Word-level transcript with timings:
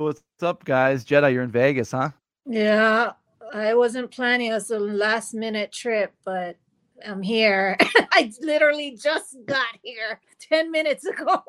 What's 0.00 0.22
up, 0.40 0.64
guys? 0.64 1.04
Jedi, 1.04 1.34
you're 1.34 1.42
in 1.42 1.50
Vegas, 1.50 1.90
huh? 1.90 2.08
Yeah, 2.46 3.12
I 3.52 3.74
wasn't 3.74 4.10
planning. 4.10 4.50
It 4.50 4.54
was 4.54 4.70
a 4.70 4.78
last 4.78 5.34
minute 5.34 5.72
trip, 5.72 6.14
but 6.24 6.56
I'm 7.06 7.20
here. 7.20 7.76
I 8.10 8.32
literally 8.40 8.96
just 8.96 9.36
got 9.44 9.68
here 9.82 10.18
10 10.48 10.70
minutes 10.70 11.04
ago. 11.04 11.42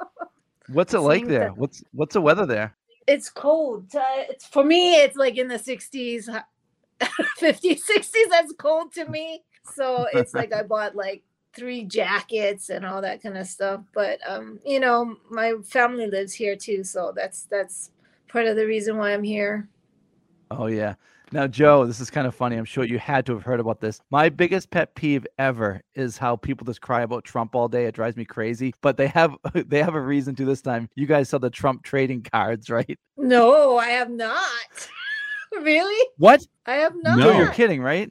What's 0.68 0.92
it 0.92 0.98
like 0.98 1.26
there? 1.28 1.48
What's 1.54 1.82
what's 1.92 2.12
the 2.12 2.20
weather 2.20 2.44
there? 2.44 2.76
it's 3.06 3.30
cold. 3.30 3.86
Uh, 3.94 4.02
it's 4.28 4.46
for 4.46 4.64
me, 4.64 4.96
it's 4.96 5.16
like 5.16 5.38
in 5.38 5.48
the 5.48 5.54
60s, 5.54 6.28
50s, 7.00 7.80
60s. 7.90 8.12
That's 8.28 8.52
cold 8.58 8.92
to 8.96 9.06
me. 9.06 9.44
So 9.72 10.06
it's 10.12 10.34
like 10.34 10.52
I 10.52 10.62
bought 10.62 10.94
like 10.94 11.22
three 11.54 11.84
jackets 11.84 12.70
and 12.70 12.84
all 12.84 13.00
that 13.02 13.22
kind 13.22 13.36
of 13.38 13.46
stuff. 13.46 13.80
But 13.94 14.18
um, 14.28 14.58
you 14.64 14.80
know, 14.80 15.16
my 15.30 15.54
family 15.64 16.06
lives 16.06 16.32
here 16.32 16.56
too, 16.56 16.84
so 16.84 17.12
that's 17.14 17.44
that's 17.44 17.90
part 18.28 18.46
of 18.46 18.56
the 18.56 18.66
reason 18.66 18.96
why 18.96 19.12
I'm 19.12 19.24
here. 19.24 19.68
Oh 20.50 20.66
yeah. 20.66 20.94
Now, 21.30 21.46
Joe, 21.46 21.84
this 21.84 22.00
is 22.00 22.08
kind 22.08 22.26
of 22.26 22.34
funny. 22.34 22.56
I'm 22.56 22.64
sure 22.64 22.84
you 22.84 22.98
had 22.98 23.26
to 23.26 23.34
have 23.34 23.42
heard 23.42 23.60
about 23.60 23.82
this. 23.82 24.00
My 24.10 24.30
biggest 24.30 24.70
pet 24.70 24.94
peeve 24.94 25.26
ever 25.38 25.82
is 25.94 26.16
how 26.16 26.36
people 26.36 26.64
just 26.64 26.80
cry 26.80 27.02
about 27.02 27.24
Trump 27.24 27.54
all 27.54 27.68
day. 27.68 27.84
It 27.84 27.94
drives 27.94 28.16
me 28.16 28.24
crazy. 28.24 28.72
But 28.80 28.96
they 28.96 29.08
have 29.08 29.36
they 29.54 29.82
have 29.82 29.94
a 29.94 30.00
reason 30.00 30.34
to 30.36 30.44
this 30.46 30.62
time. 30.62 30.88
You 30.94 31.06
guys 31.06 31.28
saw 31.28 31.38
the 31.38 31.50
Trump 31.50 31.82
trading 31.82 32.22
cards, 32.22 32.70
right? 32.70 32.98
No, 33.16 33.76
I 33.76 33.88
have 33.90 34.10
not. 34.10 34.88
really? 35.62 36.08
What? 36.16 36.46
I 36.66 36.74
have 36.76 36.94
not. 36.96 37.18
No, 37.18 37.32
No. 37.32 37.38
you're 37.38 37.52
kidding, 37.52 37.82
right? 37.82 38.10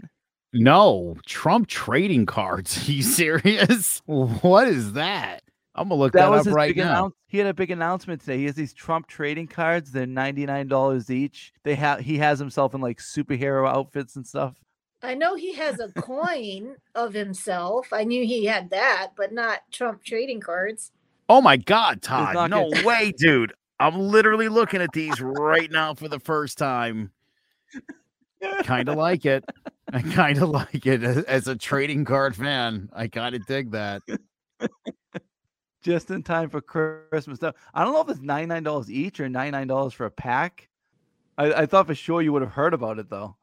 No, 0.58 1.16
Trump 1.26 1.68
trading 1.68 2.26
cards. 2.26 2.78
Are 2.88 2.92
you 2.92 3.02
serious? 3.04 4.02
What 4.06 4.68
is 4.68 4.94
that? 4.94 5.44
I'm 5.76 5.90
gonna 5.90 6.00
look 6.00 6.14
that, 6.14 6.22
That 6.22 6.32
was 6.32 6.48
up 6.48 6.54
right 6.56 6.76
now. 6.76 6.84
announce- 6.92 7.14
He 7.28 7.38
had 7.38 7.48
a 7.48 7.54
big 7.54 7.70
announcement 7.70 8.22
today. 8.22 8.40
He 8.40 8.46
has 8.46 8.56
these 8.56 8.74
Trump 8.74 9.08
trading 9.08 9.48
cards. 9.48 9.92
They're 9.92 10.08
ninety 10.08 10.46
nine 10.46 10.68
dollars 10.68 11.10
each. 11.12 11.54
They 11.64 11.76
have 11.76 12.00
he 12.00 12.18
has 12.18 12.40
himself 12.40 12.74
in 12.74 12.82
like 12.82 12.98
superhero 13.00 13.70
outfits 13.70 14.16
and 14.16 14.26
stuff. 14.26 14.56
I 15.04 15.14
know 15.14 15.36
he 15.36 15.54
has 15.54 15.80
a 15.80 15.90
coin 16.02 16.76
of 16.96 17.14
himself. 17.14 17.94
I 17.94 18.04
knew 18.04 18.26
he 18.26 18.46
had 18.46 18.72
that, 18.72 19.10
but 19.16 19.32
not 19.32 19.60
Trump 19.72 20.04
trading 20.04 20.40
cards. 20.42 20.92
Oh 21.30 21.42
my 21.42 21.58
God, 21.58 22.02
Todd! 22.02 22.34
No 22.50 22.72
gonna- 22.72 22.88
way, 22.88 23.14
dude. 23.16 23.54
I'm 23.80 24.00
literally 24.00 24.50
looking 24.50 24.82
at 24.82 24.92
these 24.94 25.22
right 25.22 25.70
now 25.70 25.94
for 25.94 26.08
the 26.08 26.20
first 26.20 26.58
time. 26.58 27.12
Kind 28.64 28.90
of 28.90 28.96
like 28.96 29.26
it. 29.26 29.44
I 29.92 30.02
kind 30.02 30.38
of 30.42 30.50
like 30.50 30.86
it 30.86 31.02
as, 31.04 31.24
as 31.24 31.48
a 31.48 31.56
trading 31.56 32.06
card 32.06 32.36
fan. 32.36 32.90
I 32.94 33.08
kind 33.08 33.34
of 33.36 33.46
dig 33.46 33.72
that. 33.72 34.02
just 35.82 36.12
in 36.12 36.24
time 36.24 36.50
for 36.50 36.62
Christmas. 36.62 37.42
Now, 37.42 37.54
I 37.74 37.84
don't 37.84 37.94
know 37.94 38.02
if 38.02 38.10
it's 38.10 38.20
ninety 38.20 38.48
nine 38.48 38.64
dollars 38.64 38.92
each 38.92 39.20
or 39.20 39.30
ninety 39.30 39.52
nine 39.52 39.68
dollars 39.68 39.94
for 39.94 40.06
a 40.06 40.12
pack. 40.12 40.68
I, 41.38 41.54
I 41.54 41.66
thought 41.66 41.88
for 41.88 41.96
sure 41.96 42.22
you 42.22 42.34
would 42.34 42.42
have 42.42 42.52
heard 42.52 42.74
about 42.74 43.00
it 43.00 43.10
though. 43.10 43.38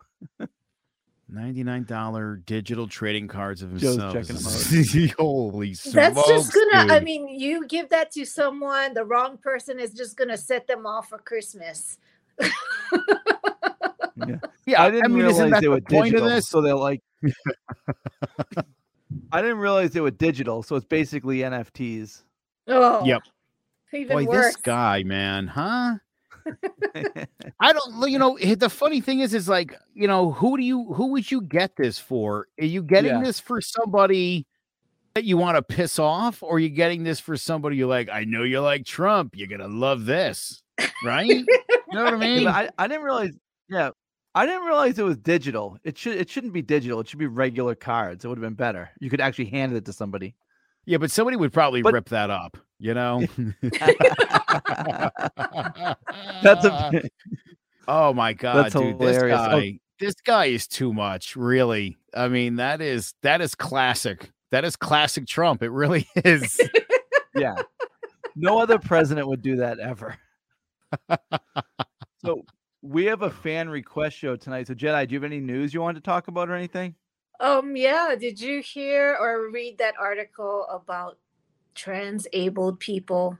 Ninety-nine 1.26 1.84
dollar 1.84 2.36
digital 2.36 2.86
trading 2.86 3.28
cards 3.28 3.62
of 3.62 3.74
Joe's 3.76 3.96
himself. 3.96 4.12
checking 4.12 5.02
'em 5.02 5.08
Holy 5.18 5.74
That's 5.90 6.28
just 6.28 6.52
gonna, 6.52 6.92
I 6.92 7.00
mean, 7.00 7.28
you 7.28 7.66
give 7.66 7.88
that 7.88 8.12
to 8.12 8.26
someone, 8.26 8.92
the 8.92 9.04
wrong 9.04 9.38
person 9.38 9.80
is 9.80 9.92
just 9.92 10.16
gonna 10.18 10.36
set 10.36 10.66
them 10.66 10.84
off 10.84 11.08
for 11.08 11.18
Christmas. 11.18 11.98
Yeah, 14.28 14.36
yeah, 14.66 14.82
I 14.82 14.90
didn't 14.90 15.12
mean, 15.12 15.24
realize 15.24 15.36
isn't 15.36 15.50
they 15.52 15.60
the 15.60 15.70
were 15.70 15.80
point 15.80 16.04
digital. 16.12 16.28
this? 16.28 16.48
So 16.48 16.60
they're 16.60 16.74
like, 16.74 17.00
I 19.32 19.42
didn't 19.42 19.58
realize 19.58 19.90
they 19.92 20.00
were 20.00 20.10
digital. 20.10 20.62
So 20.62 20.76
it's 20.76 20.86
basically 20.86 21.38
NFTs. 21.38 22.22
Oh, 22.68 23.04
Yep. 23.04 23.22
Even 23.92 24.16
Boy, 24.16 24.24
worse. 24.24 24.46
this 24.46 24.56
guy, 24.56 25.04
man, 25.04 25.46
huh? 25.46 25.94
I 27.60 27.72
don't, 27.72 28.10
you 28.10 28.18
know, 28.18 28.36
the 28.38 28.68
funny 28.68 29.00
thing 29.00 29.20
is, 29.20 29.32
is 29.34 29.48
like, 29.48 29.74
you 29.94 30.08
know, 30.08 30.32
who 30.32 30.56
do 30.56 30.64
you, 30.64 30.92
who 30.94 31.12
would 31.12 31.30
you 31.30 31.40
get 31.40 31.76
this 31.76 31.98
for? 31.98 32.48
Are 32.60 32.64
you 32.64 32.82
getting 32.82 33.12
Yeah. 33.12 33.22
this 33.22 33.38
for 33.38 33.60
somebody 33.60 34.46
that 35.14 35.22
you 35.22 35.36
want 35.36 35.56
to 35.56 35.62
piss 35.62 36.00
off, 36.00 36.42
or 36.42 36.56
are 36.56 36.58
you 36.58 36.70
getting 36.70 37.04
this 37.04 37.20
for 37.20 37.36
somebody 37.36 37.76
you're 37.76 37.86
like, 37.88 38.08
I 38.10 38.24
know 38.24 38.42
you 38.42 38.60
like 38.60 38.84
Trump, 38.84 39.34
you're 39.36 39.46
gonna 39.46 39.68
love 39.68 40.06
this, 40.06 40.64
right? 41.04 41.24
you 41.28 41.46
know 41.92 42.02
what 42.02 42.14
I 42.14 42.16
mean? 42.16 42.48
I, 42.48 42.68
I 42.76 42.88
didn't 42.88 43.04
realize. 43.04 43.30
Yeah, 43.68 43.90
I 44.34 44.46
didn't 44.46 44.64
realize 44.66 44.98
it 44.98 45.04
was 45.04 45.16
digital. 45.16 45.78
It 45.84 45.96
should 45.96 46.16
it 46.16 46.28
shouldn't 46.28 46.52
be 46.52 46.62
digital. 46.62 47.00
It 47.00 47.08
should 47.08 47.18
be 47.20 47.26
regular 47.26 47.74
cards. 47.74 48.24
It 48.24 48.28
would 48.28 48.38
have 48.38 48.42
been 48.42 48.54
better. 48.54 48.90
You 49.00 49.08
could 49.10 49.20
actually 49.20 49.46
hand 49.46 49.74
it 49.74 49.84
to 49.86 49.92
somebody. 49.92 50.34
yeah, 50.86 50.98
but 50.98 51.10
somebody 51.10 51.36
would 51.36 51.52
probably 51.52 51.82
But- 51.82 51.94
rip 51.94 52.08
that 52.10 52.30
up, 52.30 52.56
you 52.78 52.94
know? 52.94 53.22
That's 56.42 56.64
a 56.64 57.02
Oh 57.88 58.14
my 58.14 58.32
god, 58.32 58.56
That's 58.64 58.74
dude, 58.74 58.98
this 58.98 59.16
hilarious. 59.16 59.40
Oh. 59.40 59.60
guy, 59.60 59.78
this 60.00 60.14
guy 60.24 60.46
is 60.46 60.66
too 60.66 60.92
much, 60.94 61.36
really. 61.36 61.98
I 62.14 62.28
mean, 62.28 62.56
that 62.56 62.80
is 62.80 63.12
that 63.22 63.40
is 63.42 63.54
classic. 63.54 64.30
That 64.50 64.64
is 64.64 64.74
classic 64.76 65.26
Trump. 65.26 65.62
It 65.62 65.70
really 65.70 66.08
is. 66.16 66.58
yeah. 67.36 67.56
No 68.36 68.58
other 68.58 68.78
president 68.78 69.28
would 69.28 69.42
do 69.42 69.56
that 69.56 69.78
ever. 69.78 70.16
so 72.24 72.44
we 72.84 73.06
have 73.06 73.22
a 73.22 73.30
fan 73.30 73.70
request 73.70 74.18
show 74.18 74.36
tonight. 74.36 74.66
So 74.66 74.74
Jedi, 74.74 75.08
do 75.08 75.14
you 75.14 75.16
have 75.16 75.24
any 75.24 75.40
news 75.40 75.72
you 75.72 75.80
want 75.80 75.96
to 75.96 76.02
talk 76.02 76.28
about 76.28 76.50
or 76.50 76.54
anything? 76.54 76.94
Um, 77.40 77.74
yeah, 77.76 78.14
did 78.18 78.38
you 78.38 78.60
hear 78.60 79.16
or 79.18 79.50
read 79.50 79.78
that 79.78 79.94
article 79.98 80.66
about 80.70 81.18
trans-abled 81.74 82.78
people? 82.80 83.38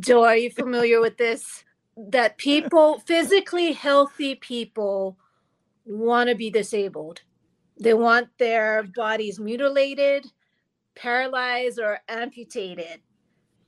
Joe, 0.00 0.24
are 0.24 0.36
you 0.36 0.50
familiar 0.50 1.02
with 1.02 1.18
this? 1.18 1.64
That 1.98 2.38
people, 2.38 3.00
physically 3.00 3.72
healthy 3.72 4.36
people, 4.36 5.18
want 5.84 6.30
to 6.30 6.34
be 6.34 6.50
disabled. 6.50 7.20
They 7.78 7.92
want 7.92 8.28
their 8.38 8.84
bodies 8.96 9.38
mutilated, 9.38 10.26
paralyzed, 10.94 11.78
or 11.78 12.00
amputated. 12.08 13.02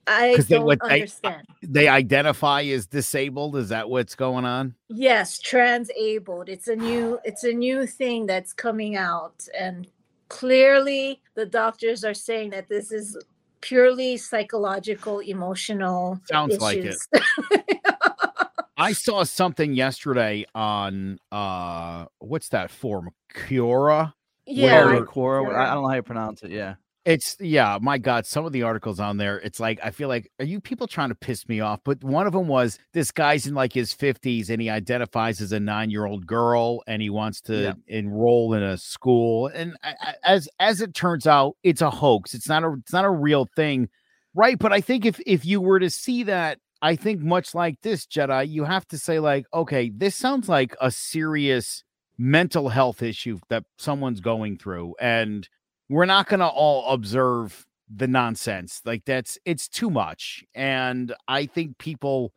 I 0.06 0.34
'Cause 0.36 0.46
they 0.48 0.56
don't 0.56 0.66
would- 0.66 0.80
they- 0.86 0.94
understand. 1.02 1.46
they 1.62 1.88
identify 1.88 2.62
as 2.62 2.86
disabled. 2.86 3.56
Is 3.56 3.70
that 3.70 3.88
what's 3.88 4.14
going 4.14 4.44
on? 4.44 4.74
Yes, 4.88 5.38
trans-abled. 5.38 6.48
It's 6.48 6.68
a 6.68 6.76
new 6.76 7.18
it's 7.24 7.44
a 7.44 7.52
new 7.52 7.86
thing 7.86 8.26
that's 8.26 8.52
coming 8.52 8.96
out 8.96 9.46
and 9.58 9.86
clearly 10.28 11.22
the 11.34 11.46
doctors 11.46 12.04
are 12.04 12.14
saying 12.14 12.50
that 12.50 12.68
this 12.68 12.90
is 12.92 13.16
purely 13.60 14.16
psychological 14.16 15.20
emotional 15.20 16.20
Sounds 16.26 16.60
like 16.60 16.78
it. 16.78 16.96
I 18.76 18.92
saw 18.92 19.22
something 19.24 19.72
yesterday 19.74 20.44
on 20.54 21.18
uh 21.32 22.06
what's 22.18 22.48
that 22.50 22.70
form? 22.70 23.10
Cura. 23.46 24.14
yeah. 24.46 24.84
Or 24.84 24.96
I- 25.02 25.06
Cora, 25.06 25.44
I 25.44 25.64
yeah. 25.64 25.74
don't 25.74 25.82
know 25.84 25.88
how 25.88 25.94
you 25.94 26.02
pronounce 26.02 26.42
it. 26.42 26.50
Yeah. 26.50 26.74
It's 27.04 27.36
yeah, 27.38 27.78
my 27.82 27.98
God, 27.98 28.24
some 28.24 28.46
of 28.46 28.52
the 28.52 28.62
articles 28.62 28.98
on 28.98 29.18
there, 29.18 29.36
it's 29.38 29.60
like 29.60 29.78
I 29.82 29.90
feel 29.90 30.08
like 30.08 30.30
are 30.38 30.44
you 30.46 30.58
people 30.58 30.86
trying 30.86 31.10
to 31.10 31.14
piss 31.14 31.46
me 31.48 31.60
off? 31.60 31.80
But 31.84 32.02
one 32.02 32.26
of 32.26 32.32
them 32.32 32.48
was 32.48 32.78
this 32.94 33.10
guy's 33.10 33.46
in 33.46 33.54
like 33.54 33.74
his 33.74 33.92
50s 33.92 34.48
and 34.48 34.62
he 34.62 34.70
identifies 34.70 35.42
as 35.42 35.52
a 35.52 35.60
nine-year-old 35.60 36.26
girl 36.26 36.82
and 36.86 37.02
he 37.02 37.10
wants 37.10 37.42
to 37.42 37.54
Yeah. 37.62 37.72
enroll 37.88 38.54
in 38.54 38.62
a 38.62 38.78
school. 38.78 39.48
And 39.48 39.76
as 40.24 40.48
as 40.58 40.80
it 40.80 40.94
turns 40.94 41.26
out, 41.26 41.56
it's 41.62 41.82
a 41.82 41.90
hoax. 41.90 42.32
It's 42.32 42.48
not 42.48 42.64
a 42.64 42.72
it's 42.78 42.92
not 42.92 43.04
a 43.04 43.10
real 43.10 43.46
thing. 43.54 43.90
Right. 44.34 44.58
But 44.58 44.72
I 44.72 44.80
think 44.80 45.04
if 45.04 45.20
if 45.26 45.44
you 45.44 45.60
were 45.60 45.80
to 45.80 45.90
see 45.90 46.22
that, 46.22 46.58
I 46.80 46.96
think 46.96 47.20
much 47.20 47.54
like 47.54 47.80
this, 47.82 48.06
Jedi, 48.06 48.48
you 48.48 48.64
have 48.64 48.86
to 48.88 48.98
say, 48.98 49.18
like, 49.18 49.46
okay, 49.52 49.90
this 49.94 50.16
sounds 50.16 50.48
like 50.48 50.74
a 50.80 50.90
serious 50.90 51.84
mental 52.18 52.68
health 52.70 53.02
issue 53.02 53.38
that 53.50 53.64
someone's 53.78 54.20
going 54.20 54.56
through. 54.58 54.94
And 55.00 55.48
we're 55.88 56.04
not 56.04 56.28
going 56.28 56.40
to 56.40 56.46
all 56.46 56.92
observe 56.92 57.66
the 57.94 58.08
nonsense 58.08 58.80
like 58.84 59.04
that's 59.04 59.38
it's 59.44 59.68
too 59.68 59.90
much 59.90 60.42
and 60.54 61.14
i 61.28 61.44
think 61.44 61.76
people 61.78 62.32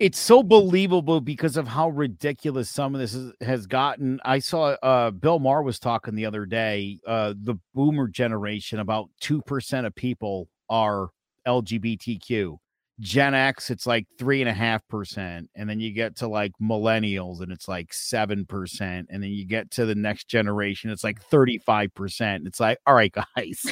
it's 0.00 0.18
so 0.18 0.42
believable 0.42 1.20
because 1.20 1.56
of 1.56 1.68
how 1.68 1.88
ridiculous 1.88 2.68
some 2.68 2.96
of 2.96 3.00
this 3.00 3.14
is, 3.14 3.32
has 3.40 3.66
gotten. 3.66 4.20
I 4.24 4.40
saw 4.40 4.76
uh 4.82 5.10
bill 5.10 5.38
maher 5.38 5.62
was 5.62 5.78
talking 5.78 6.14
the 6.14 6.26
other 6.26 6.46
day 6.46 6.98
uh 7.06 7.34
the 7.36 7.56
boomer 7.74 8.08
generation 8.08 8.80
about 8.80 9.10
2% 9.22 9.86
of 9.86 9.94
people 9.94 10.48
are 10.68 11.10
lgbtq 11.46 12.56
gen 13.00 13.34
x 13.34 13.70
it's 13.70 13.86
like 13.86 14.06
three 14.18 14.40
and 14.40 14.48
a 14.48 14.52
half 14.52 14.86
percent 14.86 15.50
and 15.56 15.68
then 15.68 15.80
you 15.80 15.92
get 15.92 16.14
to 16.16 16.28
like 16.28 16.52
millennials 16.62 17.40
and 17.40 17.50
it's 17.50 17.66
like 17.66 17.92
seven 17.92 18.46
percent 18.46 19.08
and 19.10 19.20
then 19.22 19.30
you 19.30 19.44
get 19.44 19.68
to 19.70 19.84
the 19.84 19.96
next 19.96 20.28
generation 20.28 20.90
it's 20.90 21.02
like 21.02 21.20
35 21.22 21.92
percent 21.94 22.46
it's 22.46 22.60
like 22.60 22.78
all 22.86 22.94
right 22.94 23.12
guys. 23.36 23.66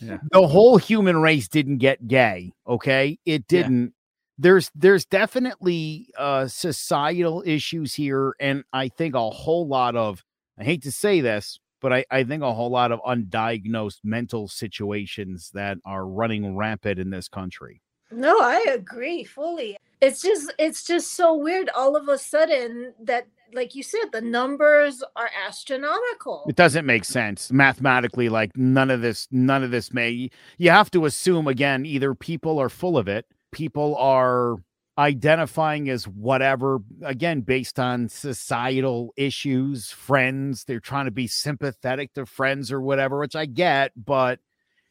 Yeah. 0.00 0.18
the 0.32 0.46
whole 0.46 0.78
human 0.78 1.16
race 1.16 1.48
didn't 1.48 1.78
get 1.78 2.06
gay 2.08 2.52
okay? 2.66 3.18
It 3.24 3.46
didn't. 3.46 3.94
There's 4.38 4.70
there's 4.74 5.06
definitely 5.06 6.08
uh 6.18 6.46
societal 6.46 7.42
issues 7.46 7.94
here 7.94 8.34
and 8.38 8.64
i 8.72 8.88
think 8.88 9.14
a 9.14 9.30
whole 9.30 9.66
lot 9.66 9.96
of 9.96 10.22
i 10.58 10.64
hate 10.64 10.82
to 10.82 10.92
say 10.92 11.20
this 11.20 11.58
but 11.80 11.92
I, 11.92 12.04
I 12.10 12.24
think 12.24 12.42
a 12.42 12.52
whole 12.52 12.70
lot 12.70 12.90
of 12.90 13.00
undiagnosed 13.02 13.98
mental 14.02 14.48
situations 14.48 15.50
that 15.54 15.78
are 15.84 16.06
running 16.06 16.56
rampant 16.56 16.98
in 16.98 17.10
this 17.10 17.28
country 17.28 17.80
No, 18.10 18.38
I 18.40 18.64
agree 18.72 19.24
fully. 19.24 19.76
it's 20.00 20.22
just 20.22 20.52
it's 20.58 20.84
just 20.84 21.14
so 21.14 21.34
weird 21.34 21.68
all 21.74 21.96
of 21.96 22.08
a 22.08 22.18
sudden 22.18 22.92
that 23.02 23.26
like 23.54 23.74
you 23.74 23.82
said 23.82 24.04
the 24.12 24.20
numbers 24.20 25.02
are 25.16 25.30
astronomical 25.48 26.44
It 26.48 26.56
doesn't 26.56 26.84
make 26.84 27.04
sense 27.04 27.50
mathematically. 27.52 28.28
Like 28.28 28.56
none 28.56 28.90
of 28.90 29.00
this, 29.00 29.26
none 29.30 29.62
of 29.64 29.70
this 29.70 29.92
may. 29.92 30.30
You 30.58 30.70
have 30.70 30.90
to 30.92 31.04
assume 31.06 31.46
again, 31.46 31.86
either 31.86 32.14
people 32.14 32.58
are 32.58 32.68
full 32.68 32.98
of 32.98 33.08
it, 33.08 33.24
people 33.52 33.96
are 33.96 34.56
identifying 34.98 35.88
as 35.90 36.08
whatever, 36.08 36.78
again, 37.02 37.42
based 37.42 37.78
on 37.78 38.08
societal 38.08 39.12
issues, 39.16 39.90
friends. 39.90 40.64
They're 40.64 40.80
trying 40.80 41.04
to 41.04 41.10
be 41.10 41.26
sympathetic 41.26 42.14
to 42.14 42.26
friends 42.26 42.72
or 42.72 42.80
whatever, 42.80 43.18
which 43.18 43.36
I 43.36 43.46
get, 43.46 43.92
but 43.96 44.40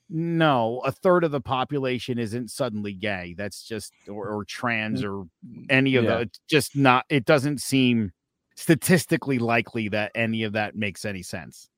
no, 0.10 0.82
a 0.86 0.92
third 0.92 1.24
of 1.24 1.32
the 1.32 1.42
population 1.42 2.18
isn't 2.20 2.50
suddenly 2.52 2.94
gay. 2.94 3.34
That's 3.38 3.64
just 3.64 3.92
or, 4.08 4.28
or 4.30 4.46
trans 4.46 5.04
or 5.04 5.26
any 5.70 5.96
of 5.96 6.04
Yeah. 6.06 6.16
the 6.16 6.20
it's 6.22 6.40
just 6.48 6.76
not 6.76 7.06
it 7.10 7.26
doesn't 7.26 7.60
seem 7.62 8.12
statistically 8.56 9.40
likely 9.40 9.90
that 9.90 10.12
any 10.16 10.44
of 10.44 10.54
that 10.54 10.76
makes 10.76 11.06
any 11.06 11.24
sense. 11.24 11.70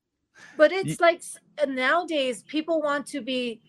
but 0.57 0.71
it's 0.71 0.99
like 0.99 1.23
uh, 1.61 1.65
nowadays 1.65 2.43
people 2.43 2.81
want 2.81 3.05
to 3.07 3.21
be 3.21 3.61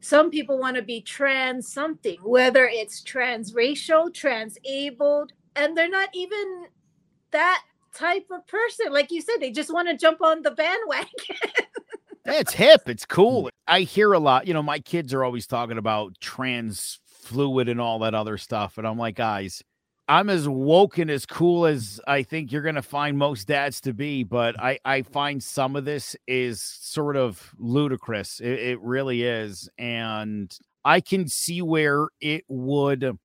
some 0.00 0.30
people 0.30 0.58
want 0.58 0.76
to 0.76 0.82
be 0.82 1.00
trans 1.00 1.72
something 1.72 2.18
whether 2.22 2.66
it's 2.68 3.02
transracial 3.02 4.12
transabled 4.12 5.32
and 5.56 5.76
they're 5.76 5.88
not 5.88 6.08
even 6.14 6.66
that 7.30 7.62
type 7.94 8.26
of 8.30 8.46
person 8.46 8.92
like 8.92 9.10
you 9.10 9.20
said 9.20 9.36
they 9.40 9.50
just 9.50 9.72
want 9.72 9.88
to 9.88 9.96
jump 9.96 10.20
on 10.22 10.42
the 10.42 10.50
bandwagon 10.50 11.08
It's 12.24 12.52
hip. 12.52 12.82
It's 12.88 13.04
cool. 13.04 13.44
Mm. 13.44 13.50
I 13.66 13.80
hear 13.80 14.12
a 14.12 14.18
lot. 14.18 14.46
You 14.46 14.54
know, 14.54 14.62
my 14.62 14.78
kids 14.78 15.12
are 15.12 15.24
always 15.24 15.46
talking 15.46 15.78
about 15.78 16.14
trans 16.20 17.00
fluid 17.06 17.68
and 17.68 17.80
all 17.80 17.98
that 18.00 18.14
other 18.14 18.38
stuff. 18.38 18.78
And 18.78 18.86
I'm 18.86 18.98
like, 18.98 19.16
guys, 19.16 19.62
I'm 20.08 20.28
as 20.28 20.48
woke 20.48 20.98
and 20.98 21.10
as 21.10 21.26
cool 21.26 21.66
as 21.66 22.00
I 22.06 22.22
think 22.22 22.52
you're 22.52 22.62
going 22.62 22.74
to 22.74 22.82
find 22.82 23.16
most 23.16 23.48
dads 23.48 23.80
to 23.82 23.92
be. 23.94 24.24
But 24.24 24.60
I, 24.60 24.78
I 24.84 25.02
find 25.02 25.42
some 25.42 25.76
of 25.76 25.84
this 25.84 26.16
is 26.26 26.62
sort 26.62 27.16
of 27.16 27.52
ludicrous. 27.58 28.40
It, 28.40 28.58
it 28.58 28.80
really 28.80 29.22
is. 29.22 29.68
And 29.78 30.56
I 30.84 31.00
can 31.00 31.28
see 31.28 31.62
where 31.62 32.08
it 32.20 32.44
would 32.48 33.16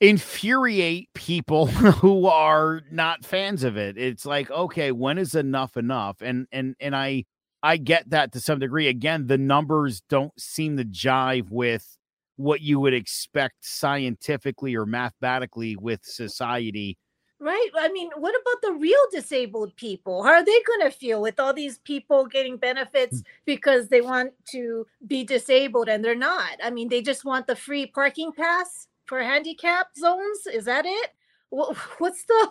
infuriate 0.00 1.08
people 1.14 1.66
who 1.66 2.26
are 2.26 2.82
not 2.90 3.24
fans 3.24 3.62
of 3.62 3.76
it. 3.76 3.96
It's 3.96 4.26
like, 4.26 4.50
okay, 4.50 4.90
when 4.90 5.18
is 5.18 5.34
enough 5.34 5.76
enough? 5.76 6.16
And 6.20 6.46
and 6.52 6.74
and 6.80 6.94
I 6.94 7.24
I 7.62 7.76
get 7.76 8.10
that 8.10 8.32
to 8.32 8.40
some 8.40 8.58
degree. 8.58 8.88
Again, 8.88 9.26
the 9.26 9.38
numbers 9.38 10.02
don't 10.08 10.38
seem 10.40 10.76
to 10.78 10.84
jive 10.84 11.50
with 11.50 11.96
what 12.36 12.60
you 12.60 12.80
would 12.80 12.94
expect 12.94 13.56
scientifically 13.60 14.74
or 14.74 14.86
mathematically 14.86 15.76
with 15.76 16.00
society. 16.02 16.98
Right. 17.38 17.68
I 17.76 17.88
mean, 17.88 18.10
what 18.16 18.34
about 18.40 18.62
the 18.62 18.78
real 18.78 19.00
disabled 19.10 19.74
people? 19.76 20.22
How 20.22 20.30
are 20.30 20.44
they 20.44 20.62
going 20.66 20.88
to 20.88 20.96
feel 20.96 21.20
with 21.20 21.40
all 21.40 21.52
these 21.52 21.78
people 21.78 22.26
getting 22.26 22.56
benefits 22.56 23.18
hmm. 23.18 23.24
because 23.46 23.88
they 23.88 24.00
want 24.00 24.32
to 24.50 24.86
be 25.06 25.24
disabled 25.24 25.88
and 25.88 26.04
they're 26.04 26.14
not? 26.14 26.52
I 26.62 26.70
mean, 26.70 26.88
they 26.88 27.02
just 27.02 27.24
want 27.24 27.48
the 27.48 27.56
free 27.56 27.86
parking 27.86 28.32
pass 28.32 28.86
for 29.06 29.20
handicap 29.22 29.88
zones. 29.98 30.46
Is 30.52 30.66
that 30.66 30.86
it? 30.86 31.10
Wha- 31.52 31.74
What's 31.98 32.24
the 32.24 32.50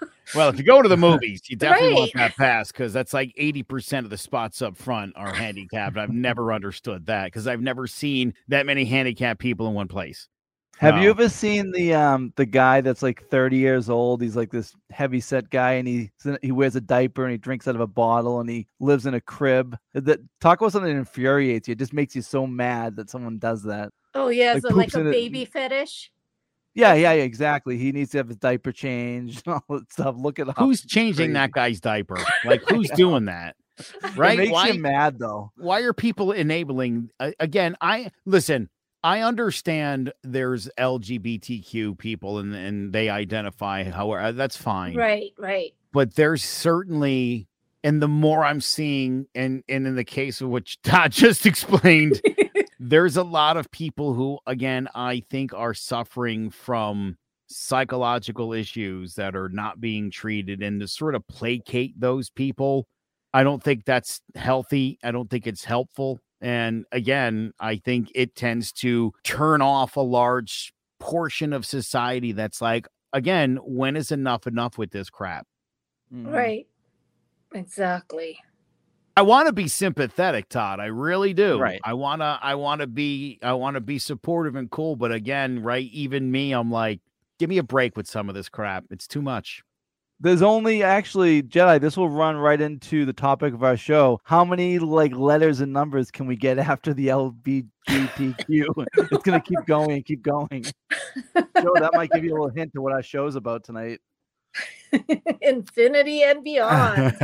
Well, 0.34 0.48
if 0.48 0.58
you 0.58 0.64
go 0.64 0.82
to 0.82 0.88
the 0.88 0.96
movies, 0.96 1.42
you 1.48 1.56
definitely 1.56 1.94
want 1.94 2.14
Right. 2.14 2.22
that 2.28 2.36
pass 2.36 2.72
because 2.72 2.92
that's 2.92 3.14
like 3.14 3.32
80% 3.40 4.04
of 4.04 4.10
the 4.10 4.18
spots 4.18 4.60
up 4.60 4.76
front 4.76 5.12
are 5.16 5.32
handicapped. 5.32 5.96
I've 5.96 6.10
never 6.12 6.52
understood 6.52 7.06
that 7.06 7.26
because 7.26 7.46
I've 7.46 7.62
never 7.62 7.86
seen 7.86 8.34
that 8.48 8.66
many 8.66 8.84
handicapped 8.84 9.40
people 9.40 9.68
in 9.68 9.74
one 9.74 9.88
place. 9.88 10.28
Have 10.78 11.02
you 11.02 11.10
ever 11.10 11.28
seen 11.28 11.72
the 11.72 11.92
um 11.94 12.32
the 12.36 12.46
guy 12.46 12.80
that's 12.82 13.02
like 13.02 13.26
30 13.30 13.56
years 13.56 13.90
old? 13.90 14.22
He's 14.22 14.36
like 14.36 14.52
this 14.52 14.74
heavy 14.90 15.18
set 15.18 15.50
guy 15.50 15.72
and 15.72 15.88
he 15.88 16.10
he 16.40 16.52
wears 16.52 16.76
a 16.76 16.80
diaper 16.80 17.24
and 17.24 17.32
he 17.32 17.38
drinks 17.38 17.66
out 17.66 17.74
of 17.74 17.80
a 17.80 17.86
bottle 17.86 18.38
and 18.38 18.48
he 18.48 18.66
lives 18.80 19.04
in 19.06 19.14
a 19.14 19.20
crib. 19.20 19.76
That 19.94 20.20
talk 20.40 20.60
about 20.60 20.70
something 20.72 20.92
that 20.92 20.98
infuriates 20.98 21.66
you. 21.66 21.72
It 21.72 21.78
just 21.80 21.92
makes 21.92 22.14
you 22.14 22.22
so 22.22 22.46
mad 22.46 22.94
that 22.96 23.10
someone 23.10 23.38
does 23.38 23.64
that. 23.64 23.92
Oh 24.14 24.28
yeah, 24.28 24.52
Like 24.52 24.62
so 24.62 24.68
like 24.68 24.94
a 24.94 25.00
in 25.00 25.06
it. 25.08 25.10
baby 25.10 25.44
fetish. 25.46 26.12
Yeah, 26.74 26.94
yeah, 26.94 27.12
yeah, 27.12 27.22
exactly. 27.22 27.76
He 27.78 27.90
needs 27.92 28.10
to 28.12 28.18
have 28.18 28.28
his 28.28 28.36
diaper 28.36 28.70
changed 28.72 29.42
and 29.46 29.54
all 29.68 29.76
that 29.78 29.92
stuff. 29.92 30.14
Look 30.18 30.38
at. 30.38 30.46
Who's 30.58 30.84
changing 30.84 31.32
that 31.32 31.50
guy's 31.52 31.80
diaper? 31.80 32.18
Like, 32.44 32.62
who's 32.68 32.90
doing 32.90 33.24
that? 33.26 33.56
Right? 34.16 34.34
It 34.38 34.42
makes 34.42 34.52
Why- 34.52 34.68
you 34.68 34.80
mad 34.80 35.18
though. 35.18 35.52
why 35.56 35.80
are 35.82 35.92
people 35.92 36.32
enabling 36.32 37.10
a- 37.20 37.32
again 37.38 37.76
i 37.80 38.10
listen 38.26 38.68
i 39.04 39.20
understand 39.20 40.12
there's 40.24 40.68
lgbtq 40.76 41.96
people 41.98 42.38
and 42.38 42.54
and 42.56 42.92
they 42.92 43.08
identify 43.08 43.84
however 43.84 44.20
uh, 44.20 44.32
that's 44.32 44.56
fine 44.56 44.96
Right, 44.96 45.30
right. 45.38 45.72
but 45.92 46.14
there's 46.16 46.42
certainly 46.42 47.46
and 47.84 48.02
the 48.02 48.08
more 48.08 48.44
i'm 48.44 48.60
seeing 48.60 49.26
and 49.34 49.62
and 49.68 49.86
in 49.86 49.94
the 49.94 50.02
case 50.04 50.40
of 50.40 50.48
which 50.48 50.80
todd 50.82 51.12
just 51.12 51.46
explained 51.46 52.20
there's 52.88 53.16
a 53.18 53.22
lot 53.22 53.56
of 53.56 53.70
people 53.70 54.14
who 54.14 54.38
again 54.46 54.88
i 54.94 55.22
think 55.30 55.52
are 55.52 55.74
suffering 55.74 56.50
from 56.50 57.16
psychological 57.48 58.52
issues 58.52 59.14
that 59.14 59.36
are 59.36 59.48
not 59.50 59.80
being 59.80 60.10
treated 60.10 60.62
and 60.62 60.80
to 60.80 60.88
sort 60.88 61.14
of 61.14 61.26
placate 61.28 61.98
those 62.00 62.30
people 62.30 62.86
i 63.34 63.42
don't 63.42 63.62
think 63.62 63.84
that's 63.84 64.20
healthy 64.34 64.98
i 65.04 65.10
don't 65.10 65.28
think 65.30 65.46
it's 65.46 65.64
helpful 65.64 66.18
and 66.40 66.84
again 66.92 67.52
i 67.60 67.76
think 67.76 68.10
it 68.14 68.34
tends 68.34 68.72
to 68.72 69.12
turn 69.24 69.60
off 69.60 69.96
a 69.96 70.00
large 70.00 70.72
portion 70.98 71.52
of 71.52 71.66
society 71.66 72.32
that's 72.32 72.60
like 72.62 72.86
again 73.12 73.58
when 73.62 73.96
is 73.96 74.10
enough 74.10 74.46
enough 74.46 74.78
with 74.78 74.90
this 74.90 75.10
crap 75.10 75.46
Mhm. 76.12 76.32
Right. 76.32 76.66
Exactly. 77.54 78.38
I 79.18 79.22
want 79.22 79.48
to 79.48 79.52
be 79.52 79.66
sympathetic, 79.66 80.48
Todd. 80.48 80.78
I 80.78 80.86
really 80.86 81.34
do. 81.34 81.58
Right. 81.58 81.80
I 81.82 81.94
want 81.94 82.22
to 82.22 82.38
I 82.40 82.54
want 82.54 82.82
to 82.82 82.86
be 82.86 83.40
I 83.42 83.52
want 83.54 83.74
to 83.74 83.80
be 83.80 83.98
supportive 83.98 84.54
and 84.54 84.70
cool, 84.70 84.94
but 84.94 85.10
again, 85.10 85.60
right, 85.60 85.90
even 85.90 86.30
me, 86.30 86.52
I'm 86.52 86.70
like, 86.70 87.00
give 87.40 87.50
me 87.50 87.58
a 87.58 87.64
break 87.64 87.96
with 87.96 88.06
some 88.06 88.28
of 88.28 88.36
this 88.36 88.48
crap. 88.48 88.84
It's 88.92 89.08
too 89.08 89.20
much. 89.20 89.64
There's 90.20 90.40
only 90.40 90.84
actually 90.84 91.42
Jedi. 91.42 91.80
This 91.80 91.96
will 91.96 92.08
run 92.08 92.36
right 92.36 92.60
into 92.60 93.04
the 93.04 93.12
topic 93.12 93.54
of 93.54 93.64
our 93.64 93.76
show. 93.76 94.20
How 94.22 94.44
many 94.44 94.78
like 94.78 95.12
letters 95.16 95.58
and 95.58 95.72
numbers 95.72 96.12
can 96.12 96.28
we 96.28 96.36
get 96.36 96.56
after 96.60 96.94
the 96.94 97.08
LGBTQ? 97.08 98.86
it's 98.98 99.24
gonna 99.24 99.40
keep 99.40 99.66
going 99.66 99.90
and 99.90 100.04
keep 100.04 100.22
going. 100.22 100.62
Joe, 101.34 101.74
that 101.74 101.90
might 101.94 102.12
give 102.12 102.22
you 102.22 102.30
a 102.30 102.34
little 102.34 102.50
hint 102.50 102.72
to 102.74 102.80
what 102.80 102.92
our 102.92 103.02
show's 103.02 103.34
about 103.34 103.64
tonight. 103.64 103.98
Infinity 105.42 106.22
and 106.22 106.44
beyond. 106.44 107.16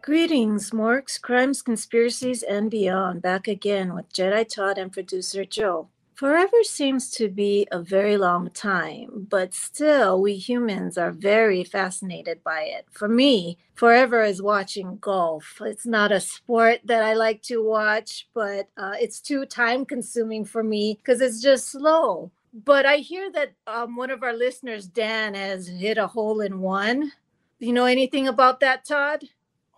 Greetings, 0.03 0.71
Morks, 0.71 1.21
Crimes, 1.21 1.61
Conspiracies, 1.61 2.43
and 2.43 2.71
Beyond. 2.71 3.21
Back 3.21 3.47
again 3.47 3.95
with 3.95 4.11
Jedi 4.11 4.49
Todd 4.49 4.79
and 4.79 4.91
producer 4.91 5.45
Joe. 5.45 5.89
Forever 6.15 6.63
seems 6.63 7.11
to 7.13 7.29
be 7.29 7.69
a 7.71 7.83
very 7.83 8.17
long 8.17 8.49
time, 8.51 9.27
but 9.29 9.53
still, 9.53 10.21
we 10.23 10.37
humans 10.37 10.97
are 10.97 11.11
very 11.11 11.65
fascinated 11.65 12.43
by 12.43 12.63
it. 12.63 12.87
For 12.91 13.09
me, 13.09 13.59
forever 13.75 14.23
is 14.23 14.41
watching 14.41 14.97
golf. 15.03 15.61
It's 15.61 15.87
not 15.87 16.13
a 16.13 16.21
sport 16.21 16.81
that 16.87 17.03
I 17.03 17.13
like 17.13 17.43
to 17.43 17.63
watch, 17.63 18.27
but 18.33 18.69
uh, 18.79 18.95
it's 18.99 19.21
too 19.21 19.45
time 19.45 19.85
consuming 19.85 20.47
for 20.47 20.63
me 20.63 20.95
because 20.95 21.21
it's 21.21 21.43
just 21.43 21.71
slow. 21.71 22.31
But 22.55 22.87
I 22.87 22.97
hear 22.97 23.31
that 23.33 23.53
um, 23.67 23.97
one 23.97 24.11
of 24.11 24.23
our 24.23 24.35
listeners, 24.35 24.87
Dan, 24.87 25.35
has 25.35 25.69
hit 25.69 25.99
a 25.99 26.07
hole 26.07 26.41
in 26.41 26.61
one. 26.61 27.13
Do 27.61 27.67
you 27.67 27.75
know 27.75 27.85
anything 27.85 28.29
about 28.29 28.61
that, 28.61 28.87
Todd? 28.87 29.25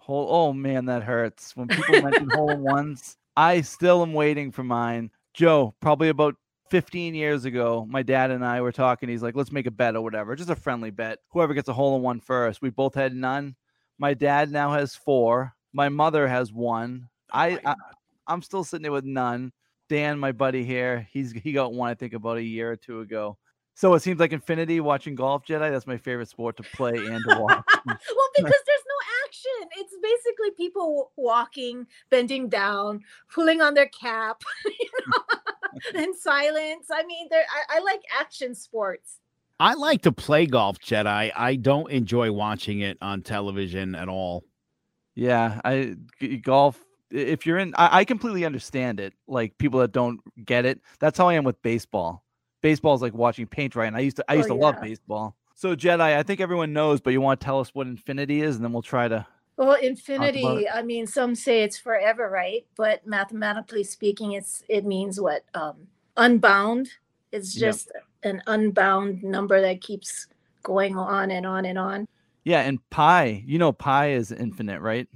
Hole, 0.02 0.26
oh 0.28 0.52
man, 0.52 0.86
that 0.86 1.04
hurts. 1.04 1.56
When 1.56 1.68
people 1.68 2.02
mention 2.02 2.28
hole 2.28 2.50
in 2.50 2.60
ones, 2.62 3.16
I 3.36 3.60
still 3.60 4.02
am 4.02 4.12
waiting 4.12 4.50
for 4.50 4.64
mine. 4.64 5.12
Joe, 5.32 5.76
probably 5.80 6.08
about 6.08 6.34
15 6.70 7.14
years 7.14 7.44
ago, 7.44 7.86
my 7.88 8.02
dad 8.02 8.32
and 8.32 8.44
I 8.44 8.62
were 8.62 8.72
talking. 8.72 9.08
He's 9.08 9.22
like, 9.22 9.36
let's 9.36 9.52
make 9.52 9.66
a 9.66 9.70
bet 9.70 9.94
or 9.94 10.00
whatever, 10.00 10.34
just 10.34 10.50
a 10.50 10.56
friendly 10.56 10.90
bet. 10.90 11.20
Whoever 11.30 11.54
gets 11.54 11.68
a 11.68 11.72
hole 11.72 11.94
in 11.94 12.02
one 12.02 12.18
first. 12.18 12.60
We 12.60 12.70
both 12.70 12.96
had 12.96 13.14
none. 13.14 13.54
My 13.96 14.12
dad 14.12 14.50
now 14.50 14.72
has 14.72 14.96
four. 14.96 15.54
My 15.72 15.88
mother 15.88 16.26
has 16.26 16.52
one. 16.52 17.08
Oh 17.32 17.38
I, 17.38 17.60
I 17.64 17.76
I'm 18.26 18.42
still 18.42 18.64
sitting 18.64 18.82
there 18.82 18.90
with 18.90 19.04
none. 19.04 19.52
Dan, 19.88 20.18
my 20.18 20.32
buddy 20.32 20.64
here, 20.64 21.06
he's 21.12 21.30
he 21.30 21.52
got 21.52 21.74
one 21.74 21.90
I 21.90 21.94
think 21.94 22.12
about 22.12 22.38
a 22.38 22.42
year 22.42 22.72
or 22.72 22.76
two 22.76 23.02
ago. 23.02 23.38
So 23.74 23.94
it 23.94 24.00
seems 24.00 24.18
like 24.18 24.32
Infinity 24.32 24.80
watching 24.80 25.14
golf 25.14 25.46
Jedi. 25.46 25.70
That's 25.70 25.86
my 25.86 25.96
favorite 25.96 26.28
sport 26.28 26.56
to 26.56 26.62
play 26.62 26.94
and 26.94 27.22
to 27.28 27.38
watch. 27.38 27.64
well, 27.86 27.96
because 28.36 28.62
there's 28.66 28.81
no 29.44 29.64
action. 29.64 29.70
It's 29.78 29.94
basically 30.02 30.50
people 30.56 31.12
walking, 31.16 31.86
bending 32.10 32.48
down, 32.48 33.00
pulling 33.32 33.60
on 33.60 33.74
their 33.74 33.88
cap, 33.88 34.42
you 34.66 34.88
know, 35.06 36.00
in 36.02 36.14
silence. 36.14 36.88
I 36.92 37.04
mean, 37.04 37.28
there. 37.30 37.44
I, 37.70 37.78
I 37.78 37.80
like 37.80 38.02
action 38.18 38.54
sports. 38.54 39.18
I 39.60 39.74
like 39.74 40.02
to 40.02 40.12
play 40.12 40.46
golf, 40.46 40.78
Jedi. 40.80 41.32
I 41.36 41.56
don't 41.56 41.90
enjoy 41.90 42.32
watching 42.32 42.80
it 42.80 42.98
on 43.00 43.22
television 43.22 43.94
at 43.94 44.08
all. 44.08 44.44
Yeah, 45.14 45.60
I 45.64 45.96
golf. 46.42 46.78
If 47.10 47.46
you're 47.46 47.58
in, 47.58 47.74
I, 47.76 48.00
I 48.00 48.04
completely 48.04 48.44
understand 48.44 48.98
it. 48.98 49.12
Like 49.28 49.58
people 49.58 49.80
that 49.80 49.92
don't 49.92 50.20
get 50.44 50.64
it. 50.64 50.80
That's 50.98 51.18
how 51.18 51.28
I 51.28 51.34
am 51.34 51.44
with 51.44 51.60
baseball. 51.62 52.24
Baseball 52.62 52.94
is 52.94 53.02
like 53.02 53.14
watching 53.14 53.46
paint 53.46 53.74
dry, 53.74 53.86
and 53.86 53.96
I 53.96 54.00
used 54.00 54.16
to. 54.16 54.24
I 54.28 54.34
Oh, 54.34 54.36
used 54.38 54.48
to 54.48 54.54
love 54.54 54.80
baseball. 54.80 55.36
So 55.62 55.76
Jedi, 55.76 56.00
I 56.00 56.24
think 56.24 56.40
everyone 56.40 56.72
knows, 56.72 57.00
but 57.00 57.12
you 57.12 57.20
want 57.20 57.38
to 57.38 57.44
tell 57.44 57.60
us 57.60 57.72
what 57.72 57.86
infinity 57.86 58.42
is, 58.42 58.56
and 58.56 58.64
then 58.64 58.72
we'll 58.72 58.82
try 58.82 59.06
to. 59.06 59.24
Well, 59.56 59.74
it. 59.74 59.84
infinity. 59.84 60.68
I 60.68 60.82
mean, 60.82 61.06
some 61.06 61.36
say 61.36 61.62
it's 61.62 61.78
forever, 61.78 62.28
right? 62.28 62.66
But 62.76 63.06
mathematically 63.06 63.84
speaking, 63.84 64.32
it's 64.32 64.64
it 64.68 64.84
means 64.84 65.20
what? 65.20 65.44
Um, 65.54 65.86
unbound. 66.16 66.88
It's 67.30 67.54
just 67.54 67.92
an 68.24 68.42
unbound 68.48 69.22
number 69.22 69.60
that 69.60 69.80
keeps 69.80 70.26
going 70.64 70.98
on 70.98 71.30
and 71.30 71.46
on 71.46 71.64
and 71.64 71.78
on. 71.78 72.08
Yeah, 72.42 72.62
and 72.62 72.80
pi. 72.90 73.44
You 73.46 73.60
know, 73.60 73.70
pi 73.70 74.14
is 74.14 74.32
infinite, 74.32 74.80
right? 74.80 75.06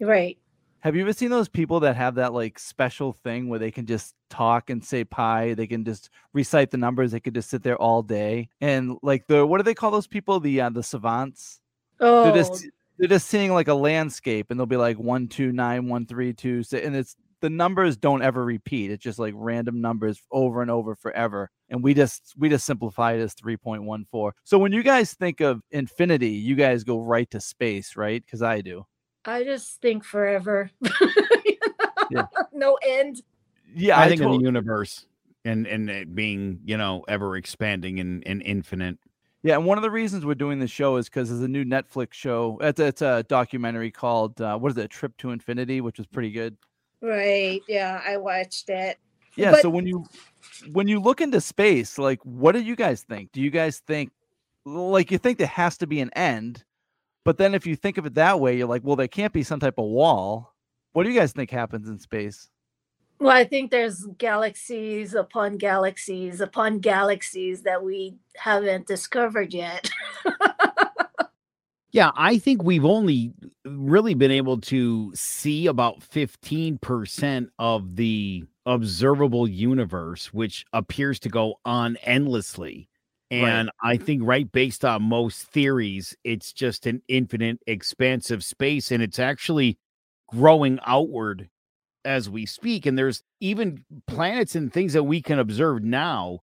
Right. 0.00 0.38
Have 0.86 0.94
you 0.94 1.02
ever 1.02 1.12
seen 1.12 1.30
those 1.30 1.48
people 1.48 1.80
that 1.80 1.96
have 1.96 2.14
that 2.14 2.32
like 2.32 2.60
special 2.60 3.12
thing 3.12 3.48
where 3.48 3.58
they 3.58 3.72
can 3.72 3.86
just 3.86 4.14
talk 4.30 4.70
and 4.70 4.84
say 4.84 5.02
pi? 5.02 5.52
They 5.54 5.66
can 5.66 5.84
just 5.84 6.10
recite 6.32 6.70
the 6.70 6.76
numbers. 6.76 7.10
They 7.10 7.18
could 7.18 7.34
just 7.34 7.50
sit 7.50 7.64
there 7.64 7.76
all 7.76 8.04
day 8.04 8.50
and 8.60 8.96
like 9.02 9.26
the 9.26 9.44
what 9.44 9.56
do 9.56 9.64
they 9.64 9.74
call 9.74 9.90
those 9.90 10.06
people? 10.06 10.38
The 10.38 10.60
uh, 10.60 10.70
the 10.70 10.84
savants. 10.84 11.58
Oh, 11.98 12.22
They're 12.22 12.34
just 12.36 12.68
they're 12.98 13.08
just 13.08 13.26
seeing 13.26 13.52
like 13.52 13.66
a 13.66 13.74
landscape 13.74 14.46
and 14.48 14.60
they'll 14.60 14.66
be 14.66 14.76
like 14.76 14.96
one 14.96 15.26
two 15.26 15.50
nine 15.50 15.88
one 15.88 16.06
three 16.06 16.32
two 16.32 16.62
and 16.72 16.94
it's 16.94 17.16
the 17.40 17.50
numbers 17.50 17.96
don't 17.96 18.22
ever 18.22 18.44
repeat. 18.44 18.92
It's 18.92 19.02
just 19.02 19.18
like 19.18 19.34
random 19.36 19.80
numbers 19.80 20.22
over 20.30 20.62
and 20.62 20.70
over 20.70 20.94
forever. 20.94 21.50
And 21.68 21.82
we 21.82 21.94
just 21.94 22.32
we 22.38 22.48
just 22.48 22.64
simplify 22.64 23.14
it 23.14 23.20
as 23.20 23.34
3.14. 23.34 24.30
So 24.44 24.56
when 24.56 24.70
you 24.70 24.84
guys 24.84 25.14
think 25.14 25.40
of 25.40 25.62
infinity, 25.72 26.30
you 26.30 26.54
guys 26.54 26.84
go 26.84 27.00
right 27.00 27.28
to 27.32 27.40
space, 27.40 27.96
right? 27.96 28.24
Because 28.24 28.40
I 28.40 28.60
do. 28.60 28.86
I 29.26 29.44
just 29.44 29.80
think 29.80 30.04
forever. 30.04 30.70
Yeah. 32.10 32.26
No 32.52 32.78
end. 32.86 33.22
Yeah, 33.74 33.98
I, 33.98 34.08
think 34.08 34.20
tot- 34.20 34.32
in 34.34 34.38
the 34.38 34.44
universe 34.44 35.06
and 35.44 35.66
and 35.66 35.90
it 35.90 36.14
being 36.14 36.60
you 36.64 36.76
know 36.76 37.04
ever 37.08 37.36
expanding 37.36 38.00
and, 38.00 38.22
and 38.26 38.42
infinite. 38.42 38.98
Yeah, 39.42 39.56
and 39.56 39.64
one 39.64 39.78
of 39.78 39.82
the 39.82 39.90
reasons 39.90 40.24
we're 40.24 40.34
doing 40.34 40.58
this 40.58 40.70
show 40.70 40.96
is 40.96 41.06
because 41.08 41.28
there's 41.28 41.42
a 41.42 41.48
new 41.48 41.64
Netflix 41.64 42.14
show. 42.14 42.58
It's 42.60 42.80
a, 42.80 42.86
it's 42.86 43.02
a 43.02 43.24
documentary 43.28 43.90
called 43.90 44.40
uh, 44.40 44.56
what 44.58 44.72
is 44.72 44.78
it? 44.78 44.90
Trip 44.90 45.16
to 45.18 45.30
Infinity, 45.30 45.80
which 45.80 45.98
is 45.98 46.06
pretty 46.06 46.30
good. 46.30 46.56
Right. 47.00 47.60
Yeah, 47.68 48.00
I 48.06 48.16
watched 48.16 48.68
it. 48.70 48.98
Yeah. 49.36 49.52
But- 49.52 49.62
so 49.62 49.68
when 49.70 49.86
you 49.86 50.04
when 50.72 50.88
you 50.88 51.00
look 51.00 51.20
into 51.20 51.40
space, 51.40 51.98
like, 51.98 52.20
what 52.22 52.52
do 52.52 52.60
you 52.62 52.76
guys 52.76 53.02
think? 53.02 53.32
Do 53.32 53.40
you 53.40 53.50
guys 53.50 53.80
think 53.80 54.12
like 54.64 55.10
you 55.10 55.18
think 55.18 55.38
there 55.38 55.46
has 55.46 55.76
to 55.78 55.86
be 55.86 56.00
an 56.00 56.10
end? 56.14 56.64
But 57.26 57.38
then 57.38 57.54
if 57.54 57.66
you 57.66 57.74
think 57.74 57.98
of 57.98 58.06
it 58.06 58.14
that 58.14 58.38
way, 58.38 58.56
you're 58.56 58.68
like, 58.68 58.82
well, 58.84 58.94
there 58.94 59.08
can't 59.08 59.32
be 59.32 59.42
some 59.42 59.58
type 59.58 59.78
of 59.78 59.86
wall. 59.86 60.54
What 60.92 61.02
do 61.02 61.10
you 61.10 61.18
guys 61.18 61.32
think 61.32 61.50
happens 61.50 61.88
in 61.88 61.98
space? 61.98 62.48
Well, 63.18 63.36
I 63.36 63.42
think 63.42 63.72
there's 63.72 64.06
galaxies 64.16 65.12
upon 65.12 65.56
galaxies 65.56 66.40
upon 66.40 66.78
galaxies 66.78 67.62
that 67.62 67.82
we 67.82 68.14
haven't 68.36 68.86
discovered 68.86 69.52
yet. 69.52 69.90
Yeah, 71.92 72.10
I 72.14 72.36
think 72.36 72.62
we've 72.62 72.84
only 72.84 73.32
really 73.64 74.12
been 74.12 74.30
able 74.30 74.60
to 74.62 75.12
see 75.14 75.66
about 75.66 76.00
15% 76.00 77.48
of 77.58 77.96
the 77.96 78.44
observable 78.66 79.48
universe, 79.48 80.26
which 80.34 80.66
appears 80.74 81.18
to 81.20 81.30
go 81.30 81.54
on 81.64 81.96
endlessly. 82.02 82.90
Right. 83.30 83.40
And 83.40 83.70
I 83.82 83.96
think, 83.96 84.22
right, 84.24 84.50
based 84.50 84.84
on 84.84 85.02
most 85.02 85.42
theories, 85.48 86.16
it's 86.22 86.52
just 86.52 86.86
an 86.86 87.02
infinite, 87.08 87.58
expansive 87.66 88.44
space, 88.44 88.92
and 88.92 89.02
it's 89.02 89.18
actually 89.18 89.78
growing 90.28 90.78
outward 90.86 91.48
as 92.04 92.30
we 92.30 92.46
speak. 92.46 92.86
And 92.86 92.96
there's 92.96 93.22
even 93.40 93.84
planets 94.06 94.54
and 94.54 94.72
things 94.72 94.92
that 94.92 95.02
we 95.02 95.20
can 95.20 95.40
observe 95.40 95.82
now 95.82 96.40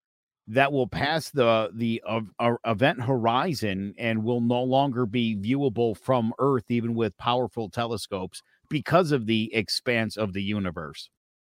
that 0.48 0.72
will 0.72 0.88
pass 0.88 1.30
the 1.30 1.70
the 1.72 2.02
uh, 2.04 2.20
uh, 2.40 2.54
event 2.66 3.00
horizon 3.00 3.94
and 3.96 4.24
will 4.24 4.40
no 4.40 4.62
longer 4.62 5.06
be 5.06 5.36
viewable 5.36 5.96
from 5.96 6.32
Earth, 6.40 6.64
even 6.68 6.94
with 6.94 7.16
powerful 7.16 7.70
telescopes, 7.70 8.42
because 8.68 9.12
of 9.12 9.26
the 9.26 9.54
expanse 9.54 10.16
of 10.16 10.32
the 10.32 10.42
universe. 10.42 11.10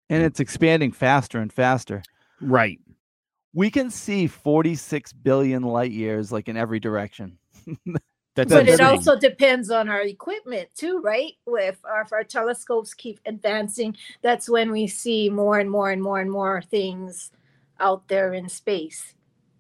And 0.10 0.22
it's 0.22 0.42
expanding 0.42 0.92
faster 0.92 1.40
and 1.40 1.52
faster. 1.52 2.04
Right. 2.42 2.80
We 3.54 3.70
can 3.70 3.90
see 3.90 4.28
46 4.28 5.14
billion 5.14 5.64
light 5.64 5.92
years 5.92 6.32
like 6.32 6.50
in 6.50 6.58
every 6.58 6.80
direction. 6.80 7.38
That's 8.36 8.52
but 8.52 8.68
it 8.68 8.82
also 8.82 9.18
depends 9.18 9.70
on 9.70 9.90
our 9.90 10.02
equipment 10.02 10.70
too, 10.76 11.00
right? 11.02 11.34
If 11.46 11.78
our, 11.86 12.02
if 12.02 12.12
our 12.12 12.24
telescopes 12.24 12.94
keep 12.96 13.20
advancing, 13.28 13.96
that's 14.24 14.50
when 14.50 14.72
we 14.72 14.88
see 14.88 15.30
more 15.30 15.60
and 15.60 15.70
more 15.70 15.92
and 15.92 16.02
more 16.02 16.20
and 16.20 16.32
more 16.32 16.60
things 16.62 17.32
out 17.80 18.08
there 18.08 18.34
in 18.34 18.50
space. 18.50 19.14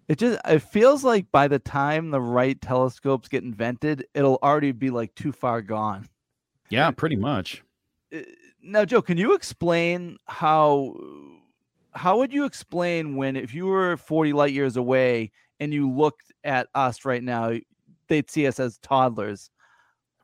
It 0.08 0.18
just 0.18 0.40
it 0.46 0.60
feels 0.64 1.04
like 1.04 1.32
by 1.32 1.48
the 1.48 1.60
time 1.60 2.10
the 2.10 2.20
right 2.20 2.60
telescopes 2.60 3.30
get 3.30 3.44
invented, 3.44 4.08
it'll 4.16 4.40
already 4.42 4.72
be 4.72 4.90
like 4.90 5.14
too 5.14 5.32
far 5.32 5.62
gone. 5.62 6.10
yeah, 6.70 6.90
pretty 6.90 7.16
much. 7.16 7.64
Uh, 8.14 8.22
Now, 8.62 8.86
Joe, 8.86 9.04
can 9.04 9.18
you 9.18 9.34
explain 9.34 10.18
how 10.28 10.96
how 11.96 12.18
would 12.18 12.34
you 12.34 12.46
explain 12.46 13.16
when 13.16 13.36
if 13.36 13.54
you 13.54 13.66
were 13.66 13.98
40 13.98 14.34
light 14.34 14.54
years 14.54 14.78
away 14.78 15.32
and 15.60 15.74
you 15.74 15.90
looked 15.92 16.32
at 16.44 16.68
us 16.76 17.06
right 17.06 17.24
now, 17.24 17.54
they'd 18.08 18.30
see 18.30 18.48
us 18.48 18.60
as 18.60 18.78
toddlers. 18.80 19.50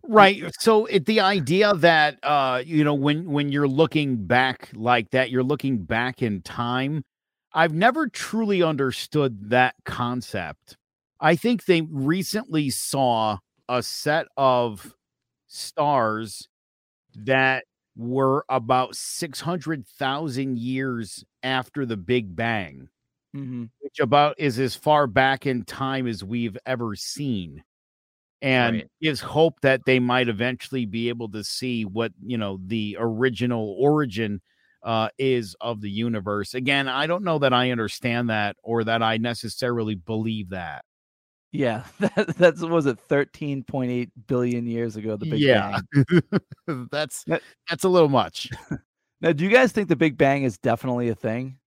Right. 0.04 0.44
So 0.60 0.86
it, 0.86 1.06
the 1.06 1.20
idea 1.20 1.74
that 1.76 2.20
uh 2.24 2.64
you 2.66 2.84
know 2.84 2.94
when 2.94 3.30
when 3.30 3.52
you're 3.52 3.68
looking 3.68 4.26
back 4.26 4.70
like 4.74 5.12
that, 5.12 5.30
you're 5.30 5.44
looking 5.44 5.84
back 5.84 6.22
in 6.22 6.42
time. 6.42 7.04
I've 7.54 7.74
never 7.74 8.08
truly 8.08 8.64
understood 8.64 9.50
that 9.50 9.76
concept. 9.86 10.78
I 11.20 11.36
think 11.36 11.66
they 11.66 11.82
recently 11.82 12.70
saw 12.70 13.40
a 13.68 13.84
set 13.84 14.28
of 14.38 14.94
stars 15.48 16.48
that 17.16 17.66
were 17.98 18.46
about 18.50 18.96
600,000 18.96 20.58
years 20.58 21.26
after 21.44 21.86
the 21.86 21.98
Big 21.98 22.36
Bang, 22.36 22.90
Mm-hmm. 23.36 23.66
which 23.82 24.00
about 24.00 24.36
is 24.40 24.58
as 24.60 24.76
far 24.76 25.06
back 25.06 25.46
in 25.46 25.64
time 25.64 26.08
as 26.08 26.24
we've 26.24 26.58
ever 26.66 26.96
seen 26.96 27.64
and 28.42 28.78
Right. 28.78 28.88
gives 29.02 29.20
hope 29.22 29.60
that 29.62 29.82
they 29.86 30.00
might 30.00 30.30
eventually 30.30 30.86
be 30.88 31.10
able 31.10 31.30
to 31.32 31.44
see 31.44 31.86
what 31.86 32.12
you 32.26 32.38
know 32.40 32.60
the 32.66 32.98
original 33.00 33.76
origin 33.80 34.42
uh 34.82 35.10
is 35.20 35.56
of 35.62 35.82
the 35.82 35.90
universe 35.92 36.54
again 36.56 36.88
i 36.88 37.06
don't 37.06 37.24
know 37.24 37.38
that 37.38 37.54
i 37.54 37.70
understand 37.70 38.30
that 38.30 38.56
or 38.64 38.84
that 38.86 39.04
i 39.04 39.18
necessarily 39.18 39.94
believe 39.96 40.50
that 40.50 40.84
Yeah, 41.52 41.84
that, 42.00 42.36
that's 42.38 42.62
what 42.62 42.72
was 42.72 42.86
it 42.88 42.98
13.8 43.10 44.10
billion 44.28 44.66
years 44.66 44.96
ago. 44.96 45.18
The 45.18 45.26
Big 45.30 45.40
yeah 45.42 45.80
that's 46.92 47.24
That- 47.26 47.44
that's 47.70 47.84
a 47.84 47.90
little 47.90 48.10
much 48.10 48.50
Now, 49.22 49.34
do 49.34 49.44
you 49.44 49.50
guys 49.50 49.72
think 49.72 49.90
the 49.90 49.96
Big 49.96 50.18
Bang 50.18 50.44
is 50.44 50.58
definitely 50.58 51.10
a 51.10 51.16
thing? 51.16 51.58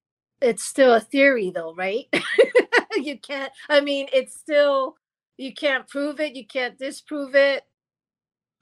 It's 0.40 0.64
still 0.64 0.94
a 0.94 1.00
theory 1.00 1.50
though, 1.50 1.74
right? 1.74 2.06
you 2.96 3.18
can't 3.18 3.52
I 3.68 3.80
mean 3.80 4.08
it's 4.12 4.34
still 4.34 4.96
you 5.36 5.54
can't 5.54 5.88
prove 5.88 6.20
it, 6.20 6.34
you 6.34 6.46
can't 6.46 6.78
disprove 6.78 7.34
it. 7.34 7.64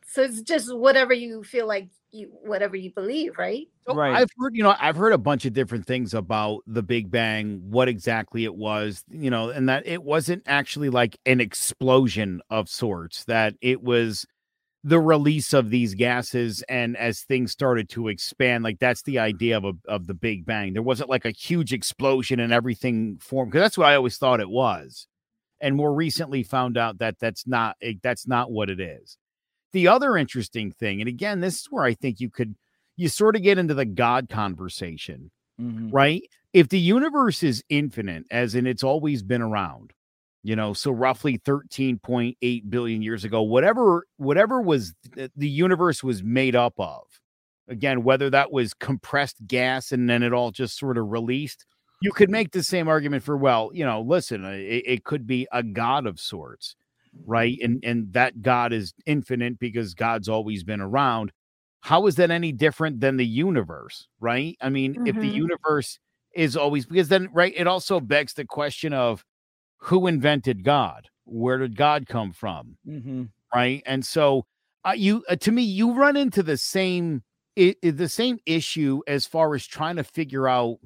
So 0.06 0.22
it's 0.22 0.42
just 0.42 0.74
whatever 0.74 1.12
you 1.14 1.44
feel 1.44 1.66
like 1.66 1.88
you 2.10 2.30
whatever 2.42 2.76
you 2.76 2.92
believe, 2.92 3.38
right? 3.38 3.68
So 3.86 3.94
Right. 3.94 4.14
I've 4.16 4.28
heard, 4.38 4.54
you 4.54 4.62
know, 4.62 4.74
I've 4.78 4.96
heard 4.96 5.12
a 5.12 5.18
bunch 5.18 5.46
of 5.46 5.52
different 5.52 5.86
things 5.86 6.14
about 6.14 6.62
the 6.66 6.82
Big 6.82 7.10
Bang, 7.10 7.60
what 7.70 7.88
exactly 7.88 8.44
it 8.44 8.54
was, 8.54 9.04
you 9.08 9.30
know, 9.30 9.50
and 9.50 9.68
that 9.68 9.86
it 9.86 10.02
wasn't 10.02 10.42
actually 10.46 10.90
like 10.90 11.18
an 11.26 11.40
explosion 11.40 12.40
of 12.50 12.68
sorts, 12.68 13.24
that 13.24 13.54
it 13.60 13.82
was 13.82 14.26
the 14.82 14.98
release 15.00 15.52
of 15.52 15.68
these 15.70 15.94
gases 15.94 16.62
and 16.68 16.96
as 16.96 17.20
things 17.20 17.52
started 17.52 17.88
to 17.90 18.08
expand 18.08 18.64
like 18.64 18.78
that's 18.78 19.02
the 19.02 19.18
idea 19.18 19.56
of 19.56 19.64
a, 19.64 19.72
of 19.86 20.06
the 20.06 20.14
big 20.14 20.46
bang 20.46 20.72
there 20.72 20.82
wasn't 20.82 21.10
like 21.10 21.26
a 21.26 21.30
huge 21.30 21.72
explosion 21.72 22.40
and 22.40 22.50
everything 22.52 23.18
formed 23.20 23.52
because 23.52 23.62
that's 23.62 23.76
what 23.76 23.88
i 23.88 23.94
always 23.94 24.16
thought 24.16 24.40
it 24.40 24.48
was 24.48 25.06
and 25.60 25.76
more 25.76 25.92
recently 25.92 26.42
found 26.42 26.78
out 26.78 26.98
that 26.98 27.18
that's 27.18 27.46
not 27.46 27.76
eh, 27.82 27.92
that's 28.02 28.26
not 28.26 28.50
what 28.50 28.70
it 28.70 28.80
is 28.80 29.18
the 29.72 29.86
other 29.86 30.16
interesting 30.16 30.72
thing 30.72 31.00
and 31.00 31.08
again 31.08 31.40
this 31.40 31.60
is 31.60 31.66
where 31.70 31.84
i 31.84 31.92
think 31.92 32.18
you 32.18 32.30
could 32.30 32.54
you 32.96 33.08
sort 33.08 33.36
of 33.36 33.42
get 33.42 33.56
into 33.56 33.72
the 33.72 33.86
God 33.86 34.28
conversation, 34.28 35.30
Mhm. 35.58 35.88
right? 35.90 36.22
If 36.52 36.68
the 36.68 36.78
universe 36.78 37.42
is 37.42 37.64
infinite, 37.70 38.24
as 38.30 38.54
in 38.54 38.66
it's 38.66 38.82
always 38.84 39.22
been 39.22 39.40
around, 39.40 39.92
you 40.42 40.56
know, 40.56 40.72
so 40.72 40.90
roughly 40.90 41.38
13.8 41.38 42.70
billion 42.70 43.02
years 43.02 43.24
ago, 43.24 43.42
whatever, 43.42 44.04
whatever 44.16 44.60
was 44.60 44.94
th- 45.14 45.30
the 45.36 45.48
universe 45.48 46.02
was 46.02 46.22
made 46.22 46.56
up 46.56 46.74
of. 46.78 47.02
Again, 47.68 48.02
whether 48.02 48.30
that 48.30 48.50
was 48.50 48.74
compressed 48.74 49.36
gas 49.46 49.92
and 49.92 50.08
then 50.08 50.22
it 50.22 50.32
all 50.32 50.50
just 50.50 50.78
sort 50.78 50.98
of 50.98 51.08
released, 51.10 51.66
you 52.00 52.12
could 52.12 52.30
make 52.30 52.52
the 52.52 52.62
same 52.62 52.88
argument 52.88 53.22
for, 53.22 53.36
well, 53.36 53.70
you 53.74 53.84
know, 53.84 54.00
listen, 54.00 54.44
uh, 54.44 54.50
it, 54.50 54.82
it 54.86 55.04
could 55.04 55.26
be 55.26 55.46
a 55.52 55.62
god 55.62 56.06
of 56.06 56.18
sorts, 56.18 56.74
right? 57.26 57.58
And 57.62 57.84
and 57.84 58.12
that 58.14 58.42
God 58.42 58.72
is 58.72 58.94
infinite 59.06 59.58
because 59.58 59.94
God's 59.94 60.28
always 60.28 60.64
been 60.64 60.80
around. 60.80 61.32
How 61.82 62.06
is 62.06 62.16
that 62.16 62.30
any 62.30 62.52
different 62.52 63.00
than 63.00 63.16
the 63.16 63.26
universe, 63.26 64.08
right? 64.20 64.56
I 64.60 64.68
mean, 64.70 64.96
if 65.04 65.18
the 65.20 65.28
Mhm. 65.28 65.34
universe 65.34 65.98
is 66.34 66.56
always 66.56 66.86
because 66.86 67.08
then 67.08 67.28
right, 67.32 67.52
it 67.56 67.66
also 67.66 68.00
begs 68.00 68.34
the 68.34 68.44
question 68.46 68.92
of 68.92 69.24
who 69.80 70.06
invented 70.06 70.64
God? 70.64 71.08
Where 71.24 71.58
did 71.58 71.76
God 71.76 72.06
come 72.06 72.32
from? 72.32 72.76
Mhm. 72.86 73.30
right? 73.54 73.82
And 73.86 74.04
so, 74.04 74.46
uh, 74.84 74.92
you 74.96 75.24
uh, 75.28 75.36
to 75.36 75.52
me, 75.52 75.62
you 75.62 75.92
run 75.94 76.16
into 76.16 76.42
the 76.42 76.56
same 76.56 77.22
i- 77.58 77.74
i- 77.84 77.90
the 77.90 78.08
same 78.08 78.38
issue 78.46 79.00
as 79.08 79.26
far 79.26 79.54
as 79.54 79.66
trying 79.66 79.96
to 79.96 80.04
figure 80.04 80.48
out 80.48 80.78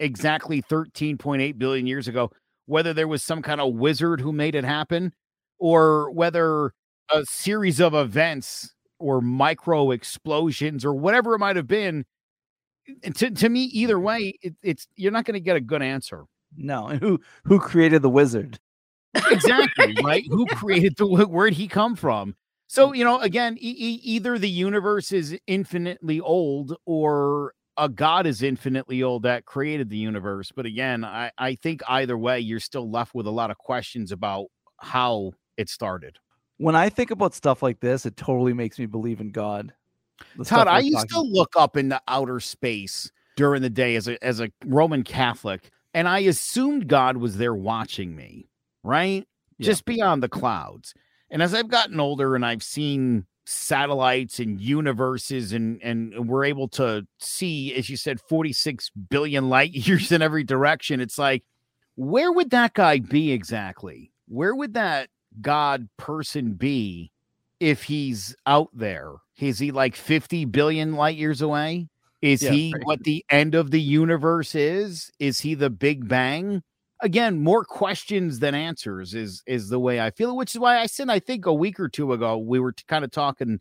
exactly 0.00 0.60
13.8 0.60 1.58
billion 1.58 1.86
years 1.86 2.08
ago 2.08 2.30
whether 2.66 2.92
there 2.92 3.08
was 3.08 3.22
some 3.22 3.42
kind 3.42 3.60
of 3.60 3.74
wizard 3.74 4.20
who 4.20 4.32
made 4.32 4.54
it 4.54 4.64
happen 4.64 5.12
or 5.58 6.10
whether 6.12 6.72
a 7.12 7.24
series 7.24 7.80
of 7.80 7.94
events 7.94 8.74
or 8.98 9.20
micro 9.20 9.90
explosions 9.90 10.84
or 10.84 10.94
whatever 10.94 11.34
it 11.34 11.38
might 11.38 11.56
have 11.56 11.66
been 11.66 12.04
And 13.04 13.14
to, 13.16 13.30
to 13.30 13.48
me 13.48 13.64
either 13.64 13.98
way 14.00 14.34
it, 14.42 14.54
it's 14.62 14.86
you're 14.96 15.12
not 15.12 15.24
going 15.24 15.34
to 15.34 15.40
get 15.40 15.56
a 15.56 15.60
good 15.60 15.82
answer 15.82 16.24
No, 16.56 16.88
and 16.88 17.00
who 17.00 17.20
who 17.44 17.58
created 17.58 18.02
the 18.02 18.10
wizard? 18.10 18.58
exactly 19.30 19.96
right 20.02 20.24
who 20.28 20.46
created 20.54 20.94
the 20.96 21.06
wh- 21.06 21.30
where'd 21.30 21.54
he 21.54 21.66
come 21.66 21.96
from 21.96 22.36
so 22.66 22.90
mm. 22.90 22.96
you 22.96 23.04
know 23.04 23.18
again 23.20 23.56
e- 23.58 23.74
e- 23.76 24.00
either 24.04 24.38
the 24.38 24.48
universe 24.48 25.12
is 25.12 25.36
infinitely 25.46 26.20
old 26.20 26.76
or 26.84 27.54
a 27.78 27.88
god 27.88 28.26
is 28.26 28.42
infinitely 28.42 29.02
old 29.02 29.22
that 29.22 29.46
created 29.46 29.88
the 29.88 29.96
universe 29.96 30.52
but 30.54 30.66
again 30.66 31.04
i 31.04 31.30
i 31.38 31.54
think 31.54 31.80
either 31.88 32.18
way 32.18 32.38
you're 32.38 32.60
still 32.60 32.90
left 32.90 33.14
with 33.14 33.26
a 33.26 33.30
lot 33.30 33.50
of 33.50 33.56
questions 33.56 34.12
about 34.12 34.46
how 34.80 35.32
it 35.56 35.68
started 35.68 36.18
When 36.58 36.76
I 36.76 36.88
think 36.88 37.10
about 37.10 37.34
stuff 37.34 37.62
like 37.62 37.80
this, 37.80 38.04
it 38.04 38.16
totally 38.16 38.52
makes 38.52 38.78
me 38.78 38.86
believe 38.86 39.20
in 39.20 39.30
God. 39.30 39.72
The 40.36 40.44
todd 40.44 40.66
i 40.66 40.80
used 40.80 41.08
to 41.10 41.20
look 41.20 41.54
up 41.56 41.76
into 41.76 42.00
outer 42.08 42.40
space 42.40 43.10
during 43.36 43.62
the 43.62 43.70
day 43.70 43.94
as 43.94 44.08
a 44.08 44.22
as 44.24 44.40
a 44.40 44.50
roman 44.64 45.04
catholic 45.04 45.70
and 45.98 46.08
i 46.08 46.20
assumed 46.20 46.86
god 46.88 47.16
was 47.16 47.36
there 47.38 47.54
watching 47.54 48.14
me 48.16 48.48
right 48.84 49.26
Yeah. 49.58 49.66
just 49.70 49.84
beyond 49.84 50.22
the 50.22 50.28
clouds. 50.28 50.94
And 51.30 51.42
as 51.42 51.52
I've 51.52 51.68
gotten 51.68 52.00
older 52.00 52.34
and 52.36 52.46
I've 52.46 52.62
seen 52.62 53.26
satellites 53.44 54.38
and 54.38 54.60
universes 54.60 55.52
and 55.52 55.80
and 55.82 56.28
we're 56.28 56.44
able 56.44 56.68
to 56.68 57.06
see 57.18 57.74
as 57.74 57.88
you 57.90 57.96
said 57.96 58.20
46 58.20 58.90
billion 59.10 59.48
light 59.48 59.72
years 59.88 60.12
in 60.12 60.20
every 60.22 60.44
direction 60.44 61.00
it's 61.00 61.18
like 61.18 61.42
where 61.96 62.30
would 62.30 62.50
that 62.50 62.74
guy 62.74 62.98
be 62.98 63.32
exactly 63.32 64.12
where 64.28 64.54
would 64.54 64.74
that 64.74 65.08
god 65.40 65.88
person 65.96 66.52
be 66.52 67.10
if 67.58 67.82
he's 67.84 68.36
out 68.46 68.68
there 68.74 69.12
is 69.38 69.58
he 69.58 69.70
like 69.72 69.96
50 69.96 70.44
billion 70.44 70.92
light 70.94 71.16
years 71.16 71.40
away 71.40 71.88
is 72.22 72.42
Yeah, 72.42 72.50
he 72.50 72.74
right. 72.74 72.82
what 72.84 73.02
the 73.04 73.24
end 73.30 73.54
of 73.54 73.70
the 73.70 73.80
universe 73.80 74.54
is 74.54 75.10
is 75.18 75.40
he 75.40 75.54
the 75.54 75.70
big 75.70 76.08
bang 76.08 76.62
again 77.02 77.40
more 77.40 77.64
questions 77.64 78.40
than 78.40 78.54
answers 78.54 79.14
is 79.14 79.42
is 79.46 79.68
the 79.68 79.78
way 79.78 80.00
i 80.00 80.10
feel 80.10 80.36
which 80.36 80.54
is 80.54 80.58
why 80.60 80.78
i 80.78 80.86
said 80.86 81.08
i 81.10 81.18
think 81.20 81.46
a 81.46 81.54
week 81.54 81.78
or 81.78 81.88
two 81.88 82.12
ago 82.12 82.36
we 82.38 82.58
were 82.58 82.74
kind 82.88 83.04
of 83.04 83.10
talking 83.10 83.60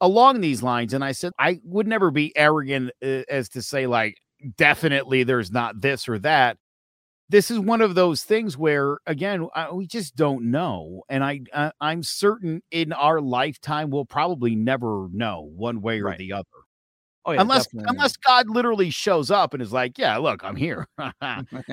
along 0.00 0.40
these 0.40 0.62
lines 0.62 0.94
and 0.94 1.04
i 1.04 1.12
said 1.12 1.32
i 1.38 1.60
would 1.64 1.86
never 1.86 2.10
be 2.10 2.36
arrogant 2.36 2.90
uh, 3.04 3.22
as 3.28 3.48
to 3.48 3.62
say 3.62 3.86
like 3.86 4.16
definitely 4.56 5.22
there's 5.24 5.50
not 5.52 5.80
this 5.80 6.08
or 6.08 6.18
that 6.18 6.56
this 7.28 7.50
is 7.50 7.58
one 7.60 7.80
of 7.80 7.94
those 7.94 8.22
things 8.24 8.56
where 8.58 8.98
again 9.06 9.46
I, 9.54 9.70
we 9.72 9.86
just 9.86 10.16
don't 10.16 10.50
know 10.50 11.02
and 11.08 11.24
i 11.24 11.40
uh, 11.52 11.72
i'm 11.80 12.02
certain 12.02 12.62
in 12.70 12.92
our 12.92 13.20
lifetime 13.20 13.90
we'll 13.90 14.04
probably 14.06 14.54
never 14.56 15.08
know 15.12 15.50
one 15.56 15.82
way 15.82 16.00
or 16.00 16.06
Right. 16.06 16.18
the 16.18 16.32
other 16.32 16.46
Oh, 17.26 17.32
yeah, 17.32 17.42
unless 17.42 17.64
definitely. 17.66 17.90
unless 17.96 18.16
god 18.16 18.48
literally 18.48 18.90
shows 18.90 19.30
up 19.30 19.52
and 19.54 19.62
is 19.62 19.72
like 19.72 19.98
yeah 19.98 20.16
look 20.16 20.42
i'm 20.44 20.56
here. 20.56 20.86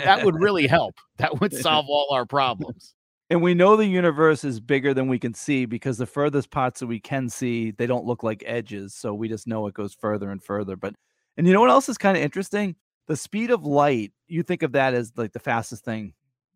That 0.04 0.24
would 0.24 0.36
really 0.36 0.68
help. 0.68 0.96
That 1.18 1.40
would 1.42 1.54
solve 1.64 1.86
all 1.90 2.08
our 2.12 2.26
problems. 2.26 2.94
And 3.30 3.42
we 3.42 3.54
know 3.54 3.76
the 3.76 3.86
universe 3.86 4.44
is 4.44 4.60
bigger 4.62 4.94
than 4.94 5.08
we 5.10 5.20
can 5.20 5.34
see 5.34 5.66
because 5.66 5.98
the 5.98 6.06
furthest 6.06 6.50
parts 6.52 6.80
that 6.80 6.88
we 6.88 7.00
can 7.00 7.28
see 7.30 7.72
they 7.72 7.88
don't 7.88 8.06
look 8.06 8.24
like 8.24 8.44
edges 8.46 8.94
so 8.94 9.14
we 9.14 9.28
just 9.28 9.48
know 9.48 9.68
it 9.68 9.74
goes 9.74 9.94
further 9.94 10.30
and 10.32 10.42
further 10.44 10.76
but 10.78 10.94
and 11.38 11.46
you 11.48 11.54
know 11.54 11.62
what 11.62 11.70
else 11.70 11.90
is 11.90 11.98
kind 11.98 12.18
of 12.18 12.24
interesting? 12.24 12.76
The 13.08 13.16
speed 13.18 13.52
of 13.52 13.66
light 13.66 14.12
you 14.28 14.44
think 14.44 14.64
of 14.64 14.74
that 14.74 14.94
as 14.94 15.12
like 15.18 15.34
the 15.34 15.40
fastest 15.40 15.84
thing 15.84 16.14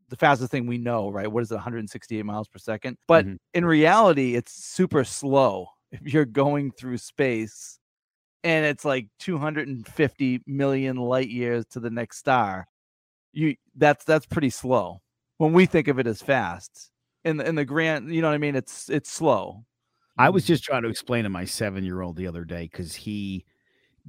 the 0.09 0.15
fastest 0.17 0.51
thing 0.51 0.67
we 0.67 0.77
know 0.77 1.09
right? 1.09 1.31
What 1.31 1.43
is 1.43 1.51
it 1.51 1.55
168 1.55 2.23
miles 2.25 2.47
per 2.47 2.59
second? 2.59 2.97
But 3.07 3.25
Mhm. 3.25 3.37
in 3.53 3.65
reality 3.65 4.35
it's 4.35 4.53
super 4.53 5.03
slow 5.03 5.67
if 5.91 6.01
you're 6.13 6.25
going 6.25 6.71
through 6.71 6.97
space 6.99 7.79
and 8.43 8.65
it's 8.65 8.85
like 8.85 9.07
250 9.19 10.41
million 10.47 10.97
light 10.97 11.29
years 11.29 11.65
to 11.67 11.79
the 11.79 11.89
next 11.89 12.17
star 12.17 12.67
you 13.33 13.55
that's 13.75 14.03
that's 14.03 14.25
pretty 14.25 14.49
slow 14.49 15.01
when 15.37 15.53
we 15.53 15.65
think 15.65 15.87
of 15.87 15.99
it 15.99 16.07
as 16.07 16.21
fast 16.21 16.91
in 17.23 17.37
the 17.37 17.47
in 17.47 17.55
the 17.55 17.65
grand 17.65 18.13
you 18.13 18.21
know 18.21 18.29
what 18.29 18.35
i 18.35 18.39
mean 18.39 18.55
it's 18.55 18.89
it's 18.89 19.11
slow 19.11 19.63
I 20.17 20.29
was 20.29 20.43
mm. 20.43 20.47
just 20.47 20.63
trying 20.63 20.83
to 20.83 20.89
explain 20.89 21.23
to 21.23 21.29
my 21.29 21.45
seven 21.45 21.83
year 21.83 22.01
old 22.01 22.15
the 22.15 22.27
other 22.27 22.45
day 22.45 22.69
because 22.71 22.95
he 22.95 23.45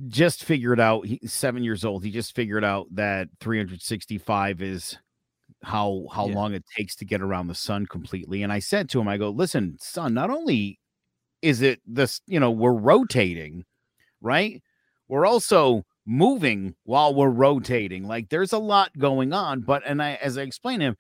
just 0.09 0.45
figured 0.45 0.81
out 0.81 1.07
he's 1.07 1.33
seven 1.33 1.63
years 1.63 1.85
old. 1.85 2.05
He 2.05 2.11
just 2.11 2.35
figured 2.35 2.65
out 2.65 2.87
that 2.95 3.29
365 3.41 4.63
is 4.63 4.99
how 5.63 6.07
how 6.13 6.27
Yeah. 6.27 6.35
long 6.35 6.55
it 6.55 6.65
takes 6.77 6.97
to 6.97 7.05
get 7.05 7.23
around 7.23 7.47
the 7.47 7.55
sun 7.55 7.87
completely. 7.87 8.43
And 8.43 8.53
I 8.53 8.59
said 8.59 8.89
to 8.91 9.01
him, 9.01 9.09
I 9.09 9.17
go, 9.17 9.31
listen, 9.31 9.77
son, 9.81 10.15
not 10.15 10.31
only 10.31 10.79
is 11.41 11.63
it 11.63 11.81
this, 11.87 12.21
you 12.27 12.41
know, 12.41 12.51
we're 12.51 12.73
rotating, 12.73 13.65
right? 14.23 14.63
We're 15.09 15.27
also 15.27 15.85
moving 16.07 16.75
while 16.85 17.15
we're 17.15 17.31
rotating. 17.31 18.05
Like 18.09 18.29
there's 18.31 18.53
a 18.53 18.59
lot 18.59 18.97
going 18.99 19.33
on. 19.33 19.63
But 19.63 19.83
and 19.87 20.03
I 20.03 20.15
as 20.15 20.39
I 20.39 20.43
explained 20.43 20.83
him, 20.83 20.97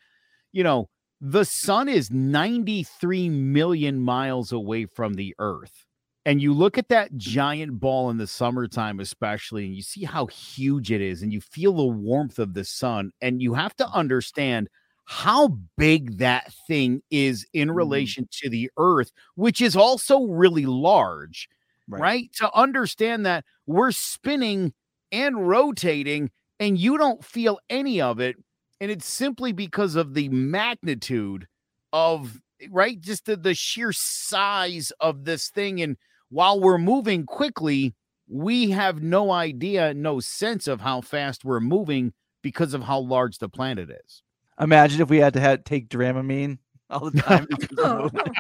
you 0.52 0.64
know, 0.64 0.88
the 1.20 1.44
sun 1.44 1.88
is 1.88 2.10
93 2.10 3.28
million 3.28 4.00
miles 4.00 4.52
away 4.52 4.86
from 4.86 5.14
the 5.14 5.34
earth. 5.38 5.86
And 6.24 6.40
you 6.40 6.52
look 6.52 6.78
at 6.78 6.88
that 6.88 7.16
giant 7.16 7.80
ball 7.80 8.08
in 8.10 8.16
the 8.18 8.28
summertime, 8.28 9.00
especially, 9.00 9.66
and 9.66 9.74
you 9.74 9.82
see 9.82 10.04
how 10.04 10.26
huge 10.26 10.92
it 10.92 11.00
is, 11.00 11.22
and 11.22 11.32
you 11.32 11.40
feel 11.40 11.72
the 11.74 11.84
warmth 11.86 12.38
of 12.38 12.54
the 12.54 12.64
sun. 12.64 13.10
And 13.20 13.42
you 13.42 13.54
have 13.54 13.74
to 13.76 13.88
understand 13.88 14.68
how 15.04 15.58
big 15.76 16.18
that 16.18 16.52
thing 16.68 17.02
is 17.10 17.44
in 17.52 17.70
Mhm. 17.70 17.76
relation 17.76 18.28
to 18.42 18.48
the 18.50 18.70
earth, 18.78 19.10
which 19.34 19.60
is 19.60 19.74
also 19.76 20.22
really 20.26 20.64
large, 20.66 21.48
Right. 21.88 22.00
right? 22.00 22.32
To 22.36 22.52
understand 22.54 23.26
that 23.26 23.44
we're 23.66 23.92
spinning 23.92 24.72
and 25.10 25.48
rotating, 25.48 26.30
and 26.62 26.78
you 26.78 26.96
don't 26.96 27.24
feel 27.24 27.58
any 27.68 28.00
of 28.00 28.20
it 28.20 28.36
and 28.80 28.90
it's 28.90 29.06
simply 29.06 29.52
because 29.52 29.96
of 29.96 30.14
the 30.14 30.28
magnitude 30.28 31.46
of 31.92 32.40
right 32.70 33.00
just 33.00 33.26
the, 33.26 33.36
the 33.36 33.54
sheer 33.54 33.92
size 33.92 34.92
of 35.00 35.24
this 35.24 35.48
thing 35.50 35.82
and 35.82 35.96
while 36.30 36.60
we're 36.60 36.78
moving 36.78 37.26
quickly 37.26 37.94
we 38.28 38.70
have 38.70 39.02
no 39.02 39.32
idea 39.32 39.92
no 39.92 40.20
sense 40.20 40.68
of 40.68 40.80
how 40.80 41.00
fast 41.00 41.44
we're 41.44 41.60
moving 41.60 42.12
because 42.42 42.74
of 42.74 42.82
how 42.82 42.98
large 42.98 43.38
the 43.38 43.48
planet 43.48 43.90
is 43.90 44.22
imagine 44.60 45.00
if 45.00 45.10
we 45.10 45.18
had 45.18 45.34
to 45.34 45.40
have, 45.40 45.64
take 45.64 45.88
dramamine 45.88 46.58
all 46.92 47.10
the 47.10 47.20
time 47.20 47.46
because 47.50 47.78
of 47.78 48.12
moving. 48.12 48.34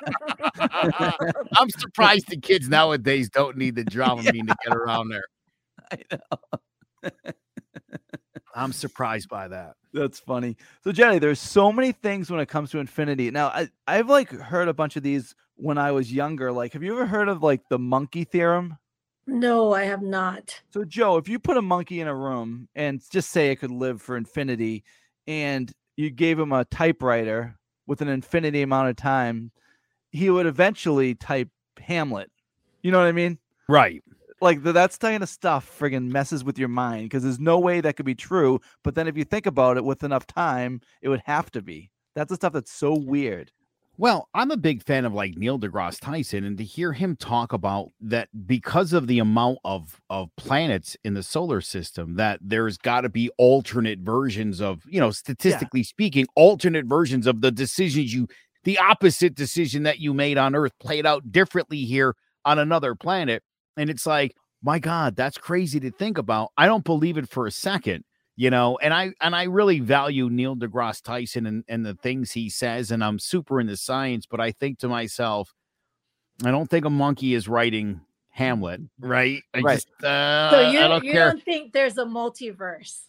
i'm 1.56 1.70
surprised 1.70 2.28
the 2.28 2.36
kids 2.36 2.68
nowadays 2.68 3.28
don't 3.30 3.56
need 3.56 3.74
the 3.74 3.84
dramamine 3.84 4.46
to 4.46 4.54
get 4.64 4.74
around 4.76 5.08
there 5.08 5.24
I 5.90 5.98
know. 6.10 7.10
i'm 8.54 8.72
surprised 8.72 9.28
by 9.28 9.48
that 9.48 9.74
That's 9.94 10.20
funny. 10.20 10.56
So 10.84 10.90
Jenny, 10.92 11.18
there's 11.18 11.38
so 11.40 11.70
many 11.72 11.92
things 11.92 12.30
when 12.30 12.40
it 12.40 12.48
comes 12.48 12.70
to 12.70 12.78
infinity. 12.78 13.30
Now, 13.30 13.48
I 13.48 13.68
I've 13.86 14.08
like 14.08 14.30
heard 14.30 14.68
a 14.68 14.72
bunch 14.74 14.96
of 14.96 15.02
these 15.02 15.34
when 15.56 15.76
I 15.76 15.92
was 15.92 16.10
younger. 16.10 16.50
Like, 16.50 16.72
have 16.72 16.82
you 16.82 16.92
ever 16.94 17.04
heard 17.06 17.28
of 17.28 17.42
like 17.42 17.60
the 17.68 17.78
monkey 17.78 18.24
theorem? 18.24 18.78
no, 19.26 19.72
I 19.74 19.84
have 19.84 20.00
not. 20.02 20.58
So 20.72 20.84
Joe, 20.84 21.16
if 21.18 21.28
you 21.28 21.38
put 21.38 21.56
a 21.58 21.62
monkey 21.62 22.00
in 22.00 22.08
a 22.08 22.14
room 22.14 22.68
and 22.74 23.02
just 23.10 23.30
say 23.30 23.50
it 23.50 23.56
could 23.56 23.70
live 23.70 24.00
for 24.00 24.16
infinity, 24.16 24.82
and 25.26 25.70
you 25.96 26.08
gave 26.10 26.38
him 26.38 26.52
a 26.52 26.64
typewriter 26.64 27.58
with 27.86 28.00
an 28.00 28.08
infinity 28.08 28.62
amount 28.62 28.88
of 28.88 28.96
time, 28.96 29.50
he 30.10 30.30
would 30.30 30.46
eventually 30.46 31.14
type 31.14 31.48
Hamlet. 31.78 32.30
You 32.82 32.90
know 32.90 32.98
what 32.98 33.06
I 33.06 33.12
mean? 33.12 33.38
right 33.68 34.02
like 34.42 34.62
th- 34.62 34.74
that's 34.74 34.98
kind 34.98 35.22
of 35.22 35.28
stuff 35.28 35.78
friggin' 35.78 36.10
messes 36.10 36.44
with 36.44 36.58
your 36.58 36.68
mind 36.68 37.04
because 37.04 37.22
there's 37.22 37.38
no 37.38 37.58
way 37.58 37.80
that 37.80 37.96
could 37.96 38.04
be 38.04 38.14
true. 38.14 38.60
But 38.82 38.94
then 38.94 39.06
if 39.06 39.16
you 39.16 39.24
think 39.24 39.46
about 39.46 39.76
it 39.76 39.84
with 39.84 40.02
enough 40.02 40.26
time, 40.26 40.80
it 41.00 41.08
would 41.08 41.22
have 41.24 41.50
to 41.52 41.62
be. 41.62 41.90
That's 42.14 42.28
the 42.28 42.34
stuff 42.34 42.52
that's 42.52 42.72
so 42.72 42.94
weird. 42.94 43.52
Well, 43.98 44.28
I'm 44.32 44.50
a 44.50 44.56
big 44.56 44.82
fan 44.82 45.04
of 45.04 45.12
like 45.12 45.36
Neil 45.36 45.58
deGrasse 45.58 46.00
Tyson, 46.00 46.44
and 46.44 46.56
to 46.56 46.64
hear 46.64 46.92
him 46.92 47.14
talk 47.14 47.52
about 47.52 47.90
that 48.00 48.28
because 48.46 48.92
of 48.94 49.06
the 49.06 49.18
amount 49.18 49.58
of 49.64 50.00
of 50.08 50.30
planets 50.36 50.96
in 51.04 51.14
the 51.14 51.22
solar 51.22 51.60
system, 51.60 52.16
that 52.16 52.40
there's 52.42 52.78
got 52.78 53.02
to 53.02 53.10
be 53.10 53.30
alternate 53.36 54.00
versions 54.00 54.60
of, 54.60 54.82
you 54.88 54.98
know, 54.98 55.10
statistically 55.10 55.82
speaking, 55.82 56.26
alternate 56.36 56.86
versions 56.86 57.26
of 57.26 57.42
the 57.42 57.52
decisions 57.52 58.14
you, 58.14 58.28
the 58.64 58.78
opposite 58.78 59.34
decision 59.34 59.82
that 59.82 59.98
you 59.98 60.14
made 60.14 60.38
on 60.38 60.54
Earth 60.54 60.72
played 60.80 61.04
out 61.04 61.30
differently 61.30 61.84
here 61.84 62.14
on 62.46 62.58
another 62.58 62.94
planet, 62.94 63.42
and 63.76 63.90
it's 63.90 64.06
like, 64.06 64.34
my 64.62 64.78
God, 64.78 65.16
that's 65.16 65.36
crazy 65.36 65.80
to 65.80 65.90
think 65.90 66.16
about. 66.16 66.50
I 66.56 66.66
don't 66.66 66.84
believe 66.84 67.18
it 67.18 67.28
for 67.28 67.46
a 67.46 67.50
second 67.50 68.04
you 68.36 68.50
know 68.50 68.78
and 68.78 68.94
i 68.94 69.12
and 69.20 69.34
i 69.36 69.44
really 69.44 69.80
value 69.80 70.28
neil 70.30 70.56
degrasse 70.56 71.02
tyson 71.02 71.46
and, 71.46 71.64
and 71.68 71.84
the 71.84 71.94
things 71.94 72.32
he 72.32 72.48
says 72.48 72.90
and 72.90 73.04
i'm 73.04 73.18
super 73.18 73.60
into 73.60 73.76
science 73.76 74.26
but 74.26 74.40
i 74.40 74.50
think 74.50 74.78
to 74.78 74.88
myself 74.88 75.54
i 76.44 76.50
don't 76.50 76.70
think 76.70 76.84
a 76.84 76.90
monkey 76.90 77.34
is 77.34 77.46
writing 77.48 78.00
hamlet 78.30 78.80
right? 79.00 79.42
I 79.54 79.60
Right. 79.60 79.74
just 79.76 80.04
uh, 80.04 80.50
so 80.50 80.60
you, 80.60 80.78
i 80.80 80.88
don't 80.88 81.04
you 81.04 81.12
care. 81.12 81.30
don't 81.30 81.42
think 81.42 81.72
there's 81.72 81.98
a 81.98 82.04
multiverse? 82.04 83.00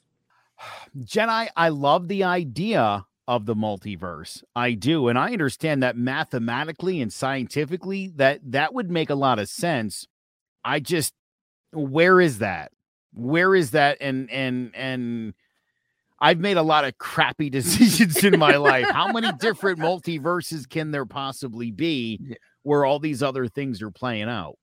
jedi 1.00 1.48
i 1.56 1.70
love 1.70 2.08
the 2.08 2.24
idea 2.24 3.06
of 3.26 3.46
the 3.46 3.56
multiverse. 3.56 4.44
I 4.54 4.74
do 4.74 5.08
and 5.08 5.18
i 5.18 5.32
understand 5.32 5.82
that 5.82 5.96
mathematically 5.96 7.00
and 7.02 7.12
scientifically 7.12 8.12
that 8.18 8.42
that 8.52 8.74
would 8.74 8.92
make 8.92 9.10
a 9.10 9.16
lot 9.16 9.40
of 9.40 9.48
sense. 9.48 10.08
I 10.66 10.82
just 10.82 11.14
where 11.72 12.20
is 12.20 12.40
that 12.40 12.74
where 13.14 13.56
is 13.56 13.72
that 13.72 13.98
and 14.02 14.30
and 14.32 14.72
and 14.76 15.34
I've 16.20 16.40
made 16.40 16.58
a 16.58 16.64
lot 16.64 16.86
of 16.86 16.98
crappy 16.98 17.50
decisions 17.52 18.24
in 18.24 18.40
my 18.40 18.56
life. 18.56 18.86
How 18.90 19.12
many 19.12 19.32
different 19.40 19.80
multiverses 19.80 20.68
can 20.70 20.92
there 20.92 21.06
possibly 21.06 21.72
be 21.72 22.20
Yeah. 22.22 22.36
where 22.64 22.86
all 22.86 23.00
these 23.00 23.22
other 23.22 23.48
things 23.48 23.82
are 23.82 23.92
playing 23.92 24.30
out? 24.30 24.58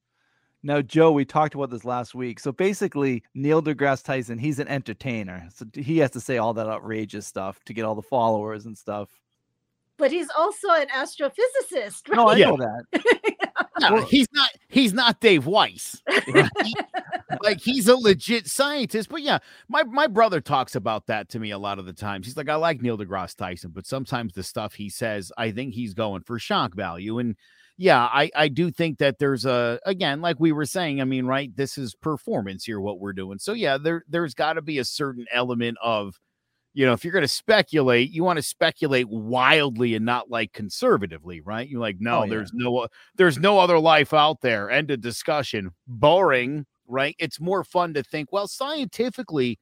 Now, 0.63 0.83
Joe, 0.83 1.13
we 1.13 1.25
talked 1.25 1.55
about 1.55 1.71
this 1.71 1.85
last 1.87 2.15
week. 2.15 2.39
So 2.39 2.53
basically, 2.53 3.23
Neil 3.35 3.63
deGrasse 3.63 4.03
Tyson, 4.05 4.39
he's 4.39 4.59
an 4.59 4.69
entertainer. 4.69 5.49
So 5.55 5.65
he 5.75 5.99
has 5.99 6.11
to 6.13 6.21
say 6.21 6.37
all 6.37 6.53
that 6.55 6.67
outrageous 6.67 7.27
stuff 7.27 7.59
to 7.65 7.73
get 7.73 7.85
all 7.87 7.95
the 7.95 8.03
followers 8.03 8.67
and 8.67 8.77
stuff. 8.77 9.09
But 10.01 10.11
he's 10.11 10.29
also 10.37 10.69
an 10.71 10.89
astrophysicist, 10.89 12.09
right? 12.09 12.17
No, 12.17 12.29
I 12.29 12.39
know 12.39 12.57
that. 12.57 12.85
No, 13.81 13.95
Well- 13.95 14.07
he's 14.07 14.27
not 14.35 14.51
he's 14.69 14.93
not 14.93 15.21
Dave 15.21 15.47
Weiss. 15.47 16.03
like 17.43 17.61
he's 17.61 17.89
a 17.89 17.97
legit 17.97 18.47
scientist. 18.47 19.09
But 19.09 19.23
yeah, 19.23 19.39
my 19.69 19.85
my 19.85 20.07
brother 20.07 20.41
talks 20.41 20.75
about 20.75 21.07
that 21.07 21.31
to 21.31 21.39
me 21.39 21.51
a 21.51 21.59
lot 21.59 21.79
of 21.79 21.87
the 21.87 21.93
times. 21.95 22.27
He's 22.27 22.37
like, 22.37 22.49
I 22.51 22.57
like 22.57 22.83
Neil 22.83 22.99
deGrasse 22.99 23.37
Tyson, 23.37 23.71
but 23.75 23.87
sometimes 23.87 24.35
the 24.35 24.43
stuff 24.43 24.75
he 24.75 24.91
says, 24.91 25.33
I 25.39 25.51
think 25.53 25.73
he's 25.75 25.95
going 25.95 26.23
for 26.23 26.39
shock 26.39 26.75
value. 26.75 27.19
And 27.21 27.37
yeah, 27.79 28.03
I 28.05 28.31
I 28.35 28.49
do 28.49 28.71
think 28.71 28.99
that 28.99 29.19
there's 29.19 29.47
a 29.47 29.81
again, 29.87 30.21
like 30.21 30.39
we 30.39 30.53
were 30.53 30.67
saying, 30.67 31.01
I 31.01 31.05
mean, 31.05 31.25
right, 31.25 31.55
this 31.57 31.79
is 31.79 31.95
performance 31.95 32.65
here, 32.65 32.81
what 32.81 33.01
we're 33.01 33.15
doing. 33.15 33.39
So 33.39 33.55
yeah, 33.55 33.79
there 33.79 34.05
there's 34.09 34.35
got 34.35 34.55
to 34.55 34.63
be 34.63 34.79
a 34.79 34.85
certain 34.85 35.25
element 35.33 35.79
of 35.83 36.19
you 36.73 36.87
know, 36.87 36.93
if 36.93 37.05
you're 37.05 37.13
going 37.13 37.23
to 37.23 37.29
speculate, 37.29 38.11
you 38.11 38.23
want 38.23 38.37
to 38.39 38.43
speculate 38.43 39.09
wildly 39.09 39.95
and 39.95 40.05
not 40.05 40.31
like 40.31 40.53
conservatively, 40.53 41.41
right? 41.41 41.69
You're 41.69 41.81
like, 41.81 41.97
no, 42.01 42.21
Oh, 42.21 42.23
yeah. 42.25 42.31
there's 42.31 42.53
no, 42.53 42.87
there's 43.17 43.39
no 43.39 43.59
other 43.59 43.79
life 43.79 44.15
out 44.15 44.41
there. 44.41 44.71
End 44.71 44.91
of 44.91 45.01
discussion. 45.01 45.71
Boring, 45.89 46.67
right? 46.87 47.17
It's 47.19 47.41
more 47.41 47.65
fun 47.65 47.95
to 47.95 48.03
think, 48.05 48.31
well, 48.33 48.47
scientifically, 48.47 49.59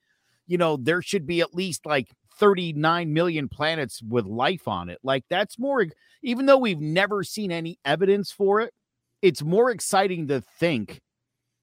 you 0.46 0.58
know, 0.58 0.76
there 0.76 1.00
should 1.02 1.26
be 1.26 1.40
at 1.40 1.54
least 1.54 1.86
like 1.86 2.08
39 2.38 3.12
million 3.12 3.48
planets 3.48 4.02
with 4.02 4.26
life 4.26 4.68
on 4.68 4.88
it. 4.90 4.98
Like 5.02 5.24
that's 5.30 5.58
more, 5.58 5.86
even 6.22 6.46
though 6.46 6.58
we've 6.58 6.80
never 6.80 7.24
seen 7.24 7.50
any 7.50 7.78
evidence 7.84 8.30
for 8.30 8.60
it, 8.60 8.72
it's 9.22 9.42
more 9.42 9.70
exciting 9.70 10.28
to 10.28 10.40
think 10.40 11.00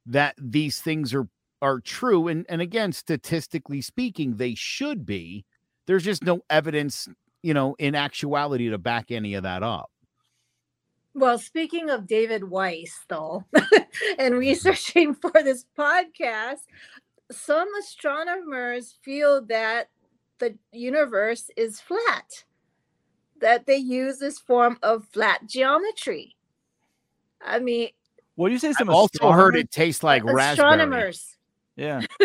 that 0.08 0.36
these 0.38 0.80
things 0.82 1.14
are 1.14 1.28
are 1.66 1.80
true 1.80 2.28
and 2.28 2.46
and 2.48 2.62
again 2.62 2.92
statistically 2.92 3.82
speaking 3.82 4.36
they 4.36 4.54
should 4.54 5.04
be 5.04 5.44
there's 5.88 6.04
just 6.04 6.24
no 6.24 6.40
evidence 6.52 7.08
you 7.42 7.56
know 7.56 7.76
in 7.80 7.96
actuality 7.96 8.70
to 8.70 8.78
back 8.78 9.10
any 9.10 9.34
of 9.34 9.42
that 9.42 9.64
up 9.64 9.90
Well, 11.16 11.40
speaking 11.40 11.90
of 11.90 12.08
David 12.08 12.44
Weiss, 12.50 12.94
though, 13.08 13.46
and 13.54 14.34
mm-hmm. 14.34 14.36
researching 14.36 15.16
for 15.22 15.32
this 15.32 15.66
podcast, 15.80 16.68
some 17.32 17.70
astronomers 17.80 19.00
feel 19.02 19.42
that 19.46 19.88
the 20.40 20.58
universe 20.74 21.50
is 21.56 21.80
flat, 21.80 22.44
that 23.40 23.66
they 23.66 23.78
use 23.78 24.20
this 24.20 24.40
form 24.40 24.78
of 24.84 25.06
flat 25.06 25.48
geometry. 25.48 26.36
I 27.42 27.60
mean, 27.60 27.92
What 28.36 28.50
do 28.50 28.54
you 28.54 28.60
say? 28.60 28.70
i've 28.70 28.76
Some 28.76 28.90
also 28.90 29.32
heard 29.32 29.56
it 29.56 29.72
tastes 29.72 30.04
like 30.04 30.22
raspberry 30.26 30.52
astronomers 30.52 31.35
Yeah. 31.76 32.02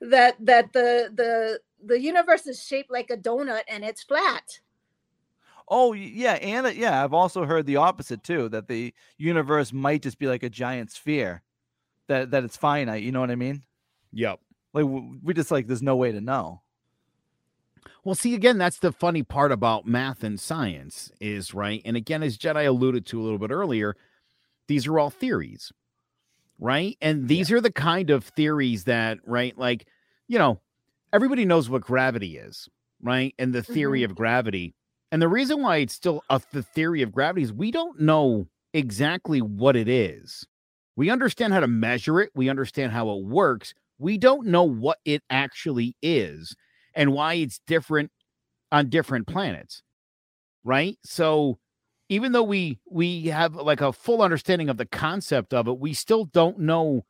that 0.00 0.36
that 0.40 0.72
the 0.72 1.10
the 1.12 1.60
the 1.84 2.00
universe 2.00 2.46
is 2.46 2.62
shaped 2.62 2.90
like 2.90 3.10
a 3.10 3.16
donut 3.16 3.62
and 3.68 3.84
it's 3.84 4.02
flat. 4.02 4.60
Oh 5.68 5.92
yeah, 5.94 6.34
and 6.34 6.66
uh, 6.66 6.70
yeah, 6.70 7.02
I've 7.02 7.12
also 7.12 7.44
heard 7.44 7.66
the 7.66 7.76
opposite 7.76 8.22
too. 8.22 8.48
That 8.48 8.68
the 8.68 8.94
universe 9.18 9.72
might 9.72 10.02
just 10.02 10.18
be 10.18 10.28
like 10.28 10.44
a 10.44 10.50
giant 10.50 10.92
sphere, 10.92 11.42
that 12.06 12.30
that 12.30 12.44
it's 12.44 12.56
finite. 12.56 13.02
You 13.02 13.12
know 13.12 13.20
what 13.20 13.30
I 13.30 13.36
mean? 13.36 13.62
yep 14.12 14.40
Like 14.72 14.86
we 15.22 15.34
just 15.34 15.50
like 15.50 15.66
there's 15.66 15.82
no 15.82 15.96
way 15.96 16.12
to 16.12 16.20
know. 16.20 16.62
Well, 18.04 18.14
see, 18.14 18.34
again, 18.34 18.58
that's 18.58 18.78
the 18.78 18.92
funny 18.92 19.24
part 19.24 19.50
about 19.50 19.86
math 19.86 20.22
and 20.22 20.38
science 20.38 21.10
is 21.20 21.52
right. 21.54 21.82
And 21.84 21.96
again, 21.96 22.22
as 22.22 22.38
Jedi 22.38 22.66
alluded 22.66 23.04
to 23.06 23.20
a 23.20 23.24
little 23.24 23.38
bit 23.38 23.50
earlier, 23.50 23.96
these 24.68 24.86
are 24.86 24.98
all 24.98 25.10
theories, 25.10 25.72
right? 26.58 26.96
And 27.00 27.28
these 27.28 27.50
are 27.52 27.60
the 27.60 27.72
kind 27.72 28.10
of 28.10 28.24
theories 28.24 28.84
that, 28.84 29.18
right, 29.24 29.56
like, 29.58 29.86
you 30.28 30.38
know, 30.38 30.60
everybody 31.12 31.44
knows 31.44 31.68
what 31.68 31.82
gravity 31.82 32.36
is, 32.38 32.68
right? 33.02 33.34
And 33.38 33.52
the 33.52 33.62
theory 33.62 34.00
mm-hmm. 34.00 34.10
of 34.12 34.16
gravity. 34.16 34.74
And 35.12 35.22
the 35.22 35.28
reason 35.28 35.62
why 35.62 35.78
it's 35.78 35.94
still 35.94 36.22
a, 36.30 36.40
the 36.52 36.62
theory 36.62 37.02
of 37.02 37.12
gravity 37.12 37.42
is 37.42 37.52
we 37.52 37.70
don't 37.70 38.00
know 38.00 38.48
exactly 38.74 39.40
what 39.40 39.76
it 39.76 39.88
is. 39.88 40.46
We 40.96 41.10
understand 41.10 41.52
how 41.52 41.60
to 41.60 41.68
measure 41.68 42.20
it, 42.20 42.30
we 42.34 42.48
understand 42.48 42.92
how 42.92 43.10
it 43.10 43.24
works. 43.24 43.74
We 43.98 44.18
don't 44.18 44.46
know 44.46 44.64
what 44.64 44.98
it 45.04 45.22
actually 45.30 45.96
is 46.02 46.54
and 46.94 47.12
why 47.12 47.34
it's 47.34 47.60
different 47.66 48.10
on 48.72 48.88
different 48.88 49.26
planets 49.26 49.82
right 50.66 50.98
so 51.04 51.58
even 52.08 52.32
though 52.32 52.42
we 52.42 52.78
we 52.90 53.26
have 53.26 53.54
like 53.54 53.80
a 53.80 53.92
full 53.92 54.22
understanding 54.22 54.68
of 54.68 54.76
the 54.76 54.86
concept 54.86 55.52
of 55.54 55.68
it 55.68 55.78
we 55.78 55.92
still 55.92 56.24
don't 56.26 56.58
know 56.58 57.04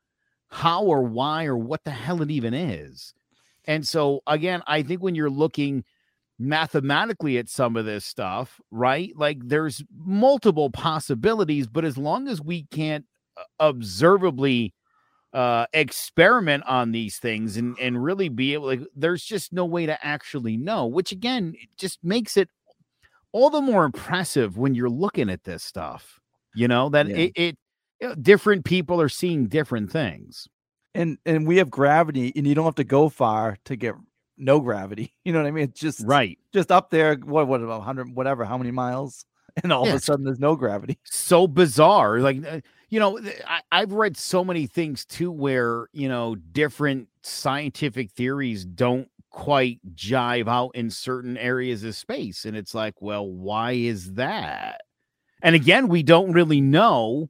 how 0.49 0.85
or 0.85 1.03
why 1.03 1.45
or 1.45 1.57
what 1.57 1.85
the 1.85 1.91
hell 1.91 2.23
it 2.23 2.31
even 2.31 2.55
is. 2.55 3.15
And 3.67 3.87
so 3.87 4.21
again 4.27 4.63
i 4.67 4.83
think 4.83 5.03
when 5.03 5.15
you're 5.15 5.31
looking 5.31 5.85
mathematically 6.39 7.39
at 7.39 7.49
some 7.49 7.77
of 7.77 7.85
this 7.87 8.05
stuff 8.05 8.61
right 8.71 9.13
like 9.17 9.39
there's 9.43 9.83
multiple 9.97 10.71
possibilities 10.71 11.67
but 11.67 11.85
as 11.85 11.97
long 11.97 12.29
as 12.29 12.43
we 12.43 12.65
can't 12.65 13.07
uh, 13.39 13.43
observably 13.59 14.75
uh 15.33 15.67
experiment 15.73 16.63
on 16.67 16.93
these 16.93 17.19
things 17.19 17.57
and 17.57 17.77
and 17.81 18.03
really 18.05 18.29
be 18.29 18.53
able 18.53 18.67
like 18.67 18.81
there's 18.95 19.25
just 19.25 19.53
no 19.53 19.65
way 19.65 19.87
to 19.87 20.07
actually 20.07 20.57
know 20.59 20.87
which 20.87 21.11
again 21.11 21.55
just 21.79 21.99
makes 22.05 22.37
it 22.37 22.51
all 23.37 23.51
the 23.51 23.61
more 23.61 23.85
impressive 23.85 24.57
when 24.59 24.75
you're 24.75 24.91
looking 24.91 25.31
at 25.31 25.45
this 25.45 25.63
stuff 25.63 26.21
you 26.55 26.69
know 26.69 26.89
that 26.91 27.07
Yeah. 27.07 27.17
it, 27.17 27.33
it 27.37 27.59
you 28.01 28.09
know, 28.09 28.15
different 28.17 28.65
people 28.65 29.01
are 29.01 29.09
seeing 29.09 29.47
different 29.49 29.91
things 29.91 30.49
And 30.95 31.19
and 31.27 31.47
we 31.47 31.59
have 31.59 31.71
gravity, 31.71 32.33
and 32.37 32.47
you 32.47 32.55
don't 32.55 32.65
have 32.65 32.77
to 32.77 32.85
go 32.85 33.09
far 33.11 33.57
to 33.67 33.77
get 33.77 33.95
no 34.39 34.61
gravity. 34.61 35.13
You 35.25 35.33
know 35.33 35.41
what 35.43 35.49
I 35.49 35.51
mean? 35.53 35.65
It's 35.65 35.81
just 35.81 36.01
right 36.07 36.39
just 36.53 36.71
up 36.73 36.91
there. 36.91 37.17
What 37.17 37.49
what 37.49 37.63
about 37.63 37.83
hundred 37.83 38.15
whatever? 38.17 38.45
How 38.47 38.59
many 38.59 38.71
miles? 38.73 39.25
And 39.65 39.73
all 39.73 39.87
of 39.89 39.95
a 39.95 40.01
sudden, 40.01 40.25
there's 40.27 40.39
no 40.41 40.55
gravity. 40.57 40.99
so 41.05 41.47
bizarre 41.47 42.21
like 42.21 42.45
uh, 42.47 42.61
you 42.91 43.01
know 43.01 43.19
I, 43.47 43.61
i've 43.73 43.93
read 43.93 44.17
so 44.17 44.45
many 44.45 44.67
things 44.67 45.05
too 45.07 45.31
where 45.33 45.89
you 45.93 46.09
know 46.11 46.35
different 46.35 47.09
scientific 47.23 48.11
theories 48.13 48.65
don't 48.67 49.09
quite 49.37 49.79
jive 49.95 50.49
out 50.49 50.71
in 50.75 50.91
certain 50.91 51.37
areas 51.37 51.85
of 51.85 51.95
space 51.95 52.47
and 52.47 52.57
it's 52.57 52.75
like 52.75 52.95
well 53.03 53.29
why 53.29 53.73
is 53.73 54.15
that 54.15 54.81
and 55.43 55.55
again 55.55 55.89
we 55.89 56.03
don't 56.03 56.33
really 56.33 56.61
know 56.61 57.29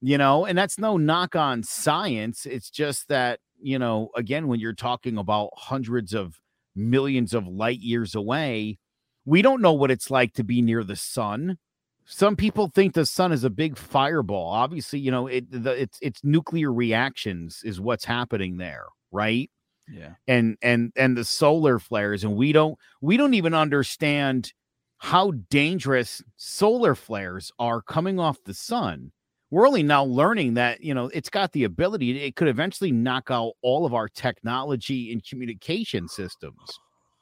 you 0.00 0.16
know 0.16 0.44
and 0.46 0.56
that's 0.56 0.78
no 0.78 0.96
knock 0.96 1.34
on 1.34 1.62
science 1.64 2.46
it's 2.46 2.70
just 2.70 3.08
that 3.08 3.40
you 3.60 3.78
know 3.78 4.08
again 4.16 4.46
when 4.46 4.60
you're 4.60 4.72
talking 4.72 5.18
about 5.18 5.50
hundreds 5.56 6.14
of 6.14 6.40
millions 6.76 7.34
of 7.34 7.48
light 7.48 7.80
years 7.80 8.14
away 8.14 8.78
we 9.24 9.42
don't 9.42 9.60
know 9.60 9.72
what 9.72 9.90
it's 9.90 10.10
like 10.12 10.32
to 10.34 10.44
be 10.44 10.62
near 10.62 10.84
the 10.84 10.96
sun 10.96 11.58
Some 12.06 12.36
people 12.36 12.68
think 12.74 12.94
the 12.94 13.06
sun 13.06 13.32
is 13.32 13.44
a 13.44 13.50
big 13.50 13.76
fireball. 13.78 14.48
Obviously, 14.50 15.00
you 15.00 15.10
know, 15.12 15.26
it 15.28 15.50
the, 15.50 15.72
it's 15.82 15.98
it's 16.02 16.24
nuclear 16.24 16.72
reactions 16.72 17.62
is 17.64 17.80
what's 17.80 18.04
happening 18.06 18.58
there, 18.58 18.86
right? 19.12 19.50
Yeah. 19.90 20.14
And 20.26 20.56
and 20.62 20.92
and 20.96 21.16
the 21.16 21.24
solar 21.24 21.78
flares 21.78 22.24
and 22.24 22.36
we 22.36 22.52
don't 22.52 22.78
we 23.00 23.16
don't 23.16 23.34
even 23.34 23.54
understand 23.54 24.52
how 24.98 25.32
dangerous 25.48 26.22
solar 26.36 26.94
flares 26.94 27.52
are 27.58 27.80
coming 27.80 28.18
off 28.18 28.42
the 28.44 28.54
sun. 28.54 29.12
We're 29.50 29.66
only 29.66 29.82
now 29.82 30.04
learning 30.04 30.54
that, 30.54 30.82
you 30.82 30.92
know, 30.92 31.06
it's 31.14 31.30
got 31.30 31.52
the 31.52 31.64
ability 31.64 32.20
it 32.22 32.36
could 32.36 32.48
eventually 32.48 32.92
knock 32.92 33.30
out 33.30 33.52
all 33.62 33.86
of 33.86 33.94
our 33.94 34.08
technology 34.08 35.10
and 35.10 35.24
communication 35.24 36.06
systems, 36.08 36.60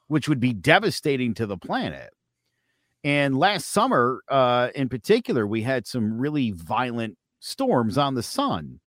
which 0.07 0.27
would 0.27 0.39
be 0.39 0.53
devastating 0.53 1.33
to 1.35 1.45
the 1.45 1.57
planet. 1.57 2.09
And 3.03 3.37
last 3.39 3.67
summer, 3.67 4.21
uh, 4.27 4.69
in 4.75 4.89
particular, 4.89 5.47
we 5.47 5.61
had 5.61 5.87
some 5.87 6.19
really 6.19 6.51
violent 6.51 7.17
storms 7.39 7.97
on 7.97 8.15
the 8.15 8.23
sun. 8.23 8.81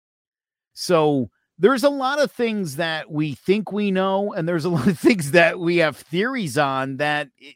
So 0.73 1.29
there's 1.59 1.83
a 1.83 1.89
lot 1.89 2.19
of 2.19 2.31
things 2.31 2.75
that 2.75 3.11
we 3.11 3.33
think 3.35 3.71
we 3.71 3.91
know, 3.91 4.33
and 4.33 4.47
there's 4.47 4.65
a 4.65 4.69
lot 4.77 4.87
of 4.87 4.99
things 4.99 5.31
that 5.31 5.59
we 5.59 5.77
have 5.77 5.97
theories 5.97 6.57
on 6.57 6.97
that, 6.97 7.29
it, 7.37 7.55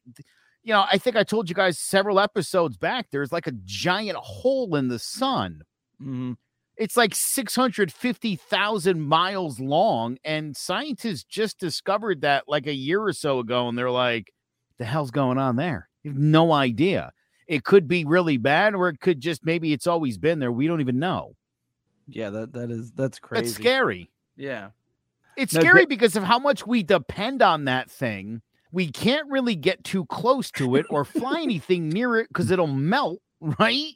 you 0.63 0.73
know, 0.73 0.85
I 0.91 0.97
think 0.97 1.15
I 1.15 1.23
told 1.23 1.49
you 1.49 1.55
guys 1.55 1.79
several 1.79 2.19
episodes 2.19 2.77
back, 2.77 3.07
there's 3.11 3.31
like 3.31 3.47
a 3.47 3.51
giant 3.65 4.17
hole 4.17 4.75
in 4.75 4.87
the 4.89 4.99
sun. 4.99 5.61
Mhm. 6.01 6.37
It's 6.77 6.97
like 6.97 7.13
650,000 7.13 9.01
miles 9.01 9.59
long. 9.59 10.17
And 10.23 10.55
scientists 10.57 11.23
just 11.23 11.59
discovered 11.59 12.21
that 12.21 12.45
like 12.47 12.65
a 12.67 12.73
year 12.73 13.01
or 13.03 13.13
so 13.13 13.39
ago. 13.39 13.67
And 13.67 13.77
they're 13.77 13.91
like, 13.91 14.31
the 14.79 14.85
hell's 14.85 15.11
going 15.11 15.37
on 15.37 15.57
there? 15.57 15.89
You 16.03 16.11
have 16.11 16.19
no 16.19 16.51
idea. 16.53 17.11
It 17.47 17.63
could 17.65 17.87
be 17.87 18.05
really 18.05 18.37
bad, 18.37 18.73
or 18.73 18.89
it 18.89 18.99
could 18.99 19.19
just 19.19 19.45
maybe 19.45 19.73
it's 19.73 19.85
always 19.87 20.17
been 20.17 20.39
there. 20.39 20.51
We 20.51 20.67
don't 20.67 20.81
even 20.81 20.97
know. 20.99 21.35
Yeah, 22.13 22.29
that 22.31 22.53
that 22.53 22.71
is 22.71 22.91
that's 22.91 23.19
crazy. 23.19 23.43
That's 23.45 23.55
scary. 23.55 24.09
Yeah. 24.35 24.69
It's 25.37 25.53
scary 25.53 25.85
because 25.85 26.15
of 26.15 26.23
how 26.23 26.39
much 26.39 26.67
we 26.67 26.83
depend 26.83 27.41
on 27.41 27.65
that 27.65 27.89
thing. 27.89 28.41
We 28.71 28.89
can't 28.91 29.29
really 29.29 29.55
get 29.55 29.83
too 29.83 30.05
close 30.05 30.51
to 30.51 30.75
it 30.75 30.85
or 30.89 31.05
fly 31.05 31.39
anything 31.43 31.89
near 31.89 32.17
it 32.17 32.27
because 32.27 32.51
it'll 32.51 32.67
melt, 32.67 33.19
right? 33.39 33.93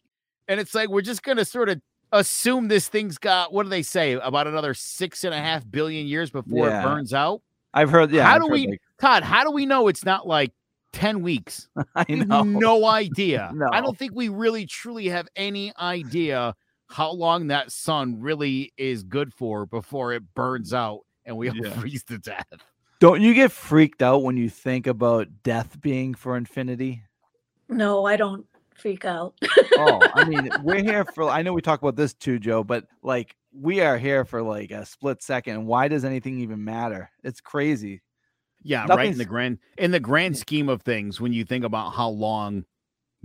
And 0.48 0.60
it's 0.60 0.74
like 0.74 0.90
we're 0.90 1.02
just 1.02 1.24
gonna 1.24 1.46
sort 1.46 1.70
of 1.70 1.82
assume 2.12 2.68
this 2.68 2.88
thing's 2.88 3.18
got 3.18 3.52
what 3.52 3.64
do 3.64 3.70
they 3.70 3.82
say 3.82 4.14
about 4.14 4.48
another 4.48 4.74
six 4.74 5.24
and 5.24 5.34
a 5.34 5.38
half 5.38 5.70
billion 5.70 6.08
years 6.08 6.30
before 6.32 6.68
Yeah. 6.68 6.82
it 6.82 6.84
burns 6.84 7.14
out? 7.14 7.42
I've 7.74 7.90
heard 7.90 8.12
yeah. 8.12 8.24
how 8.26 8.36
I've 8.36 8.42
do 8.42 8.48
we, 8.48 8.68
like- 8.68 8.82
Todd? 9.02 9.24
How 9.24 9.44
do 9.44 9.52
we 9.52 9.66
know 9.66 9.88
it's 9.90 10.06
not 10.06 10.26
like 10.26 10.52
ten 10.94 11.22
weeks? 11.22 11.68
I 11.96 12.06
know. 12.10 12.44
no 12.44 12.86
idea. 12.86 13.52
I 13.72 13.82
don't 13.82 13.98
think 13.98 14.14
we 14.16 14.30
really 14.30 14.66
truly 14.66 15.10
have 15.10 15.28
any 15.36 15.74
idea 15.78 16.56
how 16.88 17.12
long 17.12 17.48
that 17.48 17.72
sun 17.72 18.20
really 18.22 18.74
is 18.78 19.04
good 19.04 19.34
for 19.34 19.66
before 19.66 20.14
it 20.14 20.24
burns 20.36 20.74
out 20.74 21.02
and 21.26 21.36
we 21.38 21.50
all 21.50 21.56
Yeah. 21.64 21.72
freeze 21.80 22.04
to 22.06 22.18
death. 22.18 22.48
Don't 23.00 23.22
you 23.22 23.34
get 23.34 23.52
freaked 23.52 24.02
out 24.02 24.24
when 24.24 24.38
you 24.38 24.50
think 24.50 24.88
about 24.88 25.28
death 25.44 25.80
being 25.82 26.14
for 26.14 26.38
infinity? 26.38 27.02
No, 27.68 28.06
I 28.06 28.16
don't 28.16 28.46
freak 28.76 29.06
out. 29.06 29.34
Oh, 29.78 30.08
I 30.14 30.24
mean, 30.30 30.50
we're 30.64 30.84
here 30.84 31.04
for 31.04 31.30
I 31.30 31.42
know 31.42 31.54
we 31.54 31.62
talk 31.62 31.82
about 31.82 31.96
this 31.96 32.14
too, 32.14 32.40
Joe, 32.40 32.64
but 32.64 32.86
like 33.02 33.36
we 33.54 33.82
are 33.82 33.98
here 33.98 34.24
for 34.26 34.42
like 34.42 34.72
a 34.72 34.86
split 34.86 35.22
second. 35.24 35.66
Why 35.66 35.88
does 35.88 36.06
anything 36.06 36.40
even 36.40 36.64
matter? 36.64 37.10
It's 37.24 37.42
crazy. 37.42 38.02
Yeah, 38.64 38.86
right. 38.88 39.10
In 39.12 39.18
the 39.18 39.26
grand 39.26 39.60
in 39.78 39.92
the 39.92 40.00
grand 40.00 40.38
scheme 40.38 40.70
of 40.70 40.82
things, 40.82 41.20
when 41.22 41.34
you 41.34 41.44
think 41.46 41.66
about 41.66 41.92
how 41.94 42.10
long 42.10 42.66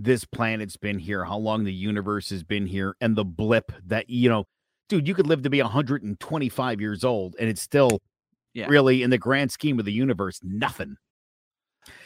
this 0.03 0.25
planet's 0.25 0.77
been 0.77 0.99
here, 0.99 1.23
how 1.25 1.37
long 1.37 1.63
the 1.63 1.73
universe 1.73 2.29
has 2.29 2.43
been 2.43 2.65
here, 2.65 2.95
and 3.01 3.15
the 3.15 3.25
blip 3.25 3.71
that 3.85 4.09
you 4.09 4.29
know, 4.29 4.45
dude, 4.89 5.07
you 5.07 5.13
could 5.13 5.27
live 5.27 5.43
to 5.43 5.49
be 5.49 5.61
125 5.61 6.81
years 6.81 7.03
old, 7.03 7.35
and 7.39 7.49
it's 7.49 7.61
still 7.61 8.01
Yeah. 8.53 8.67
really 8.67 9.03
in 9.03 9.09
the 9.09 9.17
grand 9.17 9.51
scheme 9.51 9.79
of 9.79 9.85
the 9.85 9.93
universe, 9.93 10.39
nothing. 10.43 10.95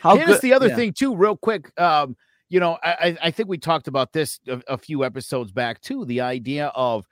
How 0.02 0.16
Here's 0.16 0.28
good 0.28 0.42
the 0.42 0.54
other 0.54 0.68
yeah. 0.70 0.76
thing 0.76 0.94
too, 0.94 1.16
real 1.16 1.36
quick. 1.38 1.72
Um, 1.80 2.16
you 2.50 2.60
know, 2.60 2.78
I, 2.84 2.92
I- 2.92 3.18
I 3.28 3.32
think 3.32 3.50
we 3.50 3.58
talked 3.58 3.88
about 3.88 4.12
this 4.14 4.40
a, 4.48 4.62
a 4.68 4.78
few 4.78 5.04
episodes 5.04 5.52
back 5.52 5.82
too. 5.82 6.06
The 6.06 6.22
idea 6.22 6.68
of 6.76 7.06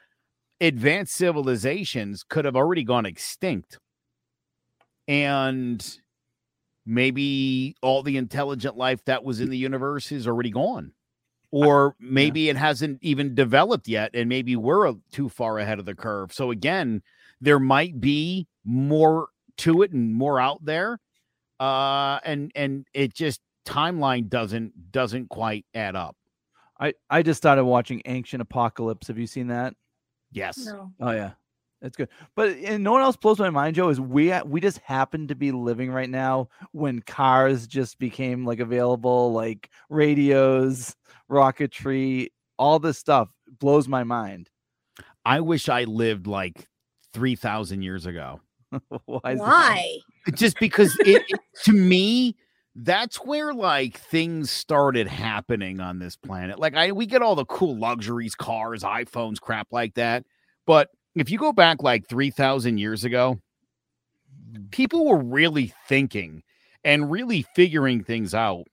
advanced 0.62 1.16
civilizations 1.16 2.24
could 2.24 2.46
have 2.46 2.56
already 2.56 2.84
gone 2.84 3.06
extinct, 3.06 3.80
and 5.08 6.00
maybe 6.86 7.76
all 7.82 8.04
the 8.04 8.18
intelligent 8.18 8.76
life 8.78 9.04
that 9.06 9.24
was 9.24 9.40
in 9.40 9.50
the 9.50 9.58
universe 9.58 10.12
is 10.12 10.28
already 10.28 10.50
gone, 10.52 10.92
or 11.52 11.96
maybe 12.00 12.50
it 12.50 12.58
hasn't 12.58 13.00
even 13.02 13.36
developed 13.36 13.88
yet, 13.88 14.12
and 14.14 14.28
maybe 14.30 14.56
we're 14.56 14.88
a- 14.88 14.96
too 15.12 15.30
far 15.30 15.60
ahead 15.60 15.80
of 15.80 15.86
the 15.86 15.96
curve. 15.96 16.34
So 16.34 16.52
again, 16.52 17.02
there 17.42 17.60
might 17.60 18.00
be 18.00 18.48
more 18.66 19.28
to 19.58 19.82
it 19.84 19.92
and 19.92 20.14
more 20.16 20.40
out 20.40 20.64
there 20.66 21.00
uh 21.60 22.20
and 22.26 22.52
and 22.56 22.88
it 22.94 23.14
just 23.14 23.40
timeline 23.68 24.28
doesn't 24.28 24.92
doesn't 24.92 25.30
quite 25.30 25.64
add 25.76 25.96
up 25.96 26.16
I 26.80 26.94
I 27.10 27.22
just 27.22 27.38
started 27.38 27.64
watching 27.66 28.02
Ancient 28.06 28.42
Apocalypse. 28.42 29.08
Have 29.08 29.20
you 29.20 29.28
seen 29.28 29.48
that? 29.48 29.76
yes 30.32 30.58
No. 30.66 30.92
Oh 31.00 31.12
yeah, 31.12 31.32
it's 31.84 31.96
good. 31.98 32.10
But 32.36 32.52
and 32.58 32.84
no 32.84 32.92
one 32.94 33.02
else 33.02 33.16
blows 33.18 33.38
my 33.40 33.50
mind, 33.52 33.76
Joe. 33.76 33.90
Is 33.90 34.00
we 34.02 34.34
we 34.46 34.60
just 34.62 34.80
happen 34.80 35.28
to 35.28 35.36
be 35.36 35.52
living 35.52 35.92
right 35.92 36.10
now 36.10 36.50
when 36.72 37.02
cars 37.02 37.68
just 37.68 38.00
became 38.00 38.46
like 38.46 38.60
available, 38.60 39.32
like 39.34 39.70
radios, 39.90 40.96
rocketry, 41.30 42.30
all 42.58 42.80
this 42.80 42.98
stuff 42.98 43.30
blows 43.60 43.88
my 43.88 44.04
mind. 44.04 44.50
i 45.26 45.40
wish 45.40 45.70
i 45.70 45.84
lived 45.84 46.28
like 46.28 46.68
3000 47.14 47.82
years 47.82 48.06
ago 48.06 48.42
Why? 49.06 49.36
Why? 49.36 50.00
just 50.34 50.60
because 50.60 50.96
it, 51.04 51.24
it- 51.28 51.42
to 51.64 51.72
me 51.74 52.36
that's 52.76 53.18
where 53.18 53.54
like 53.54 53.98
things 53.98 54.50
started 54.50 55.08
happening 55.08 55.80
on 55.80 56.00
this 56.00 56.16
planet 56.16 56.58
like 56.60 56.76
i 56.76 56.92
we 56.92 57.06
get 57.06 57.22
all 57.22 57.36
the 57.36 57.46
cool 57.46 57.78
luxuries 57.78 58.34
cars 58.36 58.84
iphones 58.84 59.40
crap 59.40 59.68
like 59.72 59.94
that 59.96 60.26
but 60.66 60.90
if 61.16 61.30
you 61.30 61.38
go 61.38 61.52
back 61.52 61.82
like 61.84 62.08
3000 62.08 62.78
years 62.78 63.04
ago 63.04 63.40
mm. 64.52 64.72
people 64.72 65.06
were 65.06 65.22
really 65.22 65.74
thinking 65.88 66.44
and 66.84 67.12
really 67.12 67.44
figuring 67.56 68.04
things 68.04 68.34
out 68.34 68.66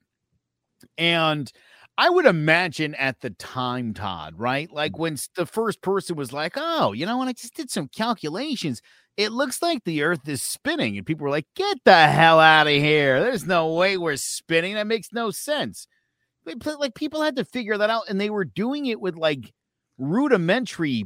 and 0.97 1.51
I 1.97 2.09
would 2.09 2.25
imagine 2.25 2.95
at 2.95 3.21
the 3.21 3.29
time, 3.31 3.93
Todd, 3.93 4.33
right? 4.37 4.71
Like 4.71 4.93
mm. 4.93 4.99
when 4.99 5.17
the 5.35 5.45
first 5.45 5.81
person 5.81 6.15
was 6.15 6.33
like, 6.33 6.53
oh, 6.55 6.93
you 6.93 7.05
know 7.05 7.17
what? 7.17 7.27
I 7.27 7.33
just 7.33 7.55
did 7.55 7.69
some 7.69 7.87
calculations. 7.89 8.81
It 9.17 9.31
looks 9.31 9.61
like 9.61 9.83
the 9.83 10.01
earth 10.03 10.27
is 10.27 10.41
spinning. 10.41 10.97
And 10.97 11.05
people 11.05 11.25
were 11.25 11.29
like, 11.29 11.47
get 11.55 11.77
the 11.83 12.07
hell 12.07 12.39
out 12.39 12.67
of 12.67 12.73
here. 12.73 13.21
There's 13.21 13.45
no 13.45 13.73
way 13.73 13.97
we're 13.97 14.15
spinning. 14.15 14.75
That 14.75 14.87
makes 14.87 15.09
no 15.11 15.31
sense. 15.31 15.85
Like 16.45 16.95
people 16.95 17.21
had 17.21 17.35
to 17.35 17.45
figure 17.45 17.77
that 17.77 17.89
out. 17.89 18.03
And 18.09 18.19
they 18.19 18.29
were 18.29 18.45
doing 18.45 18.87
it 18.87 18.99
with 18.99 19.15
like 19.15 19.53
rudimentary 19.97 21.03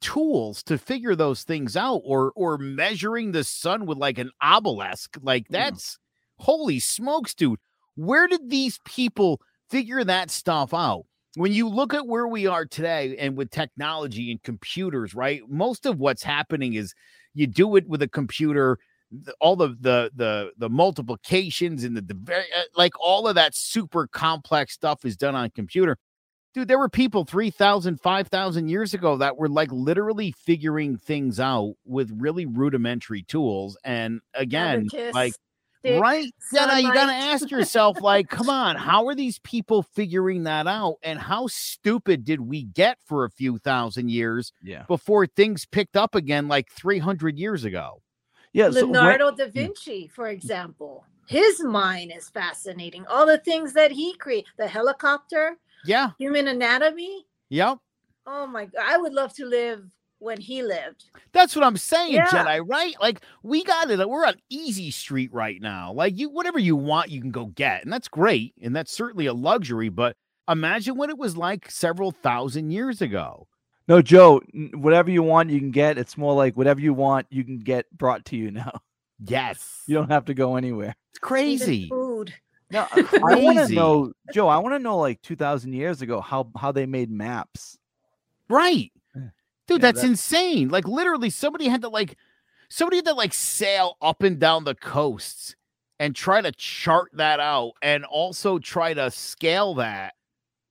tools 0.00 0.62
to 0.64 0.78
figure 0.78 1.14
those 1.16 1.42
things 1.42 1.76
out 1.76 2.02
or 2.04 2.32
or 2.36 2.58
measuring 2.58 3.32
the 3.32 3.44
sun 3.44 3.86
with 3.86 3.98
like 3.98 4.18
an 4.18 4.30
obelisk. 4.42 5.16
Like 5.22 5.46
Yeah. 5.50 5.70
that's 5.70 5.98
holy 6.38 6.80
smokes, 6.80 7.34
dude. 7.34 7.58
Where 7.96 8.28
did 8.28 8.50
these 8.50 8.78
people 8.84 9.40
figure 9.70 10.04
that 10.04 10.30
stuff 10.30 10.74
out? 10.74 11.06
When 11.36 11.52
you 11.52 11.68
look 11.68 11.92
at 11.94 12.06
where 12.06 12.26
we 12.28 12.46
are 12.46 12.64
today 12.64 13.16
and 13.18 13.36
with 13.36 13.50
technology 13.50 14.30
and 14.30 14.42
computers, 14.42 15.14
right? 15.14 15.42
Most 15.48 15.84
of 15.86 15.98
what's 15.98 16.22
happening 16.22 16.74
is 16.74 16.94
you 17.34 17.46
do 17.46 17.76
it 17.76 17.86
with 17.88 18.00
a 18.02 18.08
computer, 18.08 18.78
all 19.40 19.56
the 19.56 19.68
the 19.80 20.10
the 20.14 20.50
the 20.58 20.68
multiplications 20.70 21.84
and 21.84 21.96
the, 21.96 22.00
the 22.02 22.14
very 22.14 22.44
uh, 22.56 22.62
like 22.76 22.92
all 23.00 23.28
of 23.28 23.34
that 23.36 23.54
super 23.54 24.06
complex 24.08 24.72
stuff 24.74 25.04
is 25.04 25.16
done 25.16 25.34
on 25.34 25.50
computer. 25.50 25.96
Dude, 26.56 26.68
there 26.68 26.78
were 26.78 26.88
people 26.88 27.26
3,000, 27.26 28.00
5,000 28.00 28.68
years 28.70 28.94
ago 28.94 29.18
that 29.18 29.36
were 29.36 29.46
like 29.48 29.70
literally 29.70 30.32
figuring 30.32 30.96
things 30.96 31.38
out 31.38 31.74
with 31.84 32.10
really 32.16 32.46
rudimentary 32.46 33.22
tools. 33.22 33.76
And 33.84 34.22
again, 34.32 34.86
Abacus, 34.90 35.14
like 35.14 35.34
stick, 35.80 36.00
right 36.00 36.32
Jenna, 36.54 36.80
you 36.80 36.94
gotta 36.94 37.12
ask 37.12 37.50
yourself 37.50 38.00
like 38.00 38.30
come 38.30 38.48
on 38.48 38.76
how 38.88 39.06
are 39.06 39.14
these 39.14 39.38
people 39.40 39.82
figuring 39.82 40.44
that 40.44 40.66
out 40.66 40.94
and 41.02 41.18
how 41.18 41.46
stupid 41.46 42.24
did 42.24 42.40
we 42.40 42.64
get 42.64 42.96
for 43.04 43.26
a 43.26 43.30
few 43.30 43.58
thousand 43.58 44.10
years 44.10 44.50
Yeah. 44.62 44.84
before 44.88 45.26
things 45.26 45.66
picked 45.66 45.94
up 45.94 46.14
again 46.14 46.48
like 46.48 46.70
300 46.72 47.38
years 47.38 47.64
ago 47.64 48.00
Yeah. 48.54 48.70
So 48.70 48.86
when- 48.86 48.94
Leonardo 48.94 49.30
da 49.30 49.48
Vinci, 49.50 50.08
for 50.08 50.28
example, 50.28 51.04
his 51.26 51.62
mind 51.62 52.12
is 52.16 52.30
fascinating. 52.30 53.04
All 53.08 53.26
the 53.26 53.38
things 53.38 53.74
that 53.74 53.90
he 53.90 54.14
created, 54.14 54.48
the 54.56 54.68
helicopter, 54.68 55.58
yeah 55.84 56.10
human 56.18 56.48
anatomy. 56.48 57.26
yep 57.48 57.78
Oh 58.28 58.46
my 58.46 58.64
God, 58.64 58.82
I 58.84 58.96
would 58.98 59.12
love 59.12 59.32
to 59.34 59.44
live 59.46 59.84
when 60.18 60.40
he 60.40 60.62
lived. 60.62 61.04
that's 61.32 61.54
what 61.54 61.62
i'm 61.64 61.76
saying 61.76 62.14
Yeah. 62.14 62.26
jedi 62.26 62.62
right 62.66 62.94
like 63.00 63.20
we 63.42 63.62
got 63.62 63.90
it 63.90 64.08
we're 64.08 64.26
on 64.26 64.34
easy 64.48 64.90
street 64.90 65.30
right 65.32 65.60
now 65.60 65.92
like 65.92 66.16
you 66.16 66.30
whatever 66.30 66.58
you 66.58 66.74
want 66.74 67.10
you 67.10 67.20
can 67.20 67.30
go 67.30 67.46
get 67.46 67.84
and 67.84 67.92
that's 67.92 68.08
great 68.08 68.54
and 68.62 68.74
that's 68.74 68.90
certainly 68.92 69.26
a 69.26 69.34
luxury 69.34 69.90
but 69.90 70.16
Imagine 70.48 70.96
what 70.96 71.10
it 71.10 71.18
was 71.18 71.36
like 71.36 71.68
several 71.68 72.12
thousand 72.12 72.70
years 72.70 73.02
ago. 73.02 73.48
No, 73.88 74.00
Joe, 74.00 74.40
whatever 74.74 75.10
you 75.10 75.20
want, 75.20 75.50
you 75.50 75.58
can 75.58 75.72
get. 75.72 75.98
It's 75.98 76.16
more 76.16 76.34
like 76.34 76.56
whatever 76.56 76.78
you 76.80 76.94
want, 76.94 77.26
you 77.30 77.42
can 77.42 77.58
get 77.58 77.86
brought 77.90 78.24
to 78.26 78.36
you 78.36 78.52
now. 78.52 78.70
Yes. 79.18 79.82
You 79.88 79.96
don't 79.96 80.10
have 80.12 80.26
to 80.26 80.34
go 80.34 80.54
anywhere. 80.54 80.94
It's 81.14 81.18
Even 81.18 81.28
crazy. 81.28 81.88
Food. 82.70 82.74
Now, 82.74 82.88
I 83.26 83.36
want 83.36 83.58
to 83.68 83.74
know, 83.74 84.12
Joe. 84.32 84.48
I 84.48 84.58
want 84.58 84.74
to 84.74 84.78
know, 84.78 84.98
like 84.98 85.20
two 85.22 85.36
thousand 85.36 85.72
years 85.72 86.02
ago, 86.02 86.20
how 86.20 86.48
how 86.56 86.72
they 86.72 86.86
made 86.86 87.10
maps. 87.10 87.78
Right. 88.48 88.92
Dude, 89.14 89.22
Yeah, 89.70 89.78
that's 89.78 90.02
that- 90.02 90.06
insane. 90.08 90.68
Like 90.68 90.86
literally 90.86 91.30
somebody 91.30 91.66
had 91.68 91.82
to 91.82 91.88
like 91.88 92.16
somebody 92.68 92.96
had 92.98 93.06
to 93.06 93.14
like 93.14 93.34
sail 93.34 93.96
up 94.00 94.22
and 94.22 94.38
down 94.38 94.64
the 94.64 94.74
coasts 94.76 95.54
and 95.98 96.14
try 96.14 96.40
to 96.40 96.52
chart 96.52 97.10
that 97.14 97.40
out 97.40 97.72
and 97.82 98.04
also 98.04 98.58
try 98.58 98.94
to 98.94 99.10
scale 99.10 99.74
that. 99.74 100.14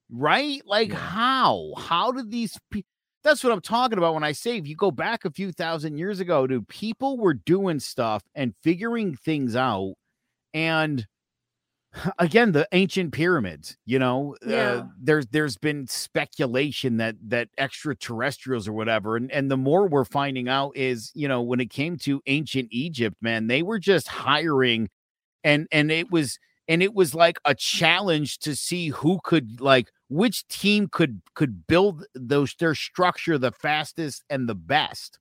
Right? 0.09 0.61
Like 0.65 0.89
Yeah. 0.89 0.95
how? 0.97 1.73
How 1.77 2.11
did 2.11 2.29
these 2.31 2.57
pe- 2.71 2.83
That's 3.23 3.43
what 3.43 3.51
I'm 3.51 3.59
talking 3.61 3.97
about 3.97 4.13
when 4.13 4.23
I 4.23 4.33
say 4.33 4.57
if 4.57 4.67
you 4.67 4.75
go 4.75 4.91
back 4.91 5.25
a 5.25 5.31
few 5.31 5.51
thousand 5.51 5.97
years 5.97 6.19
ago, 6.19 6.45
dude, 6.47 6.67
people 6.69 7.17
were 7.17 7.33
doing 7.33 7.79
stuff 7.79 8.23
and 8.35 8.53
figuring 8.63 9.15
things 9.15 9.55
out 9.55 9.95
and 10.53 11.05
again 12.19 12.51
the 12.51 12.67
ancient 12.71 13.13
pyramids 13.13 13.77
you 13.85 13.97
know 13.99 14.35
Yeah. 14.45 14.57
uh, 14.57 14.83
there's 15.01 15.25
there's 15.27 15.57
been 15.57 15.87
speculation 15.87 16.97
that 16.97 17.15
that 17.21 17.49
extraterrestrials 17.57 18.67
or 18.67 18.73
whatever 18.73 19.15
and 19.15 19.31
and 19.31 19.49
the 19.49 19.57
more 19.57 19.87
we're 19.87 20.05
finding 20.05 20.47
out 20.49 20.75
is 20.75 21.11
you 21.15 21.27
know 21.27 21.41
when 21.41 21.59
it 21.59 21.69
came 21.69 21.97
to 21.99 22.21
ancient 22.27 22.67
egypt 22.71 23.15
man 23.21 23.47
they 23.47 23.61
were 23.63 23.79
just 23.79 24.07
hiring 24.07 24.89
and 25.43 25.67
and 25.71 25.91
it 25.91 26.11
was 26.11 26.39
and 26.67 26.83
it 26.83 26.93
was 26.93 27.15
like 27.15 27.39
a 27.45 27.55
challenge 27.55 28.39
to 28.39 28.55
see 28.55 28.89
who 28.89 29.19
could 29.23 29.61
like 29.61 29.91
which 30.09 30.47
team 30.47 30.87
could 30.91 31.21
could 31.35 31.67
build 31.67 32.05
those 32.15 32.55
their 32.59 32.75
structure 32.75 33.37
the 33.37 33.51
fastest 33.51 34.23
and 34.29 34.49
the 34.49 34.55
best 34.55 35.19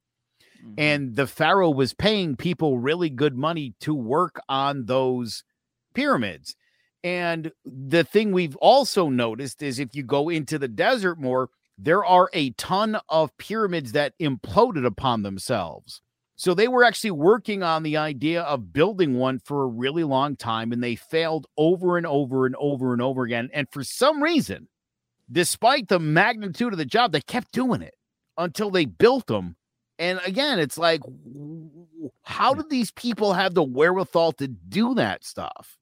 Mhm. 0.63 0.75
and 0.79 1.17
the 1.17 1.27
pharaoh 1.27 1.71
was 1.71 1.95
paying 1.95 2.37
people 2.37 2.79
really 2.79 3.11
good 3.11 3.37
money 3.37 3.75
to 3.81 3.95
work 3.95 4.41
on 4.49 4.87
those 4.87 5.45
pyramids 5.95 6.57
and 7.05 7.53
the 7.65 8.03
thing 8.03 8.33
we've 8.33 8.57
also 8.57 9.11
noticed 9.11 9.63
is 9.63 9.79
if 9.79 9.95
you 9.95 10.03
go 10.03 10.29
into 10.29 10.59
the 10.59 10.67
desert 10.67 11.21
more 11.21 11.51
there 11.77 12.05
are 12.05 12.31
a 12.33 12.51
ton 12.51 12.99
of 13.09 13.37
pyramids 13.37 13.93
that 13.93 14.15
imploded 14.21 14.87
upon 14.87 15.25
themselves. 15.25 16.01
So 16.37 16.55
they 16.55 16.69
were 16.69 16.85
actually 16.85 17.11
working 17.11 17.65
on 17.65 17.83
the 17.83 17.97
idea 17.97 18.43
of 18.43 18.73
building 18.73 19.15
one 19.15 19.41
for 19.41 19.65
a 19.65 19.69
really 19.69 20.05
long 20.05 20.37
time 20.37 20.71
and 20.71 20.83
they 20.83 20.95
failed 20.95 21.49
over 21.57 21.97
and 21.97 22.07
over 22.07 22.47
and 22.47 22.55
over 22.61 22.93
and 22.93 23.03
over 23.03 23.25
again. 23.25 23.51
And 23.53 23.69
for 23.71 23.85
some 23.85 24.23
reason 24.23 24.69
despite 25.31 25.89
the 25.89 25.99
magnitude 25.99 26.73
of 26.73 26.79
the 26.79 26.85
job 26.85 27.13
they 27.13 27.21
kept 27.21 27.51
doing 27.51 27.83
it 27.83 27.95
until 28.37 28.71
they 28.71 28.85
built 28.85 29.27
them 29.27 29.57
and 29.99 30.21
again, 30.27 30.59
it's 30.59 30.79
like, 30.79 31.03
how 32.23 32.53
hmm. 32.53 32.61
did 32.61 32.71
these 32.71 32.91
people 32.93 33.33
have 33.33 33.55
the 33.55 33.63
wherewithal 33.63 34.33
to 34.33 34.49
do 34.49 34.95
that 34.95 35.25
stuff? 35.25 35.79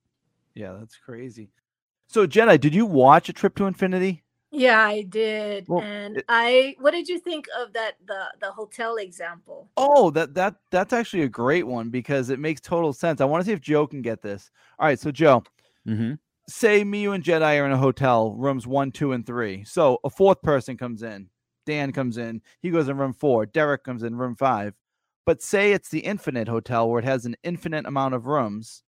Yeah, 0.54 0.76
that's 0.78 0.96
crazy. 0.96 1.50
So, 2.08 2.26
Jedi, 2.26 2.60
did 2.60 2.74
you 2.74 2.86
watch 2.86 3.28
A 3.28 3.32
Trip 3.32 3.54
to 3.56 3.66
Infinity? 3.66 4.22
Yeah, 4.50 4.80
I 4.80 5.02
did. 5.02 5.66
Well, 5.66 5.80
and 5.80 6.18
it- 6.18 6.24
I 6.28 6.76
what 6.78 6.90
did 6.90 7.08
you 7.08 7.18
think 7.18 7.46
of 7.58 7.72
that 7.72 7.92
the 8.06 8.24
the 8.40 8.52
hotel 8.52 8.96
example? 8.96 9.70
Oh, 9.78 10.10
that 10.10 10.34
that 10.34 10.56
that's 10.70 10.92
actually 10.92 11.22
a 11.22 11.28
great 11.28 11.66
one 11.66 11.88
because 11.88 12.28
it 12.28 12.38
makes 12.38 12.60
total 12.60 12.92
sense. 12.92 13.20
I 13.20 13.24
want 13.24 13.42
to 13.42 13.46
see 13.46 13.54
if 13.54 13.62
Joe 13.62 13.86
can 13.86 14.02
get 14.02 14.20
this. 14.20 14.50
All 14.78 14.86
right, 14.86 14.98
so 14.98 15.10
Joe, 15.10 15.42
Mm-hmm. 15.88 16.14
say 16.48 16.84
me, 16.84 17.02
you, 17.02 17.12
and 17.12 17.24
Jedi 17.24 17.58
are 17.60 17.66
in 17.66 17.72
a 17.72 17.78
hotel, 17.78 18.34
rooms 18.34 18.66
one, 18.66 18.92
two, 18.92 19.12
and 19.12 19.26
three. 19.26 19.64
So 19.64 19.98
a 20.04 20.10
fourth 20.10 20.42
person 20.42 20.76
comes 20.76 21.02
in. 21.02 21.30
Dan 21.64 21.92
comes 21.92 22.18
in. 22.18 22.42
He 22.60 22.70
goes 22.70 22.88
in 22.88 22.98
room 22.98 23.14
four. 23.14 23.46
Derek 23.46 23.84
comes 23.84 24.02
in 24.02 24.16
room 24.16 24.36
five. 24.36 24.74
But 25.24 25.40
say 25.40 25.72
it's 25.72 25.88
the 25.88 26.00
infinite 26.00 26.48
hotel 26.48 26.90
where 26.90 26.98
it 26.98 27.04
has 27.06 27.24
an 27.24 27.36
infinite 27.42 27.86
amount 27.86 28.14
of 28.14 28.26
rooms. 28.26 28.82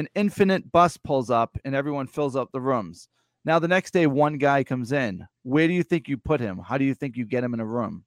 An 0.00 0.08
infinite 0.14 0.72
bus 0.72 0.96
pulls 0.96 1.28
up 1.28 1.58
and 1.62 1.74
everyone 1.74 2.06
fills 2.06 2.34
up 2.34 2.48
the 2.52 2.60
rooms. 2.60 3.06
Now 3.44 3.58
the 3.58 3.68
next 3.68 3.90
day, 3.90 4.06
one 4.06 4.38
guy 4.38 4.64
comes 4.64 4.92
in. 4.92 5.26
Where 5.42 5.68
do 5.68 5.74
you 5.74 5.82
think 5.82 6.08
you 6.08 6.16
put 6.16 6.40
him? 6.40 6.56
How 6.58 6.78
do 6.78 6.86
you 6.86 6.94
think 6.94 7.18
you 7.18 7.26
get 7.26 7.44
him 7.44 7.52
in 7.52 7.60
a 7.60 7.66
room? 7.66 8.04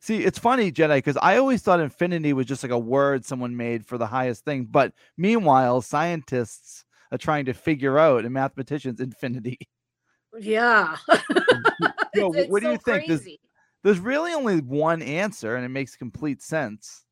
See, 0.00 0.24
it's 0.24 0.36
funny, 0.38 0.72
Jedi, 0.72 0.96
because 0.96 1.16
I 1.22 1.36
always 1.36 1.62
thought 1.62 1.78
infinity 1.78 2.32
was 2.32 2.46
just 2.46 2.64
like 2.64 2.72
a 2.72 2.78
word 2.78 3.24
someone 3.24 3.56
made 3.56 3.86
for 3.86 3.98
the 3.98 4.06
highest 4.06 4.44
thing. 4.44 4.64
But 4.64 4.92
meanwhile, 5.16 5.80
scientists 5.80 6.84
are 7.12 7.18
trying 7.18 7.44
to 7.44 7.54
figure 7.54 7.96
out, 7.96 8.24
and 8.24 8.34
mathematicians, 8.34 8.98
infinity. 8.98 9.58
Yeah. 10.40 10.96
Yo, 12.16 12.32
It's- 12.34 12.48
what 12.48 12.62
do 12.62 12.68
you 12.70 12.74
it's 12.74 12.84
think? 12.84 13.06
Crazy. 13.06 13.38
There's 13.84 14.00
really 14.00 14.32
only 14.32 14.60
one 14.60 15.02
answer, 15.02 15.54
and 15.54 15.64
it 15.64 15.68
makes 15.68 15.94
complete 15.94 16.42
sense. 16.42 17.04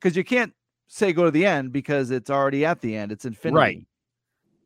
Because 0.00 0.16
you 0.16 0.24
can't 0.24 0.54
say 0.90 1.12
go 1.12 1.24
to 1.24 1.30
the 1.30 1.46
end 1.46 1.72
because 1.72 2.10
it's 2.10 2.28
already 2.28 2.64
at 2.66 2.80
the 2.80 2.96
end. 2.96 3.12
It's 3.12 3.24
infinity. 3.24 3.56
Right. 3.56 3.86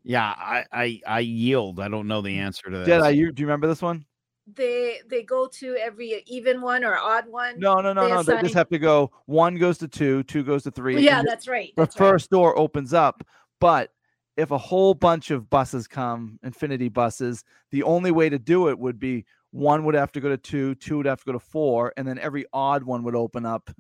Yeah, 0.03 0.35
I, 0.37 0.65
I 0.73 1.01
I 1.07 1.21
yield. 1.21 1.81
I 1.81 1.89
don't 1.89 2.07
know 2.07 2.21
the 2.21 2.37
mm. 2.37 2.41
answer 2.41 2.71
to 2.71 2.79
that. 2.79 2.89
Jedi, 2.89 3.17
you 3.17 3.33
do 3.33 3.43
you 3.43 3.47
remember 3.47 3.67
this 3.67 3.81
one? 3.81 4.05
They 4.47 5.01
they 5.09 5.23
go 5.23 5.47
to 5.47 5.77
every 5.77 6.23
even 6.27 6.61
one 6.61 6.85
or 6.85 6.97
odd 6.97 7.27
one. 7.29 7.59
No, 7.59 7.77
no, 7.77 7.93
no, 7.93 8.05
They 8.05 8.11
no. 8.11 8.23
They 8.23 8.43
just 8.43 8.55
have 8.55 8.69
to 8.71 8.79
go. 8.79 9.13
One 9.27 9.57
goes 9.57 9.79
to 9.79 9.89
two, 9.89 10.23
two 10.25 10.43
goes 10.43 10.65
to 10.65 10.71
three. 10.71 11.01
yeah, 11.01 11.21
and 11.21 11.27
the- 11.27 11.31
that's 11.31 11.49
right. 11.49 11.73
the 11.77 11.83
That's 11.83 11.99
right. 11.99 12.09
first 12.11 12.31
door 12.31 12.59
opens 12.59 12.93
up. 12.93 13.25
But 13.61 13.91
if 14.37 14.51
a 14.51 14.59
whole 14.59 14.93
bunch 14.93 15.31
of 15.31 15.49
buses 15.49 15.87
come, 15.87 16.39
infinity 16.43 16.89
buses, 16.89 17.45
the 17.71 17.83
only 17.85 18.11
way 18.11 18.29
to 18.29 18.39
do 18.39 18.69
it 18.69 18.79
would 18.79 18.99
be 18.99 19.25
one 19.53 19.85
would 19.85 19.95
have 19.95 20.13
to 20.13 20.21
go 20.21 20.29
to 20.29 20.37
two, 20.37 20.75
two 20.75 20.99
would 20.99 21.07
have 21.07 21.21
to 21.21 21.27
go 21.27 21.33
to 21.33 21.39
four, 21.39 21.95
and 21.97 22.07
then 22.07 22.19
every 22.19 22.45
odd 22.53 22.83
one 22.83 23.05
would 23.05 23.15
open 23.15 23.47
up. 23.47 23.71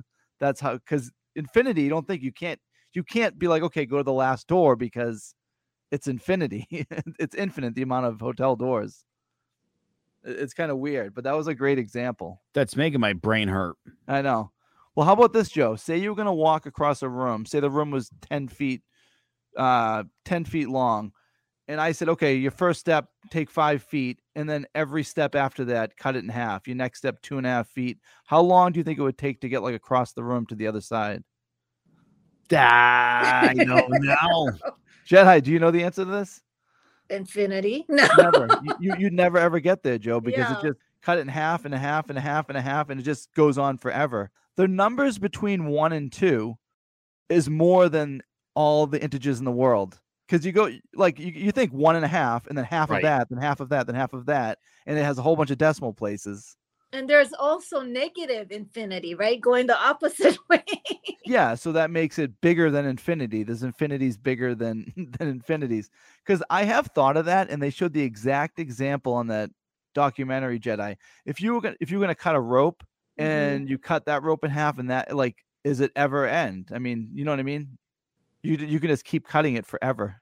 That's 0.40 0.60
how 0.60 0.74
because 0.74 1.12
infinity, 1.36 1.82
you 1.82 1.90
don't 1.90 2.06
think 2.06 2.22
you 2.22 2.32
can't 2.32 2.60
you 2.92 3.02
can't 3.02 3.38
be 3.38 3.48
like, 3.48 3.62
okay, 3.62 3.86
go 3.86 3.98
to 3.98 4.02
the 4.02 4.12
last 4.12 4.46
door 4.46 4.76
because 4.76 5.34
it's 5.90 6.06
infinity. 6.06 6.66
it's 7.18 7.34
infinite 7.34 7.74
the 7.74 7.82
amount 7.82 8.06
of 8.06 8.20
hotel 8.20 8.56
doors. 8.56 9.04
It's 10.22 10.54
kind 10.54 10.70
of 10.70 10.78
weird, 10.78 11.14
but 11.14 11.24
that 11.24 11.36
was 11.36 11.48
a 11.48 11.54
great 11.54 11.78
example. 11.78 12.40
That's 12.54 12.76
making 12.76 13.00
my 13.00 13.12
brain 13.12 13.48
hurt. 13.48 13.76
I 14.08 14.22
know. 14.22 14.52
Well, 14.94 15.06
how 15.06 15.12
about 15.12 15.32
this, 15.32 15.50
Joe? 15.50 15.76
Say 15.76 15.98
you 15.98 16.10
were 16.10 16.16
going 16.16 16.26
to 16.26 16.32
walk 16.32 16.66
across 16.66 17.02
a 17.02 17.08
room. 17.08 17.44
Say 17.44 17.60
the 17.60 17.70
room 17.70 17.90
was 17.90 18.10
10 18.30 18.48
feet, 18.48 18.82
uh, 19.56 20.04
10 20.24 20.44
feet 20.44 20.68
long. 20.68 21.12
And 21.66 21.80
I 21.80 21.92
said, 21.92 22.10
okay, 22.10 22.34
your 22.34 22.50
first 22.50 22.80
step, 22.80 23.08
take 23.30 23.50
five 23.50 23.82
feet. 23.82 24.20
And 24.34 24.48
then 24.48 24.66
every 24.74 25.02
step 25.02 25.34
after 25.34 25.64
that, 25.66 25.96
cut 25.96 26.14
it 26.14 26.22
in 26.22 26.28
half. 26.28 26.66
Your 26.68 26.76
next 26.76 26.98
step, 26.98 27.22
two 27.22 27.38
and 27.38 27.46
a 27.46 27.50
half 27.50 27.68
feet. 27.68 27.98
How 28.26 28.40
long 28.42 28.72
do 28.72 28.78
you 28.80 28.84
think 28.84 28.98
it 28.98 29.02
would 29.02 29.16
take 29.16 29.40
to 29.40 29.48
get 29.48 29.62
like 29.62 29.74
across 29.74 30.12
the 30.12 30.22
room 30.22 30.44
to 30.46 30.54
the 30.54 30.66
other 30.66 30.82
side? 30.82 31.24
Ah, 32.52 33.48
I 33.48 33.54
don't 33.54 33.90
know. 34.04 34.50
Jedi, 35.08 35.42
do 35.42 35.50
you 35.50 35.58
know 35.58 35.70
the 35.70 35.82
answer 35.84 36.04
to 36.04 36.10
this? 36.10 36.40
Infinity. 37.10 37.84
No. 37.88 38.06
Never. 38.18 38.48
you, 38.62 38.74
you, 38.80 38.94
you'd 38.98 39.12
never 39.12 39.38
ever 39.38 39.60
get 39.60 39.82
there, 39.82 39.98
Joe, 39.98 40.20
because 40.20 40.50
Yeah. 40.50 40.58
it 40.58 40.62
just 40.62 40.78
cut 41.02 41.18
it 41.18 41.22
in 41.22 41.28
half 41.28 41.64
and 41.64 41.74
a 41.74 41.78
half 41.78 42.08
and 42.08 42.18
a 42.18 42.20
half 42.20 42.48
and 42.48 42.58
a 42.58 42.62
half, 42.62 42.90
and 42.90 43.00
it 43.00 43.04
just 43.04 43.32
goes 43.34 43.58
on 43.58 43.78
forever. 43.78 44.30
The 44.56 44.68
numbers 44.68 45.18
between 45.18 45.66
one 45.66 45.92
and 45.92 46.10
two 46.12 46.56
is 47.28 47.48
more 47.50 47.88
than 47.88 48.22
all 48.54 48.86
the 48.86 49.02
integers 49.02 49.38
in 49.38 49.44
the 49.44 49.50
world. 49.52 49.98
Because 50.26 50.44
you 50.46 50.52
go 50.52 50.70
like 50.94 51.18
you, 51.18 51.32
you 51.32 51.52
think 51.52 51.72
one 51.72 51.96
and 51.96 52.04
a 52.04 52.08
half, 52.08 52.46
and 52.46 52.56
then 52.56 52.64
half 52.64 52.90
Right. 52.90 52.98
of 52.98 53.02
that, 53.02 53.28
then 53.28 53.38
half 53.38 53.60
of 53.60 53.68
that, 53.70 53.86
then 53.86 53.94
half 53.94 54.12
of 54.14 54.26
that, 54.26 54.58
and 54.86 54.98
it 54.98 55.02
has 55.02 55.18
a 55.18 55.22
whole 55.22 55.36
bunch 55.36 55.50
of 55.50 55.58
decimal 55.58 55.92
places. 55.92 56.56
And 56.92 57.08
there's 57.10 57.32
also 57.32 57.80
negative 57.82 58.52
infinity, 58.52 59.14
right? 59.14 59.40
Going 59.40 59.66
the 59.66 59.78
opposite 59.82 60.38
way. 60.48 60.64
Yeah, 61.26 61.54
so 61.54 61.72
that 61.72 61.90
makes 61.90 62.18
it 62.18 62.40
bigger 62.40 62.70
than 62.70 62.84
infinity. 62.86 63.42
There's 63.42 63.62
infinities 63.62 64.16
bigger 64.16 64.54
than 64.54 64.92
than 65.18 65.28
infinities. 65.28 65.90
Because 66.24 66.42
I 66.50 66.64
have 66.64 66.88
thought 66.94 67.16
of 67.16 67.26
that, 67.26 67.50
and 67.50 67.62
they 67.62 67.70
showed 67.70 67.92
the 67.92 68.02
exact 68.02 68.58
example 68.58 69.14
on 69.14 69.26
that 69.28 69.50
documentary 69.94 70.58
Jedi. 70.60 70.96
If 71.24 71.40
you 71.40 71.54
were 71.54 71.60
gonna 71.60 71.76
if 71.80 71.90
you 71.90 71.98
were 71.98 72.02
gonna 72.04 72.14
cut 72.14 72.34
a 72.36 72.40
rope 72.40 72.82
Mhm. 73.18 73.24
and 73.26 73.68
you 73.68 73.78
cut 73.78 74.06
that 74.06 74.22
rope 74.22 74.44
in 74.44 74.50
half, 74.50 74.78
and 74.78 74.90
that 74.90 75.14
like 75.14 75.36
is 75.64 75.80
it 75.80 75.92
ever 75.96 76.26
end? 76.26 76.70
I 76.74 76.78
mean, 76.78 77.08
you 77.14 77.24
know 77.24 77.32
what 77.32 77.40
I 77.40 77.44
mean? 77.44 77.78
You 78.44 78.56
you 78.56 78.78
can 78.78 78.90
just 78.90 79.04
keep 79.04 79.26
cutting 79.26 79.54
it 79.56 79.66
forever. 79.66 80.20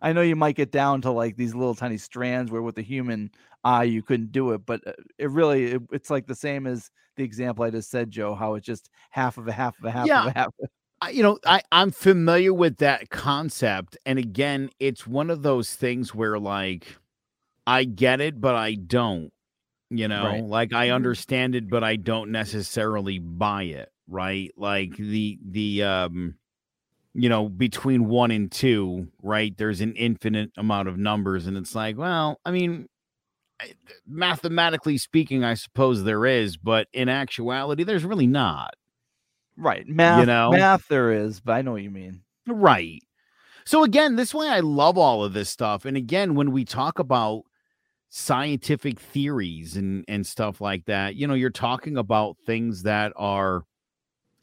I 0.00 0.12
know 0.12 0.20
you 0.20 0.36
might 0.36 0.56
get 0.56 0.70
down 0.70 1.00
to 1.02 1.10
like 1.10 1.36
these 1.36 1.54
little 1.54 1.74
tiny 1.74 1.96
strands 1.96 2.50
where 2.50 2.62
with 2.62 2.74
the 2.76 2.82
human 2.82 3.30
eye 3.64 3.84
you 3.84 4.02
couldn't 4.02 4.32
do 4.32 4.52
it, 4.52 4.64
but 4.66 4.86
uh, 4.86 4.92
it 5.18 5.30
really 5.30 5.72
it, 5.72 5.82
it's 5.92 6.10
like 6.10 6.26
the 6.26 6.34
same 6.34 6.66
as 6.66 6.90
the 7.16 7.24
example 7.24 7.64
I 7.64 7.70
just 7.70 7.90
said, 7.90 8.10
Joe. 8.10 8.34
How 8.34 8.54
it's 8.54 8.66
just 8.66 8.90
half 9.10 9.36
of 9.38 9.48
a 9.48 9.52
half 9.52 9.78
of 9.78 9.84
a 9.84 9.90
half 9.90 10.06
Yeah. 10.06 10.22
of 10.22 10.26
a 10.28 10.38
half. 10.38 10.54
I- 11.00 11.10
you 11.10 11.22
know, 11.22 11.38
I, 11.44 11.60
I'm 11.72 11.90
familiar 11.90 12.54
with 12.54 12.78
that 12.78 13.10
concept. 13.10 13.96
And 14.06 14.18
again, 14.18 14.70
it's 14.78 15.06
one 15.06 15.28
of 15.28 15.42
those 15.42 15.74
things 15.74 16.14
where 16.14 16.38
like 16.38 16.96
I 17.66 17.84
get 17.84 18.20
it, 18.20 18.40
but 18.40 18.54
I 18.54 18.74
don't. 18.74 19.32
You 19.90 20.08
know, 20.08 20.24
Right. 20.24 20.44
like 20.44 20.72
I 20.72 20.88
Mhm. 20.88 20.94
understand 20.94 21.54
it, 21.54 21.68
but 21.68 21.82
I 21.84 21.96
don't 21.96 22.30
necessarily 22.30 23.18
buy 23.18 23.64
it. 23.64 23.90
Right. 24.08 24.50
Like 24.56 24.96
the 24.96 25.38
the 25.44 25.82
um 25.82 26.34
you 27.14 27.28
know, 27.28 27.48
between 27.48 28.08
one 28.08 28.30
and 28.30 28.50
two, 28.50 29.08
right? 29.22 29.56
There's 29.56 29.80
an 29.80 29.94
infinite 29.94 30.50
amount 30.56 30.88
of 30.88 30.98
numbers. 30.98 31.46
And 31.46 31.56
it's 31.56 31.74
like, 31.74 31.96
well, 31.96 32.40
I 32.44 32.50
mean, 32.50 32.88
mathematically 34.06 34.98
speaking, 34.98 35.44
I 35.44 35.54
suppose 35.54 36.02
there 36.02 36.26
is, 36.26 36.56
but 36.56 36.88
in 36.92 37.08
actuality, 37.08 37.84
there's 37.84 38.04
really 38.04 38.26
not. 38.26 38.74
Right. 39.56 39.86
Math, 39.86 40.20
you 40.20 40.26
know? 40.26 40.50
math 40.50 40.88
there 40.88 41.12
is, 41.12 41.40
but 41.40 41.52
I 41.52 41.62
know 41.62 41.72
what 41.72 41.82
you 41.82 41.90
mean. 41.90 42.22
Right. 42.48 43.00
So 43.64 43.84
again, 43.84 44.16
this 44.16 44.34
way 44.34 44.48
I 44.48 44.60
love 44.60 44.98
all 44.98 45.24
of 45.24 45.32
this 45.32 45.48
stuff. 45.48 45.84
And 45.84 45.96
again, 45.96 46.34
when 46.34 46.50
we 46.50 46.64
talk 46.64 46.98
about 46.98 47.44
scientific 48.10 49.00
theories 49.00 49.76
and 49.76 50.04
and 50.06 50.26
stuff 50.26 50.60
like 50.60 50.84
that, 50.86 51.14
you 51.14 51.26
know, 51.26 51.34
you're 51.34 51.50
talking 51.50 51.96
about 51.96 52.36
things 52.44 52.82
that 52.82 53.12
are 53.16 53.62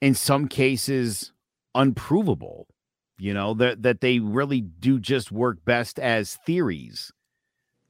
in 0.01 0.15
some 0.15 0.47
cases 0.47 1.31
unprovable, 1.75 2.67
you 3.17 3.33
know, 3.33 3.53
that 3.55 3.83
that 3.83 4.01
they 4.01 4.19
really 4.19 4.61
do 4.61 4.99
just 4.99 5.31
work 5.31 5.63
best 5.65 5.99
as 5.99 6.37
theories. 6.45 7.11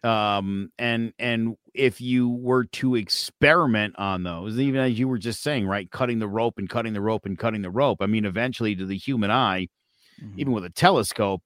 Um 0.03 0.71
and 0.79 1.13
and 1.19 1.57
if 1.73 2.01
you 2.01 2.29
were 2.29 2.65
to 2.65 2.95
experiment 2.95 3.95
on 3.97 4.23
those 4.23 4.59
even 4.59 4.81
as 4.81 4.97
you 4.99 5.07
were 5.07 5.17
just 5.17 5.41
saying 5.41 5.65
right 5.65 5.89
cutting 5.91 6.19
the 6.19 6.27
rope 6.27 6.57
and 6.57 6.69
cutting 6.69 6.93
the 6.93 7.01
rope 7.01 7.25
and 7.25 7.37
cutting 7.37 7.61
the 7.61 7.69
rope 7.69 7.99
i 8.01 8.05
mean 8.05 8.25
eventually 8.25 8.75
to 8.75 8.85
the 8.85 8.97
human 8.97 9.31
eye 9.31 9.67
mm-hmm. 10.21 10.39
even 10.39 10.53
with 10.53 10.65
a 10.65 10.69
telescope 10.69 11.41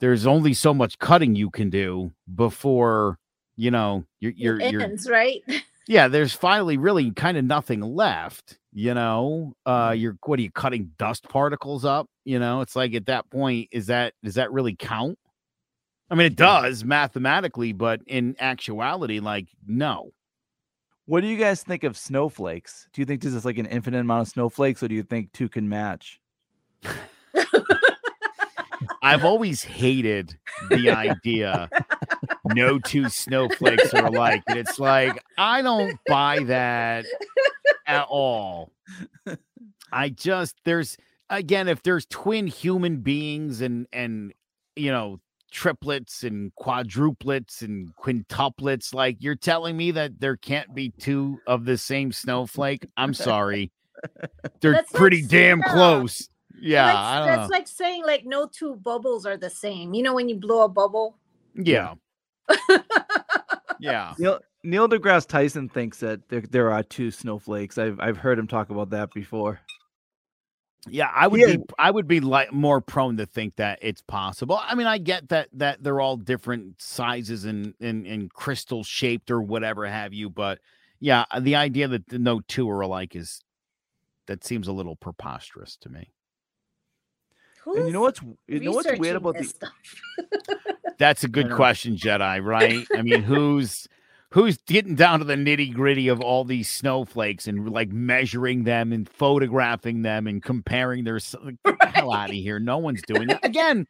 there's 0.00 0.26
only 0.26 0.52
so 0.52 0.74
much 0.74 0.98
cutting 0.98 1.34
you 1.34 1.50
can 1.50 1.70
do 1.70 2.12
before 2.34 3.18
you 3.56 3.70
know 3.70 4.04
you're 4.20 4.32
you're, 4.32 4.60
it 4.60 4.74
ends, 4.74 5.06
you're 5.06 5.14
right? 5.14 5.42
Yeah 5.88 6.08
there's 6.08 6.32
finally 6.32 6.76
really 6.78 7.12
kind 7.12 7.36
of 7.36 7.44
nothing 7.44 7.80
left 7.80 8.58
you 8.78 8.92
know 8.92 9.54
uh 9.64 9.88
mm-hmm. 9.88 10.00
you're 10.00 10.18
what 10.26 10.38
are 10.38 10.42
you 10.42 10.50
cutting 10.50 10.92
dust 10.98 11.26
particles 11.30 11.84
up 11.84 12.08
you 12.24 12.38
know 12.38 12.60
it's 12.60 12.76
like 12.76 12.94
at 12.94 13.06
that 13.06 13.28
point 13.30 13.66
is 13.72 13.86
that 13.86 14.12
does 14.22 14.34
that 14.34 14.52
really 14.52 14.76
count 14.76 15.18
I 16.08 16.14
mean, 16.14 16.26
it 16.26 16.36
does 16.36 16.84
mathematically, 16.84 17.72
but 17.72 18.00
in 18.06 18.36
actuality, 18.38 19.18
like, 19.18 19.48
no. 19.66 20.12
What 21.06 21.20
do 21.22 21.26
you 21.26 21.36
guys 21.36 21.62
think 21.62 21.82
of 21.84 21.96
snowflakes? 21.96 22.86
Do 22.92 23.00
you 23.00 23.06
think 23.06 23.22
this 23.22 23.34
is 23.34 23.44
like 23.44 23.58
an 23.58 23.66
infinite 23.66 24.00
amount 24.00 24.22
of 24.22 24.28
snowflakes, 24.28 24.82
or 24.82 24.88
do 24.88 24.94
you 24.94 25.02
think 25.02 25.32
two 25.32 25.48
can 25.48 25.68
match? 25.68 26.20
I've 29.02 29.24
always 29.24 29.62
hated 29.62 30.36
the 30.70 30.90
idea 30.90 31.68
no 32.54 32.78
two 32.78 33.08
snowflakes 33.08 33.94
are 33.94 34.06
alike. 34.06 34.42
And 34.48 34.58
it's 34.58 34.78
like, 34.78 35.22
I 35.38 35.62
don't 35.62 35.98
buy 36.06 36.40
that 36.44 37.04
at 37.86 38.06
all. 38.08 38.72
I 39.92 40.08
just, 40.08 40.56
there's, 40.64 40.96
again, 41.30 41.68
if 41.68 41.82
there's 41.82 42.06
twin 42.06 42.46
human 42.46 42.98
beings 42.98 43.60
and, 43.60 43.86
and, 43.92 44.32
you 44.74 44.90
know, 44.90 45.20
triplets 45.50 46.22
and 46.22 46.54
quadruplets 46.54 47.62
and 47.62 47.88
quintuplets. 47.96 48.92
Like 48.92 49.16
you're 49.20 49.34
telling 49.36 49.76
me 49.76 49.90
that 49.92 50.20
there 50.20 50.36
can't 50.36 50.74
be 50.74 50.90
two 50.90 51.38
of 51.46 51.64
the 51.64 51.78
same 51.78 52.12
snowflake. 52.12 52.86
I'm 52.96 53.14
sorry. 53.14 53.72
They're 54.60 54.72
that's 54.72 54.92
pretty 54.92 55.22
like, 55.22 55.30
damn 55.30 55.58
yeah. 55.60 55.72
close. 55.72 56.28
Yeah, 56.58 56.92
like, 56.92 57.26
that's 57.26 57.50
know. 57.50 57.56
like 57.56 57.68
saying 57.68 58.04
like 58.04 58.24
no 58.24 58.46
two 58.46 58.76
bubbles 58.76 59.26
are 59.26 59.36
the 59.36 59.50
same. 59.50 59.94
You 59.94 60.02
know 60.02 60.14
when 60.14 60.28
you 60.28 60.36
blow 60.36 60.64
a 60.64 60.68
bubble? 60.68 61.18
Yeah. 61.54 61.94
yeah. 63.86 64.14
Neil, 64.18 64.40
Neil 64.62 64.88
deGrasse 64.88 65.28
Tyson 65.28 65.68
thinks 65.68 65.98
that 66.00 66.28
there, 66.28 66.40
there 66.40 66.70
are 66.70 66.82
two 66.82 67.10
snowflakes. 67.10 67.78
I've 67.78 67.98
I've 68.00 68.18
heard 68.18 68.38
him 68.38 68.46
talk 68.46 68.70
about 68.70 68.90
that 68.90 69.12
before. 69.12 69.60
Yeah, 70.88 71.10
I 71.12 71.26
would 71.26 71.40
yeah. 71.40 71.56
be 71.56 71.62
I 71.78 71.90
would 71.90 72.06
be 72.06 72.20
like 72.20 72.52
more 72.52 72.80
prone 72.80 73.16
to 73.16 73.26
think 73.26 73.56
that 73.56 73.78
it's 73.82 74.02
possible. 74.02 74.60
I 74.62 74.74
mean, 74.74 74.86
I 74.86 74.98
get 74.98 75.28
that 75.30 75.48
that 75.54 75.82
they're 75.82 76.00
all 76.00 76.16
different 76.16 76.80
sizes 76.80 77.44
and 77.44 77.74
and, 77.80 78.06
and 78.06 78.32
crystal 78.32 78.84
shaped 78.84 79.30
or 79.30 79.40
whatever 79.42 79.86
have 79.86 80.14
you, 80.14 80.30
but 80.30 80.60
yeah, 81.00 81.24
uh, 81.30 81.40
the 81.40 81.56
idea 81.56 81.88
that 81.88 82.08
the 82.08 82.18
no 82.18 82.40
two 82.40 82.70
are 82.70 82.80
alike 82.80 83.16
is 83.16 83.42
that 84.26 84.44
seems 84.44 84.68
a 84.68 84.72
little 84.72 84.96
preposterous 84.96 85.76
to 85.78 85.88
me. 85.88 86.12
Who's 87.64 87.78
and 87.78 87.86
you 87.88 87.92
know 87.92 88.00
what's 88.02 88.20
you 88.46 88.60
know 88.60 88.72
what's 88.72 88.98
weird 88.98 89.16
about 89.16 89.34
the 89.34 89.70
That's 90.98 91.24
a 91.24 91.28
good 91.28 91.50
question, 91.52 91.96
Jedi, 91.96 92.42
right? 92.42 92.86
I 92.96 93.02
mean, 93.02 93.22
who's 93.22 93.86
who's 94.30 94.58
getting 94.66 94.94
down 94.94 95.20
to 95.20 95.24
the 95.24 95.34
nitty 95.34 95.72
gritty 95.72 96.08
of 96.08 96.20
all 96.20 96.44
these 96.44 96.70
snowflakes 96.70 97.46
and 97.46 97.70
like 97.70 97.90
measuring 97.90 98.64
them 98.64 98.92
and 98.92 99.08
photographing 99.08 100.02
them 100.02 100.26
and 100.26 100.42
comparing 100.42 101.04
their 101.04 101.18
get 101.18 101.62
the 101.62 101.86
hell 101.86 102.12
out 102.12 102.30
of 102.30 102.34
here. 102.34 102.58
No 102.58 102.78
one's 102.78 103.02
doing 103.02 103.28
that. 103.28 103.44
Again, 103.44 103.86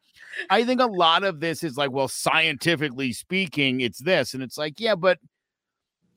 I 0.50 0.64
think 0.64 0.80
a 0.80 0.86
lot 0.86 1.24
of 1.24 1.40
this 1.40 1.64
is 1.64 1.76
like, 1.76 1.90
well, 1.90 2.08
scientifically 2.08 3.12
speaking, 3.12 3.80
it's 3.80 3.98
this. 3.98 4.34
And 4.34 4.42
it's 4.42 4.58
like, 4.58 4.78
yeah, 4.78 4.94
but 4.94 5.18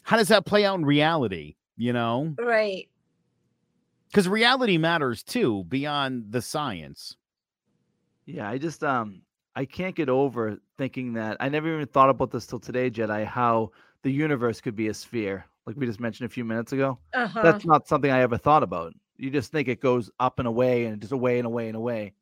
how 0.03 0.17
does 0.17 0.27
that 0.27 0.45
play 0.45 0.65
out 0.65 0.77
in 0.77 0.85
reality? 0.85 1.55
You 1.77 1.93
know? 1.93 2.35
Right. 2.37 2.89
Because 4.09 4.27
reality 4.27 4.77
matters 4.77 5.23
too, 5.23 5.63
beyond 5.67 6.31
the 6.31 6.41
science. 6.41 7.15
Yeah, 8.25 8.49
I 8.49 8.57
just 8.57 8.83
um 8.83 9.21
I 9.59 9.65
can't 9.65 9.93
get 9.93 10.07
over 10.07 10.57
thinking 10.77 11.11
that 11.15 11.35
I 11.41 11.49
never 11.49 11.75
even 11.75 11.85
thought 11.85 12.09
about 12.09 12.31
this 12.31 12.47
till 12.47 12.59
today, 12.59 12.89
Jedi, 12.89 13.25
how 13.25 13.71
the 14.03 14.09
universe 14.09 14.61
could 14.61 14.73
be 14.73 14.87
a 14.87 14.93
sphere, 14.93 15.45
like 15.65 15.75
we 15.75 15.85
just 15.85 15.99
mentioned 15.99 16.27
a 16.27 16.33
few 16.33 16.45
minutes 16.45 16.71
ago. 16.71 16.97
Uh-huh. 17.13 17.41
That's 17.43 17.65
not 17.65 17.85
something 17.85 18.09
I 18.09 18.21
ever 18.21 18.37
thought 18.37 18.63
about. 18.63 18.93
You 19.17 19.29
just 19.29 19.51
think 19.51 19.67
it 19.67 19.81
goes 19.81 20.09
up 20.17 20.39
and 20.39 20.47
away 20.47 20.85
and 20.85 21.01
just 21.01 21.11
away 21.11 21.39
and 21.39 21.45
away 21.45 21.67
and 21.67 21.75
away. 21.75 22.13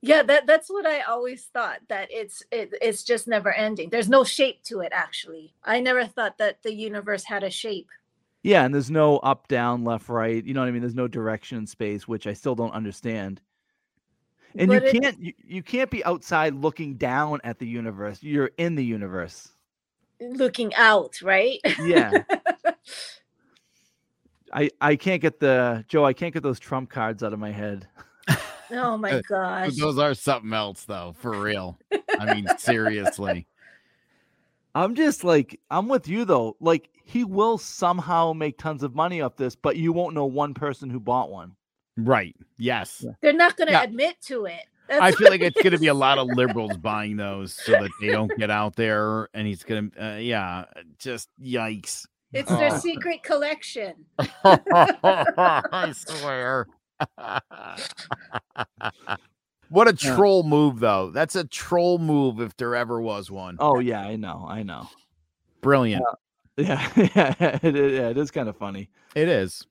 Yeah, 0.00 0.24
that 0.24 0.48
that's 0.48 0.68
what 0.68 0.84
I 0.84 1.02
always 1.02 1.44
thought 1.44 1.78
that 1.86 2.08
it's 2.10 2.42
it, 2.50 2.74
it's 2.82 3.04
just 3.04 3.28
never 3.28 3.52
ending. 3.52 3.90
There's 3.90 4.08
no 4.08 4.24
shape 4.24 4.64
to 4.64 4.80
it 4.80 4.90
actually. 4.92 5.54
I 5.62 5.78
never 5.78 6.06
thought 6.06 6.38
that 6.38 6.60
the 6.64 6.74
universe 6.74 7.22
had 7.22 7.44
a 7.44 7.50
shape. 7.50 7.88
Yeah, 8.42 8.64
and 8.64 8.74
there's 8.74 8.90
no 8.90 9.18
up, 9.18 9.46
down, 9.46 9.84
left, 9.84 10.08
right. 10.08 10.44
You 10.44 10.54
know 10.54 10.62
what 10.62 10.68
I 10.68 10.72
mean? 10.72 10.82
There's 10.82 10.96
no 10.96 11.06
direction 11.06 11.58
in 11.58 11.68
space, 11.68 12.08
which 12.08 12.26
I 12.26 12.32
still 12.32 12.56
don't 12.56 12.74
understand. 12.74 13.40
And 14.56 14.68
but 14.68 14.92
you 14.92 15.00
can't 15.00 15.20
you, 15.20 15.32
you 15.44 15.62
can't 15.62 15.90
be 15.90 16.04
outside 16.04 16.54
looking 16.54 16.94
down 16.94 17.40
at 17.44 17.58
the 17.58 17.66
universe. 17.66 18.22
You're 18.22 18.50
in 18.58 18.74
the 18.74 18.84
universe 18.84 19.52
looking 20.30 20.74
out, 20.74 21.20
right? 21.22 21.60
Yeah. 21.82 22.22
I 24.52 24.70
I 24.80 24.96
can't 24.96 25.22
get 25.22 25.40
the 25.40 25.84
Joe. 25.88 26.04
I 26.04 26.12
can't 26.12 26.34
get 26.34 26.42
those 26.42 26.60
trump 26.60 26.90
cards 26.90 27.22
out 27.22 27.32
of 27.32 27.38
my 27.38 27.52
head. 27.52 27.88
Oh 28.70 28.96
my 28.96 29.22
gosh. 29.28 29.76
Those 29.76 29.98
are 29.98 30.14
something 30.14 30.52
else, 30.52 30.84
though, 30.84 31.14
for 31.18 31.30
real. 31.30 31.78
I 32.18 32.34
mean, 32.34 32.46
seriously. 32.58 33.46
I'm 34.74 34.94
just 34.94 35.24
like 35.24 35.58
I'm 35.70 35.88
with 35.88 36.08
you 36.08 36.24
though. 36.24 36.56
Like 36.60 36.88
he 37.04 37.24
will 37.24 37.58
somehow 37.58 38.32
make 38.32 38.58
tons 38.58 38.82
of 38.82 38.94
money 38.94 39.20
off 39.20 39.36
this, 39.36 39.54
but 39.54 39.76
you 39.76 39.92
won't 39.92 40.14
know 40.14 40.26
one 40.26 40.54
person 40.54 40.88
who 40.90 41.00
bought 41.00 41.30
one. 41.30 41.56
Right. 41.96 42.34
Yes. 42.58 43.04
They're 43.20 43.32
not 43.32 43.56
going 43.56 43.68
to 43.68 43.74
yeah. 43.74 43.82
admit 43.82 44.16
to 44.22 44.46
it. 44.46 44.62
That's 44.88 45.02
I 45.02 45.12
feel 45.12 45.30
like 45.30 45.40
it's 45.40 45.60
going 45.62 45.72
to 45.72 45.78
be 45.78 45.86
a 45.86 45.94
lot 45.94 46.18
of 46.18 46.28
liberals 46.34 46.76
buying 46.76 47.16
those 47.16 47.54
so 47.54 47.72
that 47.72 47.90
they 48.00 48.08
don't 48.08 48.30
get 48.36 48.50
out 48.50 48.76
there. 48.76 49.28
And 49.34 49.46
he's 49.46 49.62
going 49.62 49.90
to, 49.90 50.14
uh, 50.14 50.16
yeah, 50.16 50.64
just 50.98 51.28
yikes. 51.40 52.06
It's 52.32 52.48
their 52.48 52.72
oh. 52.72 52.78
secret 52.78 53.22
collection. 53.22 53.94
I 54.18 55.92
swear. 55.94 56.66
what 59.68 59.88
a 59.88 59.92
troll 59.92 60.42
move, 60.42 60.80
though. 60.80 61.10
That's 61.10 61.36
a 61.36 61.44
troll 61.44 61.98
move 61.98 62.40
if 62.40 62.56
there 62.56 62.74
ever 62.74 63.00
was 63.00 63.30
one. 63.30 63.56
Oh, 63.60 63.78
yeah, 63.80 64.00
I 64.00 64.16
know. 64.16 64.46
I 64.48 64.62
know. 64.62 64.88
Brilliant. 65.60 66.02
Uh, 66.02 66.14
yeah, 66.56 66.88
yeah, 66.96 67.58
it, 67.62 67.74
yeah, 67.74 68.08
it 68.08 68.18
is 68.18 68.30
kind 68.30 68.48
of 68.48 68.56
funny. 68.56 68.90
It 69.14 69.28
is. 69.28 69.66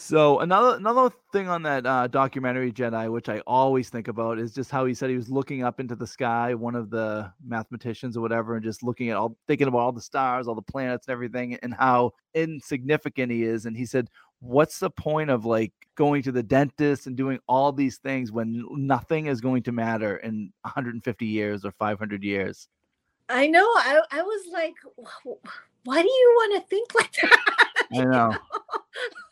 So 0.00 0.38
another 0.38 0.76
another 0.76 1.12
thing 1.32 1.48
on 1.48 1.64
that 1.64 1.84
uh, 1.84 2.06
documentary 2.06 2.70
Jedi, 2.70 3.10
which 3.10 3.28
I 3.28 3.40
always 3.40 3.88
think 3.90 4.06
about, 4.06 4.38
is 4.38 4.54
just 4.54 4.70
how 4.70 4.84
he 4.84 4.94
said 4.94 5.10
he 5.10 5.16
was 5.16 5.28
looking 5.28 5.64
up 5.64 5.80
into 5.80 5.96
the 5.96 6.06
sky, 6.06 6.54
one 6.54 6.76
of 6.76 6.88
the 6.88 7.32
mathematicians 7.44 8.16
or 8.16 8.20
whatever, 8.20 8.54
and 8.54 8.64
just 8.64 8.84
looking 8.84 9.10
at 9.10 9.16
all, 9.16 9.36
thinking 9.48 9.66
about 9.66 9.80
all 9.80 9.90
the 9.90 10.00
stars, 10.00 10.46
all 10.46 10.54
the 10.54 10.62
planets, 10.62 11.08
and 11.08 11.12
everything, 11.12 11.56
and 11.64 11.74
how 11.74 12.12
insignificant 12.34 13.32
he 13.32 13.42
is. 13.42 13.66
And 13.66 13.76
he 13.76 13.84
said, 13.84 14.08
"What's 14.38 14.78
the 14.78 14.88
point 14.88 15.30
of 15.30 15.44
like 15.44 15.72
going 15.96 16.22
to 16.22 16.32
the 16.32 16.44
dentist 16.44 17.08
and 17.08 17.16
doing 17.16 17.40
all 17.48 17.72
these 17.72 17.98
things 17.98 18.30
when 18.30 18.64
nothing 18.70 19.26
is 19.26 19.40
going 19.40 19.64
to 19.64 19.72
matter 19.72 20.18
in 20.18 20.52
150 20.60 21.26
years 21.26 21.64
or 21.64 21.72
500 21.72 22.22
years?" 22.22 22.68
I 23.28 23.48
know. 23.48 23.66
I 23.66 24.00
I 24.12 24.22
was 24.22 24.46
like, 24.52 24.76
why 25.82 26.02
do 26.02 26.08
you 26.08 26.34
want 26.36 26.62
to 26.62 26.68
think 26.68 26.94
like 26.94 27.12
that? 27.20 27.86
I 27.92 28.04
know. 28.04 28.36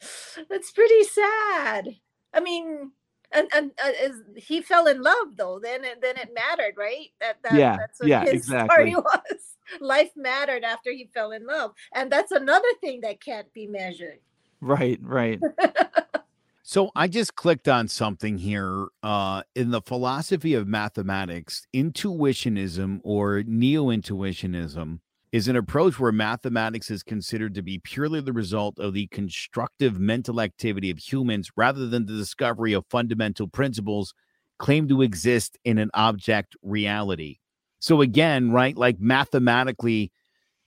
That's 0.50 0.72
pretty 0.72 1.04
sad. 1.04 1.96
I 2.34 2.40
mean, 2.40 2.92
and 3.32 3.48
and 3.54 3.72
uh, 3.82 3.90
he 4.36 4.60
fell 4.60 4.86
in 4.86 5.02
love 5.02 5.36
though. 5.36 5.58
Then 5.58 5.84
it, 5.84 6.00
then 6.00 6.16
it 6.16 6.30
mattered, 6.34 6.74
right? 6.76 7.08
That, 7.20 7.38
that 7.42 7.54
yeah, 7.54 7.76
that's 7.76 8.00
what 8.00 8.08
yeah, 8.08 8.22
his 8.24 8.32
exactly. 8.32 8.92
story 8.92 8.94
was. 8.94 9.40
Life 9.80 10.12
mattered 10.14 10.62
after 10.62 10.92
he 10.92 11.10
fell 11.12 11.32
in 11.32 11.46
love, 11.46 11.72
and 11.92 12.10
that's 12.10 12.30
another 12.30 12.68
thing 12.80 13.00
that 13.00 13.20
can't 13.20 13.52
be 13.52 13.66
measured. 13.66 14.20
Right, 14.60 14.98
right. 15.02 15.40
So 16.68 16.90
I 16.96 17.06
just 17.06 17.36
clicked 17.36 17.68
on 17.68 17.86
something 17.86 18.38
here. 18.38 18.88
Uh, 19.00 19.44
in 19.54 19.70
the 19.70 19.80
philosophy 19.80 20.52
of 20.54 20.66
mathematics, 20.66 21.64
intuitionism 21.72 22.98
or 23.04 23.44
neo 23.46 23.84
intuitionism 23.84 24.98
is 25.36 25.48
an 25.48 25.56
approach 25.56 26.00
where 26.00 26.12
mathematics 26.12 26.90
is 26.90 27.02
considered 27.02 27.54
to 27.54 27.60
be 27.60 27.78
purely 27.78 28.22
the 28.22 28.32
result 28.32 28.78
of 28.78 28.94
the 28.94 29.06
constructive 29.08 30.00
mental 30.00 30.40
activity 30.40 30.90
of 30.90 30.96
humans 30.96 31.50
rather 31.56 31.86
than 31.86 32.06
the 32.06 32.16
discovery 32.16 32.72
of 32.72 32.86
fundamental 32.88 33.46
principles 33.46 34.14
claimed 34.58 34.88
to 34.88 35.02
exist 35.02 35.58
in 35.62 35.76
an 35.76 35.90
object 35.92 36.56
reality. 36.62 37.36
So 37.80 38.00
again, 38.00 38.50
right, 38.50 38.74
like 38.74 38.98
mathematically, 38.98 40.10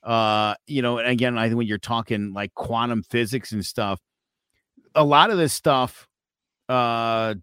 uh, 0.04 0.54
you 0.68 0.82
know, 0.82 1.00
again, 1.00 1.36
I 1.36 1.48
think 1.48 1.58
when 1.58 1.66
you're 1.66 1.78
talking 1.78 2.32
like 2.32 2.54
quantum 2.54 3.02
physics 3.02 3.50
and 3.50 3.66
stuff, 3.66 3.98
a 4.94 5.02
lot 5.04 5.30
of 5.30 5.36
this 5.36 5.52
stuff 5.52 6.06
uh 6.68 7.34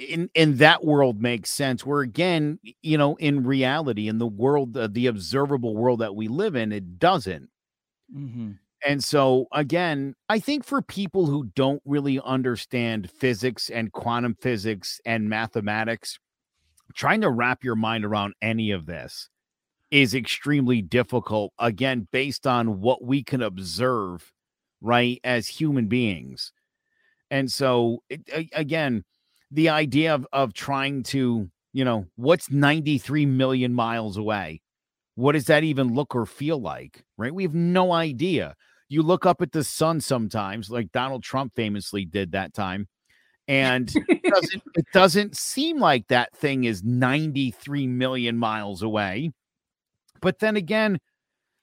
in 0.00 0.30
in 0.34 0.56
that 0.56 0.84
world 0.84 1.20
makes 1.20 1.50
sense 1.50 1.84
where 1.84 2.00
again 2.00 2.58
you 2.82 2.96
know 2.96 3.16
in 3.16 3.44
reality 3.44 4.08
in 4.08 4.18
the 4.18 4.26
world 4.26 4.76
uh, 4.76 4.88
the 4.90 5.06
observable 5.06 5.76
world 5.76 6.00
that 6.00 6.14
we 6.14 6.26
live 6.28 6.56
in 6.56 6.72
it 6.72 6.98
doesn't 6.98 7.50
Mm-hmm. 8.14 8.52
and 8.84 9.04
so 9.04 9.46
again 9.52 10.14
i 10.28 10.38
think 10.40 10.64
for 10.64 10.82
people 10.82 11.26
who 11.26 11.44
don't 11.54 11.82
really 11.84 12.20
understand 12.24 13.10
physics 13.10 13.70
and 13.70 13.92
quantum 13.92 14.34
physics 14.40 15.00
and 15.04 15.28
mathematics 15.28 16.18
trying 16.94 17.20
to 17.20 17.30
wrap 17.30 17.62
your 17.62 17.76
mind 17.76 18.04
around 18.04 18.34
any 18.42 18.72
of 18.72 18.86
this 18.86 19.28
is 19.90 20.14
extremely 20.14 20.82
difficult 20.82 21.52
again 21.58 22.08
based 22.10 22.46
on 22.46 22.80
what 22.80 23.04
we 23.04 23.22
can 23.22 23.42
observe 23.42 24.32
right 24.80 25.20
as 25.24 25.46
human 25.46 25.86
beings 25.86 26.52
and 27.30 27.50
so 27.52 28.02
it, 28.08 28.48
again 28.54 29.04
the 29.50 29.68
idea 29.68 30.14
of, 30.14 30.26
of 30.32 30.52
trying 30.54 31.02
to 31.04 31.50
you 31.72 31.84
know 31.84 32.06
what's 32.16 32.50
93 32.50 33.26
million 33.26 33.72
miles 33.74 34.16
away? 34.16 34.60
What 35.14 35.32
does 35.32 35.46
that 35.46 35.64
even 35.64 35.94
look 35.94 36.14
or 36.14 36.26
feel 36.26 36.60
like 36.60 37.04
right? 37.16 37.34
We 37.34 37.42
have 37.44 37.54
no 37.54 37.92
idea. 37.92 38.54
You 38.88 39.02
look 39.02 39.24
up 39.24 39.40
at 39.40 39.52
the 39.52 39.62
sun 39.62 40.00
sometimes 40.00 40.68
like 40.68 40.90
donald 40.90 41.22
trump 41.22 41.54
famously 41.54 42.04
did 42.04 42.32
that 42.32 42.52
time 42.52 42.88
and 43.50 43.92
it 44.08 44.22
doesn't, 44.22 44.62
it 44.76 44.86
doesn't 44.92 45.36
seem 45.36 45.80
like 45.80 46.06
that 46.06 46.32
thing 46.36 46.64
is 46.64 46.84
93 46.84 47.88
million 47.88 48.38
miles 48.38 48.80
away. 48.80 49.32
But 50.20 50.38
then 50.38 50.54
again 50.54 51.00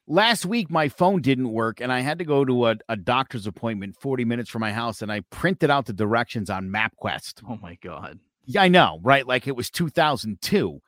last 0.08 0.46
week 0.46 0.70
my 0.72 0.88
phone 0.88 1.22
didn't 1.22 1.52
work 1.52 1.82
and 1.82 1.92
i 1.92 2.00
had 2.00 2.18
to 2.18 2.26
go 2.26 2.46
to 2.46 2.68
a, 2.68 2.76
a 2.90 2.96
doctor's 2.96 3.46
appointment 3.46 3.96
40 4.00 4.24
minutes 4.26 4.50
from 4.50 4.62
my 4.62 4.72
house 4.72 5.02
and 5.02 5.12
i 5.12 5.20
printed 5.32 5.70
out 5.70 5.86
the 5.86 5.94
directions 5.94 6.50
on 6.50 6.70
mapquest 6.70 7.42
Oh 7.48 7.58
my 7.62 7.78
god. 7.84 8.20
yeah, 8.46 8.62
I 8.62 8.70
know, 8.70 9.00
right? 9.04 9.28
Like 9.28 9.48
it 9.48 9.56
was 9.56 9.70
2002. 9.70 10.80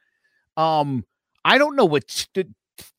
Um, 0.56 1.06
I 1.44 1.58
don't 1.58 1.76
know 1.76 1.86
what 1.86 2.08
t- 2.08 2.26
t- 2.34 2.50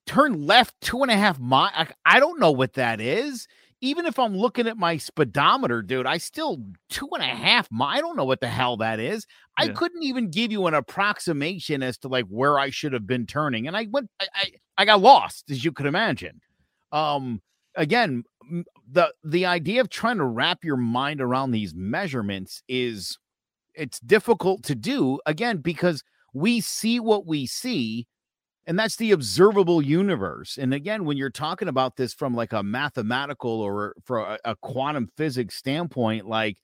turn 0.06 0.46
left 0.46 0.74
two 0.82 1.00
and 1.02 1.10
a 1.10 1.16
half 1.16 1.38
mile. 1.38 1.70
I, 1.74 1.88
I 2.04 2.20
don't 2.20 2.38
know 2.40 2.50
what 2.52 2.74
that 2.74 3.00
is. 3.00 3.46
Even 3.82 4.04
if 4.04 4.18
I'm 4.18 4.36
looking 4.36 4.66
at 4.66 4.76
my 4.76 4.98
speedometer, 4.98 5.80
dude, 5.80 6.04
I 6.06 6.18
still 6.18 6.58
two 6.90 7.08
and 7.14 7.22
a 7.22 7.26
half 7.26 7.70
mile. 7.70 7.96
I 7.96 8.02
don't 8.02 8.16
know 8.16 8.26
what 8.26 8.40
the 8.40 8.48
hell 8.48 8.76
that 8.78 9.00
is. 9.00 9.26
I 9.56 9.68
couldn't 9.68 10.02
even 10.02 10.30
give 10.30 10.52
you 10.52 10.66
an 10.66 10.74
approximation 10.74 11.82
as 11.82 11.96
to 11.98 12.08
like 12.08 12.26
where 12.26 12.58
I 12.58 12.68
should 12.68 12.92
have 12.92 13.06
been 13.06 13.24
turning, 13.26 13.66
and 13.66 13.74
I 13.76 13.86
went. 13.90 14.10
I 14.20 14.26
I, 14.34 14.46
I 14.80 14.86
got 14.86 15.02
lost, 15.02 15.50
as 15.50 15.62
you 15.62 15.72
could 15.72 15.84
imagine. 15.84 16.40
Um, 16.90 17.42
again, 17.74 18.24
the 18.90 19.12
the 19.22 19.44
idea 19.44 19.82
of 19.82 19.90
trying 19.90 20.16
to 20.16 20.24
wrap 20.24 20.64
your 20.64 20.78
mind 20.78 21.20
around 21.20 21.50
these 21.50 21.74
measurements 21.74 22.62
is 22.66 23.18
it's 23.74 24.00
difficult 24.00 24.62
to 24.64 24.74
do 24.74 25.20
again 25.26 25.58
because 25.58 26.02
we 26.32 26.62
see 26.62 26.98
what 26.98 27.26
we 27.26 27.46
see 27.46 28.06
and 28.66 28.78
that's 28.78 28.96
the 28.96 29.12
observable 29.12 29.82
universe 29.82 30.56
and 30.56 30.72
again 30.72 31.04
when 31.04 31.16
you're 31.16 31.30
talking 31.30 31.68
about 31.68 31.96
this 31.96 32.14
from 32.14 32.34
like 32.34 32.52
a 32.52 32.62
mathematical 32.62 33.60
or 33.60 33.94
for 34.04 34.18
a, 34.20 34.38
a 34.46 34.56
quantum 34.56 35.08
physics 35.16 35.54
standpoint 35.56 36.26
like 36.26 36.56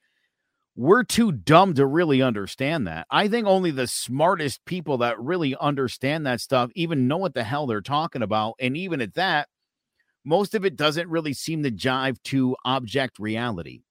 we're 0.76 1.04
too 1.04 1.32
dumb 1.32 1.74
to 1.74 1.86
really 1.86 2.22
understand 2.22 2.86
that. 2.86 3.06
I 3.10 3.28
think 3.28 3.46
only 3.46 3.70
the 3.70 3.86
smartest 3.86 4.64
people 4.66 4.98
that 4.98 5.18
really 5.20 5.56
understand 5.56 6.26
that 6.26 6.40
stuff 6.40 6.70
even 6.74 7.08
know 7.08 7.16
what 7.16 7.34
the 7.34 7.44
hell 7.44 7.66
they're 7.66 7.80
talking 7.80 8.22
about 8.22 8.54
and 8.60 8.76
even 8.76 9.00
at 9.00 9.14
that 9.14 9.48
most 10.24 10.54
of 10.54 10.64
it 10.64 10.76
doesn't 10.76 11.08
really 11.08 11.32
seem 11.32 11.62
to 11.62 11.70
jive 11.70 12.22
to 12.24 12.56
object 12.64 13.18
reality. 13.18 13.82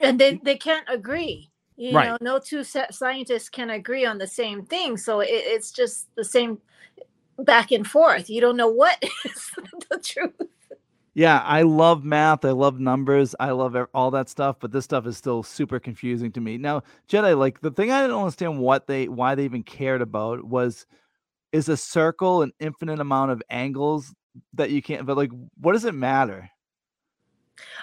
And 0.00 0.18
they 0.20 0.40
they 0.42 0.56
can't 0.56 0.86
agree 0.88 1.50
you 1.76 1.98
Right. 1.98 2.00
know 2.00 2.16
no 2.20 2.38
two 2.38 2.64
scientists 2.64 3.48
can 3.48 3.70
agree 3.70 4.06
on 4.06 4.18
the 4.18 4.26
same 4.28 4.64
thing 4.64 4.96
so 4.96 5.20
it, 5.20 5.28
it's 5.30 5.72
just 5.72 6.08
the 6.14 6.24
same 6.24 6.58
back 7.38 7.72
and 7.72 7.86
forth. 7.86 8.30
You 8.30 8.40
don't 8.40 8.56
know 8.56 8.68
what 8.68 9.02
is 9.24 9.50
the 9.90 9.98
truth 9.98 10.48
Yeah, 11.14 11.40
I 11.44 11.62
love 11.62 12.04
math. 12.04 12.44
I 12.44 12.50
love 12.50 12.80
numbers. 12.80 13.36
I 13.38 13.52
love 13.52 13.76
all 13.94 14.10
that 14.10 14.28
stuff, 14.28 14.56
but 14.60 14.72
this 14.72 14.84
stuff 14.84 15.06
is 15.06 15.16
still 15.16 15.44
super 15.44 15.78
confusing 15.78 16.32
to 16.32 16.40
me. 16.40 16.58
Now, 16.58 16.82
Jedi, 17.08 17.38
like 17.38 17.60
the 17.60 17.70
thing 17.70 17.92
I 17.92 18.02
didn't 18.02 18.16
understand 18.16 18.58
what 18.58 18.88
they 18.88 19.08
why 19.08 19.36
they 19.36 19.44
even 19.44 19.62
cared 19.62 20.02
about 20.02 20.42
was 20.44 20.86
is 21.52 21.68
a 21.68 21.76
circle 21.76 22.42
an 22.42 22.52
infinite 22.58 22.98
amount 22.98 23.30
of 23.30 23.40
angles 23.48 24.12
that 24.54 24.70
you 24.70 24.82
can't 24.82 25.06
but 25.06 25.16
like 25.16 25.30
what 25.60 25.72
does 25.74 25.84
it 25.84 25.94
matter? 25.94 26.50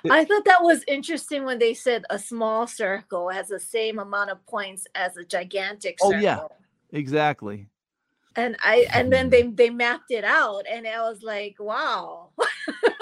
It- 0.03 0.11
i 0.11 0.25
thought 0.25 0.43
that 0.43 0.61
was 0.61 0.83
interesting 0.85 1.45
when 1.45 1.57
they 1.57 1.73
said 1.73 2.03
a 2.09 2.19
small 2.19 2.67
circle 2.67 3.29
has 3.29 3.47
the 3.47 3.59
same 3.59 3.99
amount 3.99 4.29
of 4.29 4.45
points 4.45 4.85
as 4.93 5.15
a 5.15 5.23
gigantic 5.23 5.97
circle. 5.99 6.17
Oh, 6.17 6.19
yeah. 6.19 6.39
Exactly. 6.91 7.67
and 8.35 8.57
i 8.63 8.85
and 8.93 9.11
then 9.13 9.29
they 9.29 9.43
they 9.43 9.69
mapped 9.69 10.11
it 10.11 10.25
out 10.25 10.65
and 10.69 10.85
i 10.85 10.99
was 11.01 11.23
like 11.23 11.55
wow 11.59 12.29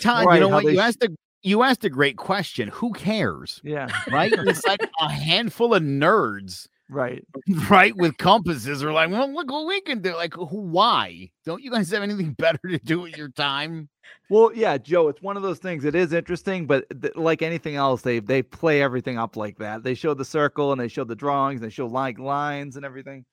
Todd, 0.00 0.26
Right, 0.26 0.34
you 0.36 0.40
know 0.40 0.48
what? 0.48 0.64
You 0.64 0.76
sh- 0.76 0.80
asked 0.80 1.02
a 1.02 1.08
you 1.42 1.62
asked 1.62 1.84
a 1.84 1.90
great 1.90 2.16
question. 2.16 2.68
Who 2.68 2.92
cares? 2.92 3.60
Yeah. 3.64 3.88
Right? 4.10 4.32
it's 4.36 4.66
like 4.66 4.86
a 5.00 5.10
handful 5.10 5.74
of 5.74 5.82
nerds, 5.82 6.68
Right. 6.90 7.24
right, 7.70 7.96
with 7.96 8.18
compasses 8.18 8.82
are 8.82 8.92
like, 8.92 9.10
well, 9.10 9.32
look 9.32 9.50
what 9.50 9.66
we 9.66 9.80
can 9.80 10.02
do. 10.02 10.14
Like, 10.16 10.34
why? 10.34 11.30
Don't 11.44 11.62
you 11.62 11.70
guys 11.70 11.90
have 11.92 12.02
anything 12.02 12.32
better 12.38 12.58
to 12.68 12.78
do 12.78 13.00
with 13.00 13.16
your 13.16 13.28
time? 13.28 13.88
Well, 14.28 14.50
yeah, 14.54 14.76
Joe, 14.76 15.08
it's 15.08 15.22
one 15.22 15.36
of 15.36 15.44
those 15.44 15.60
things. 15.60 15.84
It 15.84 15.94
is 15.94 16.12
interesting, 16.12 16.66
but 16.66 16.84
th- 17.00 17.14
like 17.14 17.42
anything 17.42 17.76
else, 17.76 18.02
they 18.02 18.18
they 18.18 18.42
play 18.42 18.82
everything 18.82 19.18
up 19.18 19.36
like 19.36 19.58
that. 19.58 19.84
They 19.84 19.94
show 19.94 20.14
the 20.14 20.24
circle 20.24 20.72
and 20.72 20.80
they 20.80 20.88
show 20.88 21.04
the 21.04 21.14
drawings, 21.14 21.60
and 21.60 21.70
they 21.70 21.72
show 21.72 21.86
like 21.86 22.18
lines 22.18 22.76
and 22.76 22.84
everything. 22.84 23.24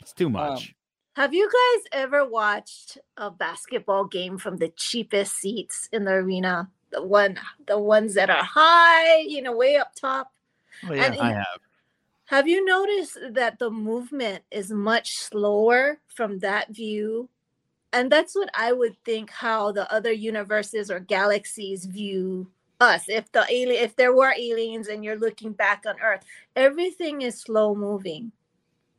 It's 0.00 0.12
too 0.12 0.26
um, 0.26 0.32
much. 0.32 0.74
Have 1.20 1.34
you 1.34 1.50
guys 1.52 1.84
ever 1.92 2.26
watched 2.26 2.96
a 3.18 3.30
basketball 3.30 4.06
game 4.06 4.38
from 4.38 4.56
the 4.56 4.70
cheapest 4.70 5.36
seats 5.36 5.86
in 5.92 6.06
the 6.06 6.12
arena? 6.12 6.70
The 6.92 7.02
one, 7.02 7.38
the 7.66 7.78
ones 7.78 8.14
that 8.14 8.30
are 8.30 8.42
high, 8.42 9.18
you 9.18 9.42
know, 9.42 9.54
way 9.54 9.76
up 9.76 9.94
top. 9.94 10.32
Oh, 10.88 10.94
yeah. 10.94 11.04
And 11.04 11.20
I 11.20 11.32
have. 11.32 11.60
Have 12.24 12.48
you 12.48 12.64
noticed 12.64 13.18
that 13.32 13.58
the 13.58 13.70
movement 13.70 14.44
is 14.50 14.70
much 14.70 15.18
slower 15.18 16.00
from 16.06 16.38
that 16.38 16.70
view? 16.70 17.28
And 17.92 18.10
that's 18.10 18.34
what 18.34 18.48
I 18.54 18.72
would 18.72 18.96
think 19.04 19.28
how 19.28 19.72
the 19.72 19.92
other 19.92 20.12
universes 20.12 20.90
or 20.90 21.00
galaxies 21.00 21.84
view 21.84 22.50
us. 22.80 23.10
If 23.10 23.30
the 23.32 23.44
alien 23.50 23.84
if 23.84 23.94
there 23.94 24.14
were 24.14 24.32
aliens 24.34 24.88
and 24.88 25.04
you're 25.04 25.18
looking 25.18 25.52
back 25.52 25.84
on 25.86 26.00
Earth, 26.00 26.24
everything 26.56 27.20
is 27.20 27.38
slow 27.38 27.74
moving. 27.74 28.32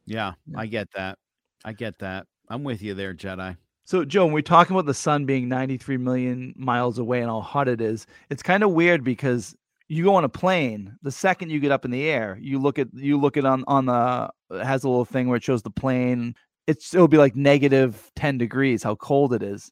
Yeah, 0.05 0.33
Yeah. 0.45 0.59
I 0.59 0.67
get 0.67 0.87
that. 0.93 1.17
I 1.65 1.73
get 1.73 1.99
that. 1.99 2.27
I'm 2.49 2.63
with 2.63 2.81
you 2.81 2.93
there, 2.93 3.13
Jedi. 3.13 3.57
So, 3.85 4.05
Joe, 4.05 4.25
when 4.25 4.33
we're 4.33 4.41
talking 4.41 4.75
about 4.75 4.85
the 4.85 4.93
sun 4.93 5.25
being 5.25 5.49
93 5.49 5.97
million 5.97 6.53
miles 6.55 6.97
away 6.97 7.21
and 7.21 7.29
how 7.29 7.41
hot 7.41 7.67
it 7.67 7.81
is, 7.81 8.05
it's 8.29 8.43
kind 8.43 8.63
of 8.63 8.71
weird 8.71 9.03
because 9.03 9.55
you 9.87 10.03
go 10.03 10.15
on 10.15 10.23
a 10.23 10.29
plane. 10.29 10.95
The 11.01 11.11
second 11.11 11.49
you 11.49 11.59
get 11.59 11.71
up 11.71 11.83
in 11.83 11.91
the 11.91 12.09
air, 12.09 12.37
you 12.39 12.59
look 12.59 12.79
at 12.79 12.87
you 12.93 13.19
look 13.19 13.35
at 13.35 13.45
on 13.45 13.65
on 13.67 13.87
the 13.87 14.29
it 14.51 14.65
has 14.65 14.83
a 14.83 14.89
little 14.89 15.05
thing 15.05 15.27
where 15.27 15.37
it 15.37 15.43
shows 15.43 15.63
the 15.63 15.69
plane. 15.69 16.35
It's 16.67 16.93
it'll 16.93 17.09
be 17.09 17.17
like 17.17 17.35
negative 17.35 18.09
10 18.15 18.37
degrees 18.37 18.83
how 18.83 18.95
cold 18.95 19.33
it 19.33 19.43
is. 19.43 19.71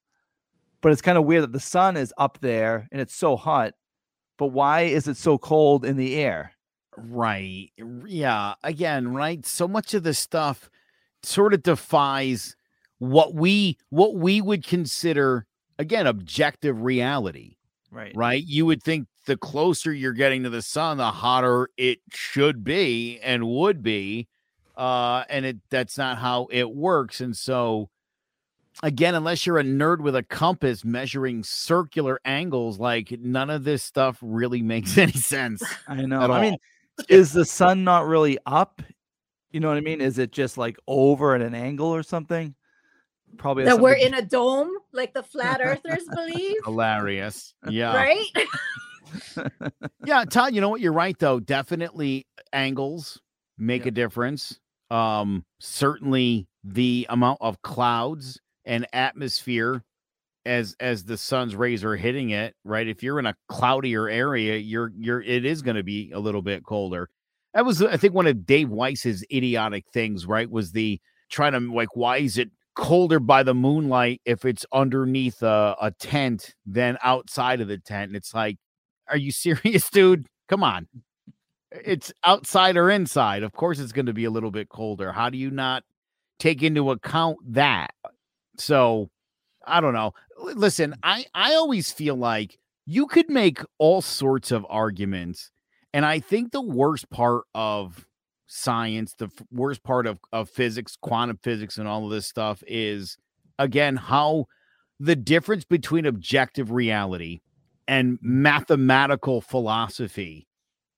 But 0.82 0.92
it's 0.92 1.02
kind 1.02 1.18
of 1.18 1.26
weird 1.26 1.44
that 1.44 1.54
the 1.54 1.60
sun 1.60 1.96
is 1.96 2.14
up 2.18 2.40
there 2.42 2.88
and 2.92 3.00
it's 3.00 3.16
so 3.16 3.36
hot. 3.36 3.74
But 4.38 4.48
why 4.48 4.82
is 4.82 5.08
it 5.08 5.18
so 5.18 5.38
cold 5.38 5.86
in 5.86 5.98
the 5.98 6.16
air? 6.16 6.54
Right. 6.98 7.72
Yeah. 8.06 8.56
Again, 8.64 9.14
right. 9.14 9.46
So 9.46 9.68
much 9.68 9.94
of 9.94 10.04
this 10.04 10.20
stuff 10.20 10.70
sort 11.24 11.54
of 11.54 11.64
defies 11.64 12.56
what 13.00 13.34
we 13.34 13.78
what 13.90 14.16
we 14.16 14.42
would 14.42 14.66
consider 14.66 15.46
again 15.78 16.08
objective 16.08 16.82
reality. 16.82 17.56
Right. 17.92 18.12
right? 18.16 18.44
You 18.46 18.68
would 18.68 18.84
think 18.84 19.08
the 19.26 19.36
closer 19.36 19.92
you're 19.92 20.14
getting 20.14 20.44
to 20.44 20.50
the 20.50 20.62
sun, 20.62 20.98
the 20.98 21.12
hotter 21.12 21.70
it 21.76 22.00
should 22.12 22.64
be 22.64 23.20
and 23.24 23.48
would 23.48 23.82
be. 23.82 24.28
Uh, 24.78 25.24
and 25.30 25.46
it 25.46 25.58
that's 25.70 25.98
not 25.98 26.20
how 26.20 26.48
it 26.52 26.70
works. 26.70 27.20
And 27.20 27.36
so 27.36 27.90
again, 28.84 29.16
unless 29.16 29.46
you're 29.46 29.58
a 29.58 29.64
nerd 29.64 30.00
with 30.00 30.16
a 30.16 30.24
compass 30.24 30.86
measuring 30.86 31.44
circular 31.44 32.20
angles, 32.26 32.80
like 32.80 33.12
none 33.20 33.50
of 33.50 33.64
this 33.64 33.84
stuff 33.84 34.18
really 34.22 34.62
makes 34.62 34.98
any 34.98 35.12
sense. 35.14 35.64
I 35.88 36.04
know. 36.04 36.22
I 36.22 36.42
mean, 36.42 36.58
is 37.08 37.34
the 37.34 37.46
sun 37.46 37.84
not 37.84 38.08
really 38.08 38.38
up? 38.46 38.82
You 39.52 39.60
know 39.60 39.68
what 39.70 39.78
I 39.78 39.82
mean? 39.82 40.02
Is 40.02 40.20
it 40.20 40.32
just 40.32 40.58
like 40.58 40.78
over 40.88 41.34
at 41.36 41.42
an 41.42 41.56
angle 41.56 41.88
or 41.88 42.04
something? 42.04 42.54
Probably 43.38 43.64
That 43.66 43.80
we're 43.80 43.94
in 43.94 44.14
a 44.16 44.22
dome, 44.24 44.70
like 44.92 45.14
the 45.14 45.24
flat 45.24 45.62
earthers 45.64 46.04
believe, 46.16 46.56
Hilarious. 46.66 47.54
Yeah. 47.70 47.94
right? 47.96 48.26
Yeah, 50.06 50.24
Todd, 50.26 50.54
you 50.54 50.62
know 50.62 50.70
what? 50.70 50.82
You're 50.82 50.94
right 50.94 51.18
though. 51.18 51.40
Definitely 51.40 52.28
angles 52.54 53.20
make 53.58 53.82
Yep. 53.86 53.88
a 53.88 53.92
difference. 53.92 54.60
Um, 54.92 55.46
certainly 55.60 56.48
the 56.64 57.08
amount 57.10 57.40
of 57.42 57.62
clouds 57.62 58.40
and 58.66 58.86
atmosphere 58.94 59.84
as 60.46 60.76
as 60.80 61.04
the 61.06 61.18
sun's 61.18 61.56
rays 61.56 61.84
are 61.84 61.96
hitting 61.96 62.30
it, 62.32 62.56
right? 62.64 62.88
If 62.88 63.02
you're 63.04 63.20
in 63.20 63.26
a 63.26 63.36
cloudier 63.50 64.08
area, 64.10 64.58
you're 64.58 64.92
you're 64.96 65.22
it 65.22 65.44
is 65.46 65.62
going 65.64 65.78
to 65.78 65.84
be 65.84 66.12
a 66.12 66.20
little 66.20 66.42
bit 66.42 66.64
colder. 66.64 67.10
That 67.54 67.66
was 67.66 67.82
uh, 67.82 67.88
I 67.92 67.98
think 67.98 68.14
one 68.14 68.28
of 68.28 68.46
Dave 68.46 68.70
Weiss's 68.70 69.24
idiotic 69.32 69.86
things, 69.92 70.26
right? 70.26 70.50
Was 70.50 70.72
the 70.72 71.00
trying 71.30 71.54
to 71.54 71.60
like 71.60 71.96
why 71.96 72.18
is 72.18 72.38
it 72.38 72.50
colder 72.76 73.20
by 73.20 73.44
the 73.44 73.54
moonlight 73.54 74.22
if 74.26 74.46
it's 74.46 74.66
underneath 74.72 75.42
a, 75.42 75.76
a 75.82 75.92
tent 75.92 76.56
than 76.66 76.98
outside 77.04 77.62
of 77.62 77.68
the 77.68 77.78
tent? 77.78 78.10
And 78.10 78.16
it's 78.16 78.34
like 78.34 78.58
are 79.10 79.18
you 79.18 79.32
serious, 79.34 79.90
dude? 79.90 80.28
Come 80.48 80.64
on. 80.64 80.88
It's 81.72 82.12
outside 82.24 82.78
or 82.78 82.90
inside. 82.90 83.44
Of 83.44 83.54
course, 83.54 83.80
it's 83.80 83.92
going 83.92 84.08
to 84.08 84.14
be 84.14 84.26
a 84.26 84.32
little 84.32 84.52
bit 84.52 84.70
colder. 84.70 85.12
How 85.12 85.30
do 85.30 85.38
you 85.38 85.52
not 85.52 85.84
take 86.40 86.64
into 86.64 86.90
account 86.90 87.38
that? 87.54 87.92
So, 88.58 89.10
I 89.68 89.80
don't 89.80 89.94
know. 89.94 90.14
Listen, 90.40 90.96
I 91.04 91.26
I 91.36 91.54
always 91.54 91.92
feel 91.92 92.16
like 92.16 92.58
you 92.88 93.06
could 93.06 93.30
make 93.30 93.62
all 93.78 94.02
sorts 94.02 94.52
of 94.52 94.66
arguments, 94.68 95.52
and 95.94 96.06
I 96.06 96.20
think 96.20 96.52
the 96.52 96.62
worst 96.62 97.10
part 97.10 97.44
of 97.54 98.06
science, 98.48 99.14
the 99.18 99.26
f- 99.26 99.46
worst 99.52 99.84
part 99.84 100.08
of 100.08 100.20
of 100.32 100.50
physics, 100.50 100.98
quantum 101.02 101.40
physics, 101.42 101.78
and 101.78 101.88
all 101.88 102.06
of 102.06 102.12
this 102.12 102.28
stuff 102.28 102.64
is 102.68 103.18
again 103.58 103.96
how 103.96 104.46
the 105.00 105.16
difference 105.16 105.66
between 105.66 106.06
objective 106.06 106.72
reality 106.72 107.40
and 107.88 108.20
mathematical 108.22 109.42
philosophy 109.42 110.46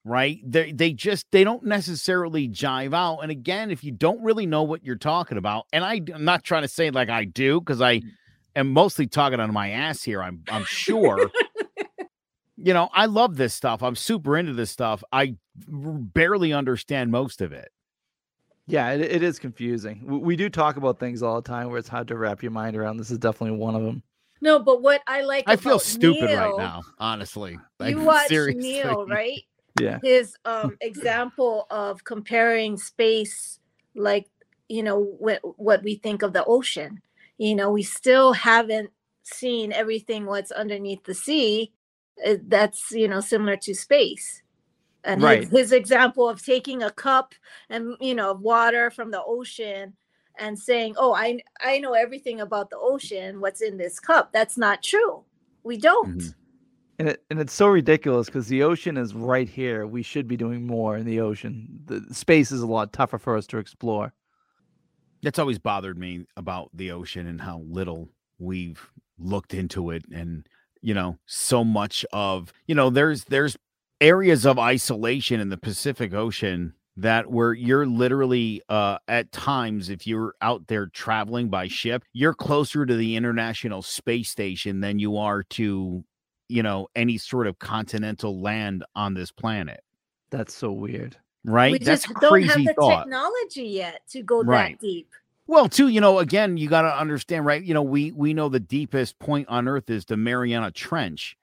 right? 0.03 0.39
They 0.43 0.71
they 0.71 0.93
just 0.93 1.27
they 1.31 1.43
don't 1.43 1.63
necessarily 1.63 2.49
jive 2.49 2.93
out. 2.93 3.19
And 3.19 3.31
again 3.31 3.71
if 3.71 3.83
you 3.83 3.91
don't 3.91 4.21
really 4.23 4.45
know 4.45 4.63
what 4.63 4.83
you're 4.83 4.95
talking 4.95 5.37
about 5.37 5.65
and 5.71 5.83
I, 5.83 6.01
i'm 6.13 6.25
not 6.25 6.43
trying 6.43 6.63
to 6.63 6.67
say 6.67 6.89
like 6.89 7.09
i 7.09 7.23
do 7.25 7.59
because 7.59 7.81
i 7.81 7.97
mm. 7.97 8.03
am 8.55 8.71
mostly 8.71 9.07
talking 9.07 9.39
on 9.39 9.53
my 9.53 9.69
ass 9.71 10.03
here 10.03 10.21
i'm 10.21 10.43
i'm 10.49 10.65
sure 10.65 11.29
you 12.63 12.73
know 12.73 12.89
i 12.93 13.05
love 13.05 13.35
this 13.35 13.53
stuff 13.53 13.81
i'm 13.81 13.95
super 13.95 14.37
into 14.37 14.53
this 14.53 14.71
stuff 14.71 15.03
I 15.11 15.35
barely 15.67 16.53
understand 16.53 17.11
most 17.11 17.41
of 17.41 17.51
it 17.51 17.71
Yeah, 18.67 18.91
it, 18.91 19.01
it 19.01 19.23
is 19.23 19.39
confusing. 19.39 20.01
We, 20.05 20.17
we 20.17 20.35
do 20.35 20.49
talk 20.49 20.77
about 20.77 20.99
things 20.99 21.23
all 21.23 21.41
the 21.41 21.47
time 21.47 21.69
where 21.69 21.77
it's 21.77 21.89
hard 21.89 22.07
to 22.09 22.17
wrap 22.17 22.41
your 22.41 22.51
mind 22.51 22.75
around. 22.77 22.97
This 22.97 23.11
is 23.11 23.17
definitely 23.17 23.57
one 23.57 23.75
of 23.75 23.83
them. 23.83 24.03
No, 24.41 24.59
but 24.59 24.81
what 24.81 25.01
I 25.07 25.21
like 25.21 25.43
i 25.47 25.55
feel 25.55 25.73
about 25.73 25.81
stupid 25.85 26.31
right 26.31 26.57
now 26.57 26.81
honestly 26.97 27.59
You 27.79 27.97
Like, 27.97 28.05
watch 28.05 28.27
seriously. 28.27 28.61
Neil, 28.61 29.05
right? 29.05 29.41
Yeah. 29.79 29.99
His 30.03 30.35
um 30.43 30.77
example 30.81 31.65
of 31.69 32.03
comparing 32.03 32.77
space, 32.77 33.59
like 33.95 34.27
you 34.67 34.83
know 34.83 34.99
what 34.99 35.39
what 35.57 35.81
we 35.81 35.95
think 35.95 36.23
of 36.23 36.33
the 36.33 36.43
ocean. 36.45 37.01
You 37.37 37.55
know, 37.55 37.71
we 37.71 37.83
still 37.83 38.33
haven't 38.33 38.91
seen 39.23 39.71
everything 39.71 40.25
what's 40.25 40.51
underneath 40.51 41.03
the 41.05 41.13
sea. 41.13 41.71
Uh, 42.25 42.35
That's 42.47 42.91
you 42.91 43.07
know 43.07 43.21
similar 43.21 43.57
to 43.57 43.73
space. 43.75 44.43
And 45.03 45.21
Right. 45.21 45.41
his, 45.43 45.51
his 45.51 45.71
example 45.73 46.29
of 46.29 46.43
taking 46.45 46.83
a 46.83 46.91
cup 46.91 47.33
and 47.69 47.95
you 48.01 48.15
know 48.15 48.31
of 48.31 48.41
water 48.41 48.91
from 48.91 49.11
the 49.11 49.23
ocean 49.25 49.95
and 50.39 50.57
saying, 50.59 50.95
"Oh, 50.97 51.13
I 51.13 51.39
I 51.61 51.79
know 51.79 51.93
everything 51.93 52.41
about 52.41 52.69
the 52.69 52.77
ocean. 52.79 53.41
What's 53.41 53.61
in 53.61 53.77
this 53.77 53.99
cup?" 53.99 54.31
That's 54.33 54.57
not 54.57 54.83
true. 54.83 55.25
We 55.63 55.77
don't. 55.77 56.21
Mhm. 56.21 56.35
And 56.99 57.09
it 57.09 57.23
and 57.31 57.39
it's 57.39 57.53
so 57.53 57.67
ridiculous 57.67 58.27
because 58.27 58.47
the 58.47 58.63
ocean 58.63 58.97
is 58.97 59.15
right 59.15 59.49
here. 59.49 59.87
We 59.87 60.03
should 60.03 60.27
be 60.27 60.37
doing 60.37 60.65
more 60.67 60.97
in 60.97 61.05
the 61.05 61.21
ocean. 61.21 61.81
The 61.85 62.13
space 62.13 62.51
is 62.51 62.61
a 62.61 62.67
lot 62.67 62.93
tougher 62.93 63.17
for 63.19 63.37
us 63.37 63.47
to 63.47 63.57
explore. 63.59 64.13
that's 65.23 65.39
always 65.39 65.59
bothered 65.59 65.97
me 65.97 66.25
about 66.37 66.69
the 66.73 66.91
ocean 66.91 67.27
and 67.27 67.41
how 67.41 67.59
little 67.67 68.09
we've 68.39 68.91
looked 69.19 69.53
into 69.53 69.91
it 69.91 70.03
and 70.11 70.47
you 70.81 70.93
know 70.93 71.17
so 71.25 71.63
much 71.63 72.05
of 72.13 72.51
you 72.67 72.75
know 72.75 72.89
there's 72.89 73.23
there's 73.25 73.57
areas 73.99 74.45
of 74.45 74.57
isolation 74.57 75.39
in 75.39 75.49
the 75.49 75.57
pacific 75.57 76.13
ocean 76.13 76.73
that 76.97 77.29
where 77.31 77.53
you're 77.53 77.85
literally 77.85 78.61
uh 78.69 78.97
at 79.07 79.31
times 79.31 79.89
if 79.89 80.05
you're 80.05 80.33
out 80.41 80.65
there 80.67 80.87
traveling 80.87 81.49
by 81.49 81.67
ship 81.67 82.03
you're 82.13 82.33
closer 82.33 82.85
to 82.85 82.95
the 82.95 83.15
international 83.15 83.81
space 83.81 84.29
station 84.29 84.79
than 84.81 84.99
you 84.99 85.17
are 85.17 85.43
to 85.43 86.03
you 86.49 86.63
know 86.63 86.87
any 86.95 87.17
sort 87.17 87.47
of 87.47 87.57
continental 87.59 88.41
land 88.41 88.83
on 88.95 89.13
this 89.13 89.31
planet 89.31 89.81
That's 90.31 90.53
so 90.53 90.71
weird. 90.71 91.15
right 91.45 91.71
we 91.71 91.79
that's 91.79 92.03
just 92.03 92.17
a 92.17 92.19
don't 92.19 92.41
have 92.43 92.57
the 92.65 92.73
thought 92.73 93.03
technology 93.03 93.63
yet 93.63 94.01
to 94.09 94.21
go 94.23 94.43
Right. 94.43 94.77
that 94.79 94.81
deep. 94.85 95.09
Well, 95.47 95.67
too, 95.67 95.87
you 95.89 95.99
know, 96.01 96.19
again, 96.19 96.57
you 96.57 96.69
got 96.69 96.83
to 96.83 96.97
understand, 96.97 97.45
right? 97.45 97.61
You 97.61 97.73
know, 97.73 97.81
we 97.81 98.11
we 98.11 98.33
know 98.33 98.49
the 98.49 98.59
deepest 98.59 99.19
point 99.19 99.47
on 99.49 99.67
Earth 99.67 99.89
is 99.89 100.05
the 100.05 100.17
Mariana 100.17 100.71
Trench, 100.71 101.35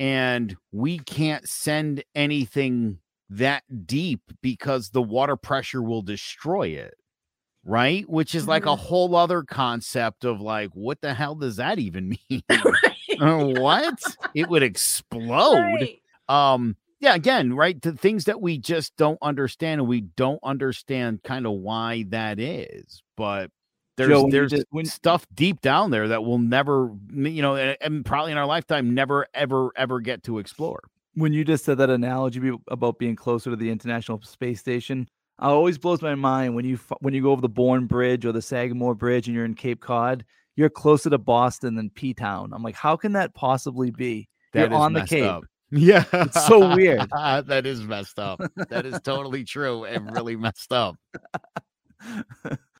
and 0.00 0.56
we 0.72 0.98
can't 1.00 1.48
send 1.48 2.04
anything 2.14 2.98
that 3.30 3.64
deep 3.86 4.22
because 4.42 4.90
the 4.90 5.02
water 5.02 5.36
pressure 5.36 5.82
will 5.82 6.02
destroy 6.02 6.68
it, 6.68 6.94
right? 7.64 8.08
Which 8.08 8.34
is 8.34 8.48
like 8.48 8.66
a 8.66 8.76
Mhm. 8.76 8.76
whole 8.76 9.16
other 9.16 9.42
concept 9.44 10.24
of 10.24 10.40
like, 10.40 10.70
what 10.74 11.00
the 11.02 11.14
hell 11.14 11.34
does 11.36 11.56
that 11.56 11.78
even 11.78 12.16
mean? 12.30 12.42
What? 13.18 14.16
It 14.34 14.48
would 14.48 14.62
explode 14.62 15.88
Right. 15.88 16.00
um 16.28 16.76
yeah 17.00 17.14
again 17.14 17.54
right 17.54 17.80
the 17.82 17.92
things 17.92 18.24
that 18.24 18.40
we 18.40 18.58
just 18.58 18.96
don't 18.96 19.18
understand 19.22 19.80
and 19.80 19.88
we 19.88 20.00
don't 20.00 20.40
understand 20.42 21.22
kind 21.22 21.46
of 21.46 21.52
why 21.52 22.04
that 22.08 22.38
is 22.38 23.02
but 23.16 23.50
there's 23.96 24.10
Joe, 24.10 24.28
there's 24.30 24.52
did- 24.52 24.66
when- 24.70 24.84
stuff 24.86 25.26
deep 25.34 25.60
down 25.60 25.90
there 25.90 26.08
that 26.08 26.24
we'll 26.24 26.38
never 26.38 26.90
you 27.12 27.42
know 27.42 27.56
and, 27.56 27.76
and 27.80 28.04
probably 28.04 28.32
in 28.32 28.38
our 28.38 28.46
lifetime 28.46 28.94
never 28.94 29.26
ever 29.34 29.70
ever 29.76 30.00
get 30.00 30.22
to 30.24 30.38
explore 30.38 30.80
When 31.14 31.32
you 31.32 31.44
just 31.44 31.64
said 31.64 31.78
that 31.78 31.88
analogy 31.88 32.52
about 32.68 32.98
being 32.98 33.16
closer 33.16 33.48
to 33.50 33.56
the 33.56 33.70
International 33.70 34.20
Space 34.20 34.60
Station, 34.60 35.02
it 35.02 35.44
always 35.44 35.78
blows 35.78 36.02
my 36.02 36.14
mind 36.14 36.54
when 36.54 36.66
you 36.66 36.78
when 37.00 37.14
you 37.14 37.22
go 37.22 37.30
over 37.32 37.40
the 37.40 37.48
Bourne 37.48 37.86
Bridge 37.86 38.26
or 38.26 38.32
the 38.32 38.42
Sagamore 38.42 38.94
Bridge 38.94 39.26
and 39.26 39.34
you're 39.34 39.46
in 39.46 39.54
Cape 39.54 39.80
Cod. 39.80 40.26
You're 40.56 40.68
closer 40.68 41.08
to 41.08 41.16
Boston 41.18 41.74
than 41.74 41.88
P 41.88 42.12
Town. 42.12 42.52
I'm 42.52 42.62
like, 42.62 42.74
how 42.74 42.96
can 42.96 43.12
that 43.12 43.32
possibly 43.34 43.90
be? 43.90 44.28
That 44.52 44.70
You're 44.70 44.78
on 44.78 44.92
the 44.92 45.06
Cape. 45.06 45.24
up. 45.24 45.44
Yeah 45.70 46.04
It's 46.12 46.46
so 46.46 46.74
weird. 46.74 47.08
that 47.10 47.66
is 47.66 47.82
messed 47.82 48.18
up 48.18 48.40
that 48.68 48.86
is 48.86 49.00
totally 49.00 49.44
true 49.44 49.84
and 49.84 50.14
really 50.14 50.36
messed 50.36 50.72
up 50.72 50.96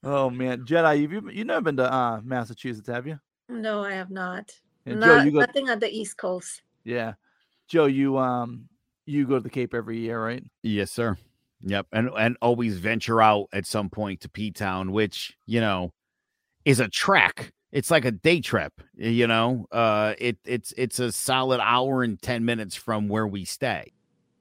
oh 0.06 0.30
man, 0.30 0.64
Jedi, 0.64 1.00
you've 1.00 1.12
you 1.12 1.30
you've 1.30 1.46
never 1.46 1.60
been 1.60 1.76
to 1.76 1.92
uh, 1.92 2.20
Massachusetts, 2.24 2.88
have 2.88 3.06
you? 3.06 3.18
No, 3.48 3.82
I 3.82 3.92
have 3.92 4.10
not. 4.10 4.52
And 4.86 5.02
Joe, 5.02 5.22
you 5.22 5.32
go. 5.32 5.40
nothing 5.40 5.68
on 5.68 5.78
the 5.78 5.90
East 5.90 6.16
Coast. 6.16 6.62
Yeah, 6.84 7.14
Joe, 7.68 7.86
you 7.86 8.16
um 8.18 8.68
you 9.04 9.26
go 9.26 9.34
to 9.34 9.40
the 9.40 9.50
Cape 9.50 9.74
every 9.74 9.98
year, 9.98 10.22
right? 10.24 10.44
Yes, 10.62 10.90
sir. 10.90 11.16
Yep, 11.62 11.86
and 11.92 12.10
and 12.16 12.36
always 12.40 12.78
venture 12.78 13.20
out 13.20 13.48
at 13.52 13.66
some 13.66 13.90
point 13.90 14.20
to 14.20 14.28
P 14.28 14.50
Town, 14.50 14.92
which 14.92 15.36
you 15.46 15.60
know 15.60 15.92
is 16.64 16.80
a 16.80 16.88
trek. 16.88 17.52
It's 17.72 17.90
like 17.90 18.04
a 18.04 18.10
day 18.12 18.40
trip. 18.40 18.72
You 18.96 19.26
know, 19.26 19.66
uh, 19.72 20.14
it 20.18 20.38
it's 20.44 20.72
it's 20.76 20.98
a 20.98 21.12
solid 21.12 21.60
hour 21.60 22.02
and 22.02 22.20
ten 22.20 22.44
minutes 22.44 22.74
from 22.74 23.08
where 23.08 23.26
we 23.26 23.44
stay. 23.44 23.92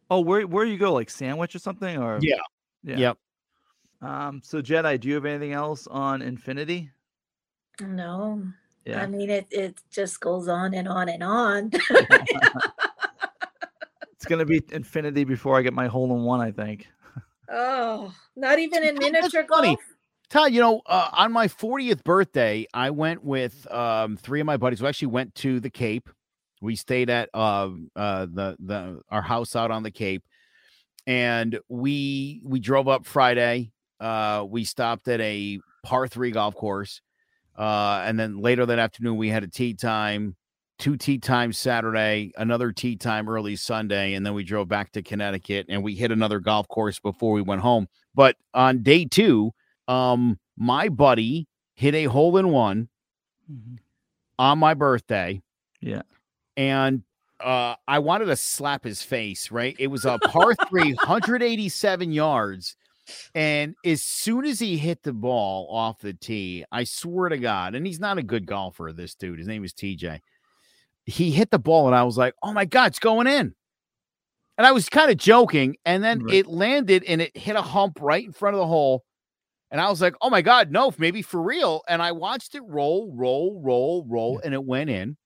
Oh, 0.10 0.20
where 0.22 0.46
where 0.48 0.66
you 0.66 0.78
go? 0.78 0.94
Like 0.94 1.10
Sandwich 1.10 1.56
or 1.56 1.60
something? 1.60 1.98
Or 1.98 2.20
Yeah. 2.22 2.36
yeah. 2.84 2.98
Yep. 2.98 3.18
Um. 4.02 4.42
So 4.44 4.62
Jedi, 4.62 5.00
do 5.00 5.08
you 5.08 5.16
have 5.16 5.26
anything 5.26 5.54
else 5.54 5.88
on 5.88 6.22
Infinity? 6.22 6.92
No. 7.82 8.44
Yeah. 8.86 9.02
I 9.02 9.08
mean 9.08 9.30
it 9.32 9.48
it 9.50 9.82
just 9.90 10.20
goes 10.20 10.48
on 10.48 10.74
and 10.74 10.88
on 10.88 11.10
and 11.10 11.24
on. 11.24 11.72
It's 14.26 14.30
gonna 14.32 14.46
be 14.46 14.60
Infinity 14.72 15.24
before 15.24 15.56
I 15.56 15.62
get 15.62 15.74
my 15.74 15.86
hole 15.86 16.12
in 16.16 16.24
one. 16.24 16.42
I 16.42 16.52
think. 16.52 16.88
oh, 17.48 18.12
not 18.36 18.58
even 18.58 18.84
in 18.84 18.96
miniature 18.96 19.44
golf. 19.44 19.80
Todd, 20.30 20.54
you 20.54 20.62
know, 20.62 20.82
uh, 20.86 21.10
on 21.14 21.32
my 21.32 21.48
40th 21.48 22.04
birthday, 22.04 22.66
I 22.74 22.90
went 22.90 23.24
with 23.24 23.72
um, 23.72 24.18
three 24.18 24.40
of 24.40 24.46
my 24.46 24.58
buddies. 24.58 24.82
We 24.82 24.88
actually 24.88 25.10
went 25.10 25.36
to 25.36 25.60
the 25.60 25.70
Cape. 25.70 26.10
We 26.62 26.76
stayed 26.76 27.10
at 27.10 27.30
uh, 27.34 27.70
uh, 27.96 28.26
the 28.26 28.56
the 28.60 29.02
our 29.10 29.22
house 29.22 29.56
out 29.56 29.72
on 29.72 29.84
the 29.84 29.92
Cape, 29.92 30.24
and 31.06 31.60
we 31.70 32.42
we 32.44 32.60
drove 32.60 32.88
up 32.88 33.06
Friday. 33.06 33.72
Uh, 34.00 34.46
we 34.48 34.64
stopped 34.64 35.08
at 35.08 35.22
a 35.22 35.60
par 35.84 36.08
three 36.08 36.32
golf 36.32 36.56
course. 36.56 37.02
Uh, 37.58 38.04
and 38.06 38.20
then 38.20 38.38
later 38.38 38.66
that 38.66 38.80
afternoon, 38.80 39.16
we 39.16 39.30
had 39.30 39.44
a 39.44 39.48
tee 39.48 39.74
time, 39.74 40.36
two 40.80 40.98
tee 40.98 41.18
times 41.18 41.58
Saturday, 41.58 42.32
another 42.38 42.72
tee 42.72 42.96
time 42.96 43.30
early 43.30 43.56
Sunday, 43.56 44.14
and 44.14 44.26
then 44.26 44.34
we 44.34 44.44
drove 44.44 44.68
back 44.68 44.92
to 44.92 45.02
Connecticut 45.02 45.68
and 45.70 45.84
we 45.84 45.96
hit 45.96 46.12
another 46.12 46.40
golf 46.40 46.68
course 46.68 47.00
before 47.00 47.32
we 47.32 47.42
went 47.42 47.62
home. 47.62 47.88
But 48.14 48.36
on 48.54 48.84
day 48.84 49.06
two, 49.06 49.52
um, 49.88 50.40
my 50.58 50.90
buddy 50.90 51.48
hit 51.74 51.94
a 51.96 52.06
hole 52.06 52.38
in 52.38 52.50
one 52.50 52.90
Mhm. 53.52 53.78
on 54.40 54.60
my 54.60 54.74
birthday. 54.74 55.42
Yeah. 55.82 56.02
And 56.58 57.04
uh, 57.40 57.76
I 57.88 58.00
wanted 58.00 58.26
to 58.26 58.36
slap 58.38 58.84
his 58.84 59.04
face, 59.04 59.52
right? 59.52 59.76
It 59.78 59.88
was 59.88 60.06
a 60.06 60.18
par 60.20 60.56
three, 60.70 60.94
187 60.94 62.12
yards. 62.12 62.76
And 63.36 63.76
as 63.86 64.02
soon 64.02 64.46
as 64.46 64.58
he 64.60 64.78
hit 64.78 65.04
the 65.04 65.14
ball 65.14 65.68
off 65.70 66.00
the 66.00 66.14
tee, 66.14 66.66
I 66.72 66.86
swear 66.86 67.30
to 67.30 67.38
God, 67.38 67.76
and 67.76 67.86
he's 67.86 68.00
not 68.00 68.18
a 68.18 68.24
good 68.24 68.48
golfer, 68.48 68.92
this 68.94 69.14
dude, 69.16 69.38
his 69.38 69.48
name 69.48 69.64
is 69.64 69.74
TJ. 69.74 70.22
He 71.06 71.30
hit 71.30 71.52
the 71.52 71.60
ball, 71.60 71.86
and 71.86 71.96
I 71.96 72.02
was 72.04 72.18
like, 72.18 72.34
oh 72.42 72.52
my 72.54 72.66
God, 72.66 72.88
it's 72.88 73.00
going 73.00 73.28
in. 73.28 73.54
And 74.58 74.66
I 74.66 74.72
was 74.72 74.90
kind 74.90 75.12
of 75.12 75.18
joking. 75.18 75.76
And 75.86 76.04
then 76.04 76.24
Right. 76.24 76.36
it 76.36 76.48
landed 76.48 77.04
and 77.04 77.22
it 77.22 77.36
hit 77.38 77.56
a 77.56 77.62
hump 77.62 78.00
right 78.02 78.26
in 78.26 78.32
front 78.32 78.56
of 78.56 78.60
the 78.60 78.66
hole. 78.68 79.04
And 79.72 79.82
I 79.82 79.90
was 79.90 80.00
like, 80.02 80.16
oh 80.22 80.30
my 80.30 80.42
God, 80.42 80.72
no, 80.72 80.94
maybe 80.98 81.22
for 81.22 81.42
real. 81.42 81.82
And 81.90 82.02
I 82.02 82.12
watched 82.12 82.56
it 82.56 82.62
roll, 82.66 83.12
roll, 83.14 83.60
roll, 83.62 84.06
roll, 84.08 84.40
and 84.44 84.54
it 84.54 84.64
went 84.64 84.90
in. 84.90 85.18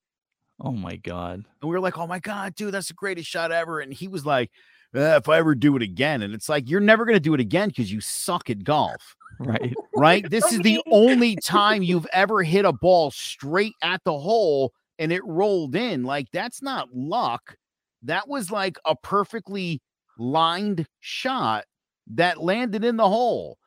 Oh 0.62 0.72
my 0.72 0.96
god. 0.96 1.36
And 1.62 1.70
we 1.70 1.70
were 1.70 1.80
like, 1.80 1.98
oh 1.98 2.08
my 2.08 2.20
God, 2.20 2.56
dude, 2.56 2.74
that's 2.74 2.88
the 2.88 2.94
greatest 2.94 3.30
shot 3.30 3.52
ever. 3.52 3.80
And 3.80 3.94
he 3.94 4.08
was 4.08 4.26
like, 4.26 4.50
"Uh, 4.96 5.18
if 5.22 5.30
I 5.30 5.38
ever 5.38 5.56
do 5.56 5.76
it 5.76 5.82
again. 5.82 6.22
And 6.22 6.34
it's 6.34 6.50
like, 6.50 6.70
you're 6.70 6.80
never 6.82 7.06
going 7.06 7.16
to 7.16 7.20
do 7.20 7.34
it 7.34 7.40
again 7.40 7.70
because 7.70 7.92
you 7.92 8.02
suck 8.02 8.50
at 8.50 8.64
golf, 8.64 9.16
Right. 9.40 9.74
right? 9.96 10.30
this 10.30 10.52
is 10.52 10.60
the 10.60 10.82
only 10.92 11.36
time 11.38 11.84
you've 11.84 12.08
ever 12.12 12.42
hit 12.42 12.66
a 12.66 12.74
ball 12.74 13.12
straight 13.12 13.74
at 13.84 14.04
the 14.04 14.18
hole 14.18 14.74
and 14.98 15.12
it 15.14 15.24
rolled 15.26 15.76
in. 15.76 16.04
Like, 16.04 16.28
that's 16.34 16.62
not 16.62 16.90
luck. 16.94 17.56
That 18.04 18.28
was 18.28 18.50
like 18.50 18.78
a 18.86 18.96
perfectly 18.96 19.82
lined 20.18 20.88
shot 21.02 21.66
that 22.08 22.42
landed 22.42 22.84
in 22.84 22.98
the 22.98 23.08
hole. 23.08 23.59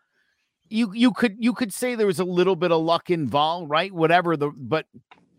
You 0.72 0.92
you 0.92 1.12
could 1.12 1.36
you 1.38 1.52
could 1.52 1.72
say 1.72 1.94
there 1.94 2.06
was 2.06 2.18
a 2.18 2.24
little 2.24 2.56
bit 2.56 2.72
of 2.72 2.80
luck 2.82 3.10
involved, 3.10 3.70
right? 3.70 3.92
Whatever 3.92 4.36
the 4.36 4.50
but 4.56 4.86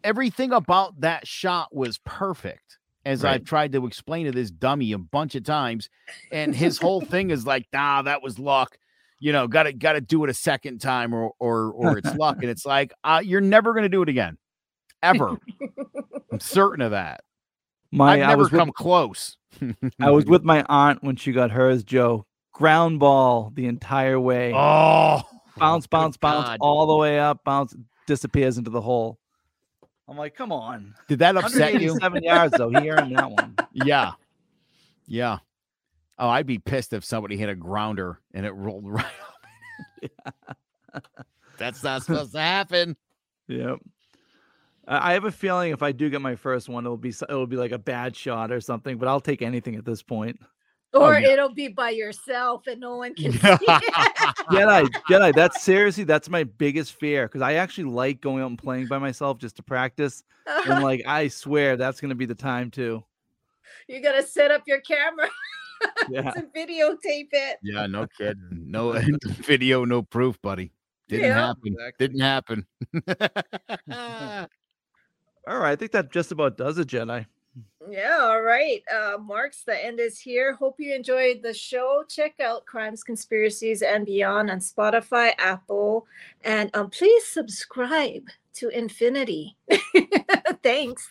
everything 0.03 0.51
about 0.51 0.99
that 1.01 1.27
shot 1.27 1.75
was 1.75 1.97
perfect. 1.99 2.77
As 3.05 3.25
I've 3.25 3.43
tried 3.43 3.73
to 3.73 3.85
explain 3.85 4.27
to 4.27 4.31
this 4.31 4.49
dummy 4.49 4.93
a 4.93 4.97
bunch 4.97 5.35
of 5.35 5.43
times, 5.43 5.89
and 6.31 6.55
his 6.55 6.77
whole 6.77 7.01
thing 7.01 7.31
is 7.31 7.45
like, 7.45 7.65
nah, 7.73 8.01
that 8.03 8.23
was 8.23 8.39
luck. 8.39 8.77
You 9.19 9.33
know, 9.33 9.45
got 9.47 9.63
to 9.63 9.73
got 9.73 9.93
to 9.93 10.01
do 10.01 10.23
it 10.23 10.29
a 10.29 10.33
second 10.33 10.79
time, 10.79 11.13
or 11.13 11.33
or 11.37 11.71
or 11.71 11.97
it's 11.97 12.13
luck, 12.15 12.37
and 12.41 12.45
it's 12.49 12.65
like, 12.65 12.93
uh, 13.03 13.21
you're 13.21 13.41
never 13.41 13.73
gonna 13.73 13.89
do 13.89 14.03
it 14.03 14.09
again, 14.09 14.37
ever. 15.01 15.35
I'm 16.31 16.39
certain 16.39 16.81
of 16.81 16.91
that. 16.91 17.21
My 17.91 18.13
I've 18.13 18.21
I 18.21 18.27
never 18.27 18.43
was 18.43 18.51
with- 18.51 18.59
come 18.59 18.71
close. 18.71 19.35
I 19.99 20.11
was 20.11 20.25
with 20.25 20.43
my 20.43 20.63
aunt 20.69 21.03
when 21.03 21.15
she 21.17 21.31
got 21.33 21.51
hers, 21.51 21.83
Joe. 21.83 22.25
Ground 22.53 22.99
ball 22.99 23.51
the 23.53 23.65
entire 23.65 24.19
way. 24.19 24.53
Oh, 24.55 25.21
bounce, 25.57 25.87
bounce, 25.87 26.17
bounce, 26.17 26.47
God. 26.47 26.57
all 26.61 26.85
the 26.85 26.95
way 26.95 27.19
up, 27.19 27.43
bounce, 27.43 27.75
disappears 28.07 28.57
into 28.57 28.69
the 28.69 28.81
hole. 28.81 29.19
I'm 30.07 30.17
like, 30.17 30.35
come 30.35 30.51
on. 30.51 30.93
Did 31.07 31.19
that 31.19 31.35
upset 31.35 31.81
you? 31.81 31.97
Seven 31.99 32.23
yards 32.23 32.55
though. 32.57 32.69
He 32.69 32.89
earned 32.89 33.15
that 33.15 33.31
one. 33.31 33.55
Yeah. 33.71 34.11
Yeah. 35.07 35.39
Oh, 36.19 36.29
I'd 36.29 36.45
be 36.45 36.59
pissed 36.59 36.93
if 36.93 37.03
somebody 37.03 37.37
hit 37.37 37.49
a 37.49 37.55
grounder 37.55 38.19
and 38.33 38.45
it 38.45 38.51
rolled 38.51 38.87
right 38.91 39.05
up. 40.25 41.03
That's 41.57 41.83
not 41.83 42.03
supposed 42.03 42.33
to 42.33 42.39
happen. 42.39 42.95
Yep. 43.47 43.79
I 44.87 45.11
I 45.11 45.13
have 45.13 45.25
a 45.25 45.31
feeling 45.31 45.71
if 45.71 45.81
I 45.81 45.91
do 45.91 46.09
get 46.09 46.21
my 46.21 46.35
first 46.35 46.69
one, 46.69 46.85
it'll 46.85 46.97
be 46.97 47.09
it'll 47.09 47.47
be 47.47 47.55
like 47.55 47.71
a 47.71 47.77
bad 47.77 48.15
shot 48.15 48.51
or 48.51 48.59
something. 48.59 48.97
But 48.97 49.07
I'll 49.07 49.21
take 49.21 49.41
anything 49.41 49.75
at 49.75 49.85
this 49.85 50.03
point. 50.03 50.39
Oh, 50.95 51.05
or 51.05 51.17
yeah. 51.19 51.29
it'll 51.31 51.53
be 51.53 51.69
by 51.69 51.89
yourself 51.89 52.67
and 52.67 52.79
no 52.79 52.97
one 52.97 53.15
can 53.15 53.31
see 53.31 53.37
it. 53.39 53.61
Jedi, 54.51 54.87
Jedi. 55.09 55.33
That's 55.33 55.61
seriously 55.61 56.03
that's 56.03 56.29
my 56.29 56.43
biggest 56.43 56.93
fear 56.93 57.27
because 57.27 57.41
I 57.41 57.53
actually 57.53 57.85
like 57.85 58.21
going 58.21 58.43
out 58.43 58.49
and 58.51 58.59
playing 58.59 58.87
by 58.87 58.99
myself 58.99 59.39
just 59.39 59.55
to 59.55 59.63
practice. 59.63 60.23
And 60.67 60.83
like 60.83 61.01
I 61.07 61.27
swear 61.29 61.77
that's 61.77 61.99
gonna 61.99 62.13
be 62.15 62.25
the 62.27 62.35
time 62.35 62.69
too. 62.69 63.03
you 63.87 64.01
gotta 64.01 64.21
set 64.23 64.51
up 64.51 64.63
your 64.67 64.81
camera 64.81 65.29
Yeah. 66.09 66.29
to 66.31 66.43
videotape 66.55 67.29
it. 67.33 67.57
Yeah, 67.63 67.87
no 67.87 68.05
kidding. 68.17 68.37
No 68.51 68.91
video, 68.91 69.85
no 69.85 70.01
proof, 70.03 70.41
buddy. 70.41 70.71
Didn't 71.09 71.25
Yeah. 71.25 71.47
happen. 71.47 71.75
Didn't 71.99 72.19
happen. 72.19 72.65
All 75.47 75.57
right. 75.59 75.71
I 75.71 75.75
think 75.75 75.91
that 75.91 76.11
just 76.11 76.31
about 76.31 76.55
does 76.57 76.77
it, 76.77 76.87
Jedi. 76.87 77.25
Yeah, 77.89 78.17
all 78.21 78.41
right. 78.41 78.81
Uh, 78.91 79.17
Marks, 79.17 79.63
the 79.65 79.85
end 79.85 79.99
is 79.99 80.19
here. 80.19 80.53
Hope 80.53 80.75
you 80.79 80.93
enjoyed 80.93 81.41
the 81.43 81.53
show. 81.53 82.03
Check 82.09 82.39
out 82.39 82.65
Crimes, 82.65 83.03
Conspiracies, 83.03 83.81
and 83.81 84.05
Beyond 84.05 84.49
on 84.49 84.59
Spotify, 84.59 85.33
Apple, 85.37 86.07
and 86.43 86.69
um, 86.73 86.89
please 86.89 87.25
subscribe 87.25 88.27
to 88.55 88.69
Infinity. 88.69 89.57
Thanks. 90.63 91.09